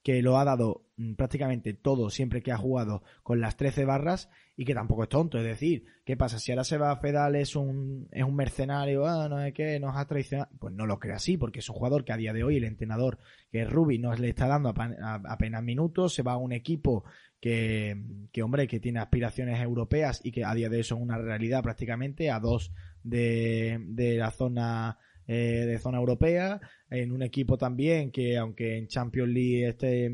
que 0.03 0.21
lo 0.21 0.37
ha 0.37 0.43
dado 0.43 0.85
mm, 0.97 1.13
prácticamente 1.13 1.73
todo 1.73 2.09
siempre 2.09 2.43
que 2.43 2.51
ha 2.51 2.57
jugado 2.57 3.03
con 3.23 3.39
las 3.39 3.55
13 3.55 3.85
barras 3.85 4.29
y 4.55 4.65
que 4.65 4.75
tampoco 4.75 5.03
es 5.03 5.09
tonto. 5.09 5.37
Es 5.37 5.45
decir, 5.45 5.85
¿qué 6.05 6.17
pasa? 6.17 6.39
Si 6.39 6.51
ahora 6.51 6.65
se 6.65 6.77
va 6.77 6.91
a 6.91 6.97
Fedal 6.97 7.35
es 7.37 7.55
un, 7.55 8.09
es 8.11 8.23
un 8.23 8.35
mercenario, 8.35 9.05
ah, 9.05 9.29
no 9.29 9.41
sé 9.41 9.53
qué, 9.53 9.79
nos 9.79 9.95
ha 9.95 10.05
traicionado. 10.05 10.51
Pues 10.59 10.73
no 10.73 10.85
lo 10.85 10.99
creo 10.99 11.15
así, 11.15 11.37
porque 11.37 11.59
es 11.59 11.69
un 11.69 11.75
jugador 11.75 12.03
que 12.03 12.11
a 12.11 12.17
día 12.17 12.33
de 12.33 12.43
hoy 12.43 12.57
el 12.57 12.65
entrenador, 12.65 13.17
que 13.49 13.61
es 13.61 13.69
Rubi, 13.69 13.97
no 13.97 14.13
le 14.13 14.29
está 14.29 14.47
dando 14.47 14.73
apenas 14.75 15.63
minutos, 15.63 16.13
se 16.13 16.21
va 16.21 16.33
a 16.33 16.37
un 16.37 16.51
equipo 16.51 17.05
que, 17.39 18.03
que, 18.31 18.43
hombre, 18.43 18.67
que 18.67 18.81
tiene 18.81 18.99
aspiraciones 18.99 19.61
europeas 19.61 20.19
y 20.23 20.31
que 20.31 20.43
a 20.43 20.53
día 20.53 20.69
de 20.69 20.77
hoy 20.77 20.83
son 20.83 21.01
una 21.01 21.17
realidad 21.17 21.63
prácticamente 21.63 22.29
a 22.29 22.39
dos 22.39 22.73
de, 23.03 23.79
de 23.87 24.17
la 24.17 24.31
zona 24.31 24.97
eh, 25.27 25.65
de 25.65 25.79
zona 25.79 25.99
europea, 25.99 26.59
en 26.89 27.11
un 27.11 27.23
equipo 27.23 27.57
también 27.57 28.11
que 28.11 28.37
aunque 28.37 28.77
en 28.77 28.87
Champions 28.87 29.29
League 29.31 29.69
esté, 29.69 30.11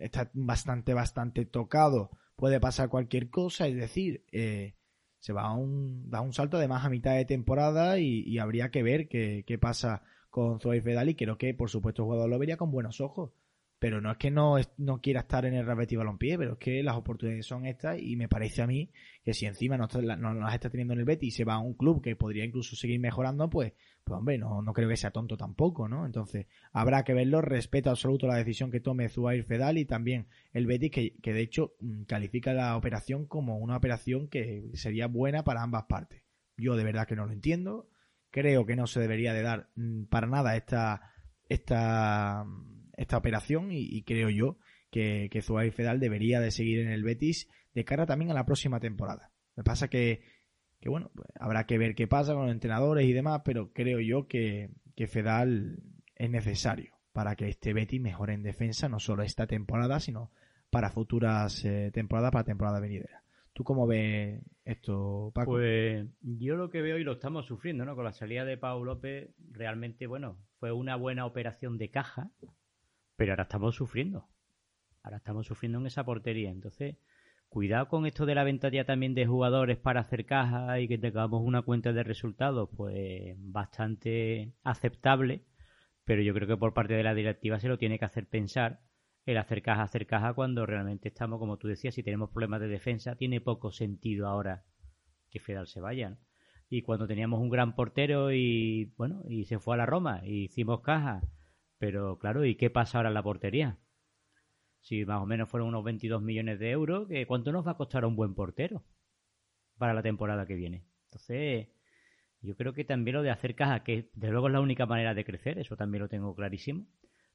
está 0.00 0.30
bastante, 0.34 0.94
bastante 0.94 1.44
tocado, 1.46 2.10
puede 2.34 2.58
pasar 2.58 2.88
cualquier 2.88 3.30
cosa, 3.30 3.68
es 3.68 3.76
decir, 3.76 4.24
eh, 4.32 4.74
se 5.20 5.32
va 5.32 5.42
a 5.42 5.54
un, 5.54 6.10
da 6.10 6.20
un 6.20 6.32
salto 6.32 6.56
además 6.56 6.84
a 6.84 6.90
mitad 6.90 7.14
de 7.14 7.24
temporada 7.24 8.00
y, 8.00 8.24
y 8.26 8.38
habría 8.38 8.70
que 8.70 8.82
ver 8.82 9.08
qué, 9.08 9.44
qué 9.46 9.58
pasa 9.58 10.02
con 10.30 10.60
Zoe 10.60 10.80
Fedal 10.80 11.08
y 11.08 11.14
creo 11.14 11.38
que 11.38 11.54
por 11.54 11.70
supuesto 11.70 12.02
el 12.02 12.06
jugador 12.06 12.28
lo 12.28 12.38
vería 12.38 12.56
con 12.56 12.70
buenos 12.70 13.00
ojos. 13.00 13.30
Pero 13.78 14.00
no 14.00 14.10
es 14.10 14.18
que 14.18 14.30
no, 14.30 14.56
no 14.76 15.00
quiera 15.00 15.20
estar 15.20 15.44
en 15.44 15.54
el 15.54 15.64
Real 15.64 15.78
Betis 15.78 15.98
Balompié, 15.98 16.36
pero 16.36 16.54
es 16.54 16.58
que 16.58 16.82
las 16.82 16.96
oportunidades 16.96 17.46
son 17.46 17.64
estas 17.64 17.98
y 18.00 18.16
me 18.16 18.28
parece 18.28 18.62
a 18.62 18.66
mí 18.66 18.90
que 19.22 19.34
si 19.34 19.46
encima 19.46 19.76
no, 19.76 19.86
las 19.86 20.54
está 20.54 20.68
teniendo 20.68 20.94
en 20.94 21.00
el 21.00 21.04
Betis 21.04 21.34
y 21.34 21.36
se 21.36 21.44
va 21.44 21.54
a 21.54 21.60
un 21.60 21.74
club 21.74 22.02
que 22.02 22.16
podría 22.16 22.44
incluso 22.44 22.74
seguir 22.74 22.98
mejorando, 22.98 23.48
pues, 23.48 23.74
pues 24.02 24.18
hombre, 24.18 24.36
no, 24.36 24.62
no 24.62 24.72
creo 24.72 24.88
que 24.88 24.96
sea 24.96 25.12
tonto 25.12 25.36
tampoco, 25.36 25.88
¿no? 25.88 26.06
Entonces, 26.06 26.46
habrá 26.72 27.04
que 27.04 27.14
verlo, 27.14 27.40
respeto 27.40 27.90
absoluto 27.90 28.26
la 28.26 28.36
decisión 28.36 28.70
que 28.70 28.80
tome 28.80 29.08
Zubair 29.08 29.44
Fedal 29.44 29.78
y 29.78 29.84
también 29.84 30.26
el 30.52 30.66
Betis, 30.66 30.90
que, 30.90 31.16
que 31.22 31.32
de 31.32 31.42
hecho 31.42 31.74
mm, 31.80 32.02
califica 32.02 32.52
la 32.52 32.76
operación 32.76 33.26
como 33.26 33.58
una 33.58 33.76
operación 33.76 34.28
que 34.28 34.70
sería 34.74 35.06
buena 35.06 35.44
para 35.44 35.62
ambas 35.62 35.84
partes. 35.84 36.24
Yo 36.56 36.74
de 36.74 36.82
verdad 36.82 37.06
que 37.06 37.14
no 37.14 37.26
lo 37.26 37.32
entiendo, 37.32 37.88
creo 38.30 38.66
que 38.66 38.76
no 38.76 38.86
se 38.86 39.00
debería 39.00 39.32
de 39.32 39.42
dar 39.42 39.68
mm, 39.76 40.04
para 40.04 40.26
nada 40.26 40.56
esta, 40.56 41.12
esta, 41.48 42.44
esta 42.98 43.16
operación 43.16 43.72
y, 43.72 43.80
y 43.80 44.02
creo 44.02 44.28
yo 44.28 44.58
que, 44.90 45.28
que 45.30 45.40
Fedal 45.40 46.00
debería 46.00 46.40
de 46.40 46.50
seguir 46.50 46.80
en 46.80 46.88
el 46.88 47.04
Betis 47.04 47.48
de 47.74 47.84
cara 47.84 48.06
también 48.06 48.30
a 48.30 48.34
la 48.34 48.44
próxima 48.44 48.80
temporada. 48.80 49.30
Me 49.56 49.62
pasa 49.62 49.88
que, 49.88 50.22
que 50.80 50.88
bueno, 50.88 51.10
pues, 51.14 51.28
habrá 51.38 51.64
que 51.64 51.78
ver 51.78 51.94
qué 51.94 52.06
pasa 52.06 52.34
con 52.34 52.42
los 52.42 52.52
entrenadores 52.52 53.06
y 53.06 53.12
demás, 53.12 53.42
pero 53.44 53.72
creo 53.72 54.00
yo 54.00 54.26
que, 54.26 54.70
que 54.96 55.06
Fedal 55.06 55.78
es 56.16 56.30
necesario 56.30 56.94
para 57.12 57.36
que 57.36 57.48
este 57.48 57.72
Betis 57.72 58.00
mejore 58.00 58.34
en 58.34 58.42
defensa, 58.42 58.88
no 58.88 58.98
solo 58.98 59.22
esta 59.22 59.46
temporada, 59.46 60.00
sino 60.00 60.30
para 60.70 60.90
futuras 60.90 61.64
eh, 61.64 61.90
temporadas, 61.92 62.32
para 62.32 62.44
temporada 62.44 62.80
venidera. 62.80 63.22
¿Tú 63.52 63.64
cómo 63.64 63.88
ves 63.88 64.40
esto, 64.64 65.32
Paco? 65.34 65.52
Pues 65.52 66.06
yo 66.22 66.56
lo 66.56 66.70
que 66.70 66.80
veo 66.80 66.96
y 66.98 67.02
lo 67.02 67.14
estamos 67.14 67.46
sufriendo, 67.46 67.84
¿no? 67.84 67.96
Con 67.96 68.04
la 68.04 68.12
salida 68.12 68.44
de 68.44 68.56
Pau 68.56 68.84
López, 68.84 69.30
realmente, 69.50 70.06
bueno, 70.06 70.38
fue 70.60 70.70
una 70.70 70.94
buena 70.94 71.26
operación 71.26 71.76
de 71.76 71.90
caja, 71.90 72.30
pero 73.18 73.32
ahora 73.32 73.42
estamos 73.42 73.74
sufriendo. 73.74 74.28
Ahora 75.02 75.16
estamos 75.16 75.44
sufriendo 75.44 75.80
en 75.80 75.86
esa 75.86 76.04
portería. 76.04 76.50
Entonces, 76.50 76.98
cuidado 77.48 77.88
con 77.88 78.06
esto 78.06 78.26
de 78.26 78.36
la 78.36 78.44
venta 78.44 78.68
ya 78.68 78.84
también 78.84 79.14
de 79.14 79.26
jugadores 79.26 79.76
para 79.76 80.00
hacer 80.00 80.24
caja 80.24 80.78
y 80.78 80.86
que 80.86 80.98
tengamos 80.98 81.42
una 81.44 81.62
cuenta 81.62 81.92
de 81.92 82.04
resultados, 82.04 82.70
pues 82.76 83.34
bastante 83.38 84.54
aceptable, 84.62 85.44
pero 86.04 86.22
yo 86.22 86.32
creo 86.32 86.46
que 86.46 86.56
por 86.56 86.74
parte 86.74 86.94
de 86.94 87.02
la 87.02 87.12
directiva 87.12 87.58
se 87.58 87.66
lo 87.66 87.76
tiene 87.76 87.98
que 87.98 88.04
hacer 88.04 88.28
pensar 88.28 88.82
el 89.26 89.36
hacer 89.36 89.62
caja, 89.62 89.82
hacer 89.82 90.06
caja 90.06 90.32
cuando 90.32 90.64
realmente 90.64 91.08
estamos, 91.08 91.40
como 91.40 91.58
tú 91.58 91.66
decías, 91.66 91.96
si 91.96 92.04
tenemos 92.04 92.30
problemas 92.30 92.60
de 92.60 92.68
defensa, 92.68 93.16
tiene 93.16 93.40
poco 93.40 93.72
sentido 93.72 94.28
ahora 94.28 94.64
que 95.28 95.40
Fedal 95.40 95.66
se 95.66 95.80
vaya. 95.80 96.10
¿no? 96.10 96.18
Y 96.70 96.82
cuando 96.82 97.08
teníamos 97.08 97.40
un 97.40 97.50
gran 97.50 97.74
portero 97.74 98.30
y 98.32 98.92
bueno, 98.96 99.24
y 99.28 99.44
se 99.46 99.58
fue 99.58 99.74
a 99.74 99.78
la 99.78 99.86
Roma 99.86 100.20
y 100.24 100.44
hicimos 100.44 100.82
caja, 100.82 101.20
pero 101.78 102.18
claro, 102.18 102.44
¿y 102.44 102.56
qué 102.56 102.70
pasa 102.70 102.98
ahora 102.98 103.08
en 103.10 103.14
la 103.14 103.22
portería? 103.22 103.78
Si 104.80 105.04
más 105.04 105.22
o 105.22 105.26
menos 105.26 105.48
fueron 105.48 105.68
unos 105.68 105.84
22 105.84 106.22
millones 106.22 106.58
de 106.58 106.70
euros, 106.70 107.06
¿qué- 107.08 107.26
¿cuánto 107.26 107.52
nos 107.52 107.66
va 107.66 107.72
a 107.72 107.76
costar 107.76 108.04
un 108.04 108.16
buen 108.16 108.34
portero 108.34 108.82
para 109.78 109.94
la 109.94 110.02
temporada 110.02 110.46
que 110.46 110.54
viene? 110.56 110.84
Entonces, 111.06 111.68
yo 112.42 112.56
creo 112.56 112.72
que 112.74 112.84
también 112.84 113.16
lo 113.16 113.22
de 113.22 113.30
hacer 113.30 113.54
caja, 113.56 113.84
que 113.84 114.10
de 114.14 114.30
luego 114.30 114.48
es 114.48 114.54
la 114.54 114.60
única 114.62 114.86
manera 114.86 115.14
de 115.14 115.24
crecer, 115.24 115.58
eso 115.58 115.76
también 115.76 116.02
lo 116.02 116.08
tengo 116.08 116.34
clarísimo. 116.36 116.86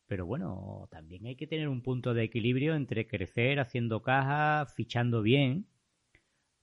Pero 0.07 0.25
bueno, 0.27 0.87
también 0.91 1.25
hay 1.27 1.35
que 1.37 1.47
tener 1.47 1.69
un 1.69 1.83
punto 1.83 2.13
de 2.13 2.23
equilibrio 2.23 2.75
entre 2.75 3.07
crecer 3.07 3.59
haciendo 3.59 4.03
caja, 4.03 4.65
fichando 4.67 5.21
bien. 5.23 5.67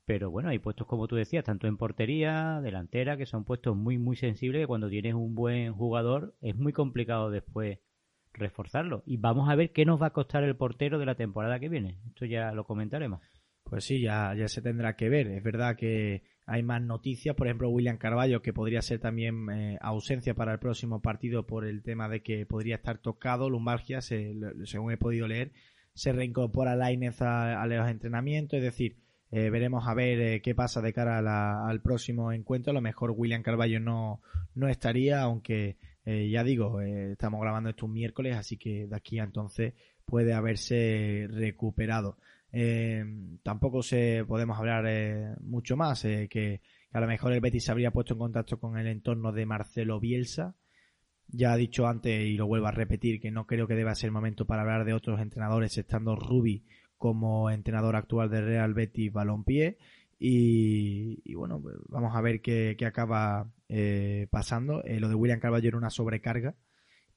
Pero 0.07 0.31
bueno, 0.31 0.49
hay 0.49 0.59
puestos 0.59 0.87
como 0.87 1.07
tú 1.07 1.17
decías, 1.17 1.45
tanto 1.45 1.67
en 1.69 1.77
portería, 1.77 2.61
delantera, 2.63 3.17
que 3.17 3.27
son 3.27 3.45
puestos 3.45 3.77
muy, 3.77 3.99
muy 3.99 4.17
sensibles 4.17 4.63
que 4.63 4.67
cuando 4.67 4.89
tienes 4.89 5.15
un 5.15 5.35
buen 5.35 5.73
jugador 5.73 6.35
es 6.41 6.57
muy 6.57 6.73
complicado 6.73 7.31
después 7.31 7.79
reforzarlo. 8.33 9.03
Y 9.07 9.19
vamos 9.19 9.49
a 9.49 9.55
ver 9.57 9.73
qué 9.73 9.85
nos 9.85 10.01
va 10.01 10.07
a 10.07 10.13
costar 10.13 10.43
el 10.45 10.57
portero 10.57 10.99
de 10.99 11.07
la 11.07 11.15
temporada 11.15 11.61
que 11.61 11.69
viene. 11.69 11.99
Esto 12.09 12.25
ya 12.27 12.53
lo 12.53 12.65
comentaremos. 12.65 13.21
Pues 13.65 13.85
sí, 13.85 14.01
ya, 14.01 14.35
ya 14.35 14.49
se 14.49 14.63
tendrá 14.63 14.97
que 14.97 15.09
ver. 15.09 15.29
Es 15.29 15.43
verdad 15.45 15.77
que 15.77 16.23
hay 16.47 16.63
más 16.65 16.83
noticias. 16.83 17.37
Por 17.37 17.47
ejemplo, 17.47 17.69
William 17.71 17.99
Carballo, 17.99 18.43
que 18.43 18.53
podría 18.53 18.83
ser 18.83 18.99
también 18.99 19.49
eh, 19.51 19.79
ausencia 19.81 20.35
para 20.35 20.53
el 20.53 20.59
próximo 20.59 21.01
partido 21.03 21.47
por 21.47 21.65
el 21.65 21.83
tema 21.83 22.09
de 22.09 22.23
que 22.23 22.47
podría 22.47 22.77
estar 22.77 22.99
tocado, 22.99 23.49
lumbalgia, 23.49 24.01
se- 24.01 24.35
según 24.65 24.91
he 24.93 24.97
podido 24.97 25.29
leer, 25.29 25.53
se 25.95 26.13
reincorpora 26.13 26.75
Lainez 26.75 27.23
a, 27.23 27.63
a 27.63 27.67
los 27.67 27.89
entrenamientos. 27.89 28.57
Es 28.57 28.65
decir, 28.65 28.97
eh, 29.31 29.51
veremos 29.51 29.87
a 29.87 29.95
ver 29.95 30.21
eh, 30.21 30.43
qué 30.43 30.55
pasa 30.55 30.81
de 30.81 30.93
cara 30.93 31.19
a 31.19 31.23
la- 31.23 31.67
al 31.69 31.81
próximo 31.81 32.33
encuentro. 32.33 32.71
A 32.71 32.75
lo 32.75 32.81
mejor 32.81 33.13
William 33.17 33.43
Carballo 33.43 33.81
no, 33.81 34.21
no 34.55 34.69
estaría, 34.69 35.21
aunque 35.23 35.77
eh, 36.05 36.29
ya 36.31 36.43
digo, 36.45 36.81
estamos 36.81 37.41
grabando 37.41 37.71
esto 37.71 37.87
un 37.87 37.93
miércoles, 37.93 38.37
así 38.37 38.57
que 38.57 38.87
de 38.87 38.97
aquí 38.97 39.19
a 39.19 39.25
entonces 39.25 39.75
puede 40.05 40.33
haberse 40.33 41.29
recuperado. 41.31 42.17
Tampoco 43.43 43.83
se 43.83 44.25
podemos 44.27 44.59
hablar 44.59 45.39
mucho 45.41 45.77
más 45.77 46.03
que, 46.03 46.61
a 46.93 47.01
lo 47.01 47.07
mejor 47.07 47.33
el 47.33 47.41
Betis 47.41 47.65
se 47.65 47.71
habría 47.71 47.93
puesto 47.93 48.15
en 48.15 48.19
contacto 48.19 48.59
con 48.59 48.77
el 48.77 48.89
entorno 48.89 49.31
de 49.33 49.47
Marcelo 49.47 50.01
Bielsa 50.01 50.57
ya 51.33 51.55
he 51.55 51.59
dicho 51.59 51.87
antes 51.87 52.27
y 52.27 52.35
lo 52.35 52.47
vuelvo 52.47 52.67
a 52.67 52.73
repetir 52.73 53.21
que 53.21 53.31
no 53.31 53.47
creo 53.47 53.67
que 53.67 53.75
deba 53.77 53.95
ser 53.95 54.11
momento 54.11 54.47
para 54.47 54.63
hablar 54.63 54.85
de 54.85 54.95
otros 54.95 55.21
entrenadores 55.21 55.79
estando 55.79 56.17
Rubi 56.17 56.65
como 57.01 57.51
entrenador 57.51 57.97
actual 57.97 58.29
del 58.29 58.45
Real 58.45 58.75
Betis 58.75 59.11
Balompié. 59.11 59.79
Y, 60.19 61.23
y 61.25 61.35
bueno 61.35 61.63
vamos 61.89 62.15
a 62.15 62.21
ver 62.21 62.43
qué, 62.43 62.77
acaba 62.87 63.51
eh, 63.71 64.27
pasando. 64.31 64.85
Eh, 64.85 65.01
lo 65.01 65.09
de 65.09 65.15
William 65.15 65.41
Carvalho 65.41 65.67
era 65.67 65.79
una 65.79 65.89
sobrecarga 65.89 66.55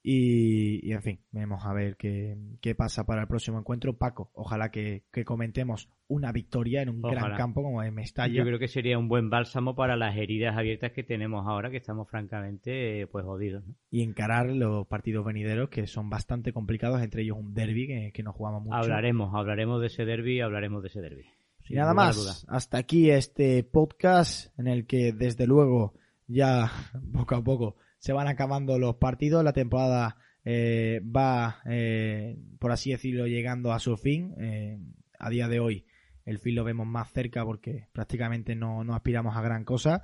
Y, 0.06 0.86
y, 0.86 0.92
en 0.92 1.00
fin, 1.00 1.18
vamos 1.32 1.64
a 1.64 1.72
ver 1.72 1.96
qué, 1.96 2.36
qué, 2.60 2.74
pasa 2.74 3.06
para 3.06 3.22
el 3.22 3.26
próximo 3.26 3.58
encuentro. 3.58 3.96
Paco, 3.96 4.30
ojalá 4.34 4.70
que, 4.70 5.04
que 5.10 5.24
comentemos 5.24 5.88
una 6.08 6.30
victoria 6.30 6.82
en 6.82 6.90
un 6.90 7.02
Ojalá. 7.02 7.22
gran 7.22 7.38
campo 7.38 7.62
como 7.62 7.82
es 7.82 7.90
Mestalla. 7.90 8.34
Yo 8.34 8.44
creo 8.44 8.58
que 8.58 8.68
sería 8.68 8.98
un 8.98 9.08
buen 9.08 9.30
bálsamo 9.30 9.74
para 9.74 9.96
las 9.96 10.14
heridas 10.14 10.58
abiertas 10.58 10.92
que 10.92 11.04
tenemos 11.04 11.46
ahora, 11.48 11.70
que 11.70 11.78
estamos 11.78 12.06
francamente 12.06 13.00
eh, 13.00 13.06
pues 13.06 13.24
jodidos. 13.24 13.66
¿no? 13.66 13.74
Y 13.90 14.02
encarar 14.02 14.50
los 14.50 14.86
partidos 14.86 15.24
venideros 15.24 15.70
que 15.70 15.86
son 15.86 16.10
bastante 16.10 16.52
complicados, 16.52 17.00
entre 17.00 17.22
ellos 17.22 17.38
un 17.38 17.54
derby 17.54 17.86
que, 17.86 18.12
que 18.12 18.22
nos 18.22 18.34
jugamos 18.34 18.62
mucho. 18.62 18.76
Hablaremos, 18.76 19.34
hablaremos 19.34 19.80
de 19.80 19.86
ese 19.86 20.04
derby, 20.04 20.40
hablaremos 20.42 20.82
de 20.82 20.88
ese 20.88 21.00
derby. 21.00 21.24
Y 21.66 21.76
nada 21.76 21.94
más, 21.94 22.44
hasta 22.46 22.76
aquí 22.76 23.10
este 23.10 23.64
podcast 23.64 24.52
en 24.58 24.66
el 24.66 24.86
que 24.86 25.14
desde 25.14 25.46
luego 25.46 25.94
ya 26.26 26.70
poco 27.14 27.36
a 27.36 27.42
poco 27.42 27.76
se 28.04 28.12
van 28.12 28.28
acabando 28.28 28.78
los 28.78 28.96
partidos, 28.96 29.42
la 29.42 29.54
temporada 29.54 30.18
eh, 30.44 31.00
va, 31.00 31.62
eh, 31.64 32.36
por 32.58 32.70
así 32.70 32.90
decirlo, 32.90 33.26
llegando 33.26 33.72
a 33.72 33.78
su 33.78 33.96
fin. 33.96 34.34
Eh, 34.38 34.78
a 35.18 35.30
día 35.30 35.48
de 35.48 35.58
hoy 35.58 35.86
el 36.26 36.38
fin 36.38 36.54
lo 36.54 36.64
vemos 36.64 36.86
más 36.86 37.10
cerca 37.12 37.46
porque 37.46 37.88
prácticamente 37.94 38.54
no, 38.56 38.84
no 38.84 38.94
aspiramos 38.94 39.34
a 39.38 39.40
gran 39.40 39.64
cosa. 39.64 40.02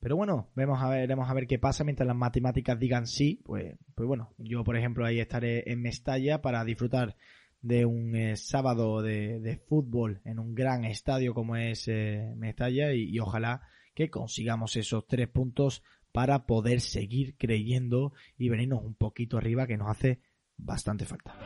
Pero 0.00 0.16
bueno, 0.16 0.50
vemos 0.56 0.82
a 0.82 0.88
ver, 0.88 1.02
veremos 1.02 1.30
a 1.30 1.34
ver 1.34 1.46
qué 1.46 1.60
pasa 1.60 1.84
mientras 1.84 2.08
las 2.08 2.16
matemáticas 2.16 2.80
digan 2.80 3.06
sí. 3.06 3.40
Pues, 3.44 3.76
pues 3.94 4.08
bueno, 4.08 4.34
yo 4.38 4.64
por 4.64 4.76
ejemplo 4.76 5.06
ahí 5.06 5.20
estaré 5.20 5.70
en 5.70 5.82
Mestalla 5.82 6.42
para 6.42 6.64
disfrutar 6.64 7.14
de 7.62 7.84
un 7.84 8.16
eh, 8.16 8.36
sábado 8.36 9.02
de, 9.02 9.38
de, 9.38 9.56
fútbol 9.56 10.20
en 10.24 10.40
un 10.40 10.52
gran 10.56 10.84
estadio 10.84 11.32
como 11.32 11.54
es 11.54 11.86
Mestalla 12.34 12.92
y, 12.92 13.16
ojalá 13.20 13.62
que 13.94 14.10
consigamos 14.10 14.74
esos 14.74 15.06
tres 15.06 15.28
puntos 15.28 15.84
para 16.16 16.46
poder 16.46 16.80
seguir 16.80 17.36
creyendo 17.36 18.14
y 18.38 18.48
venirnos 18.48 18.82
un 18.82 18.94
poquito 18.94 19.36
arriba 19.36 19.66
que 19.66 19.76
nos 19.76 19.90
hace 19.90 20.18
bastante 20.56 21.04
falta. 21.04 21.36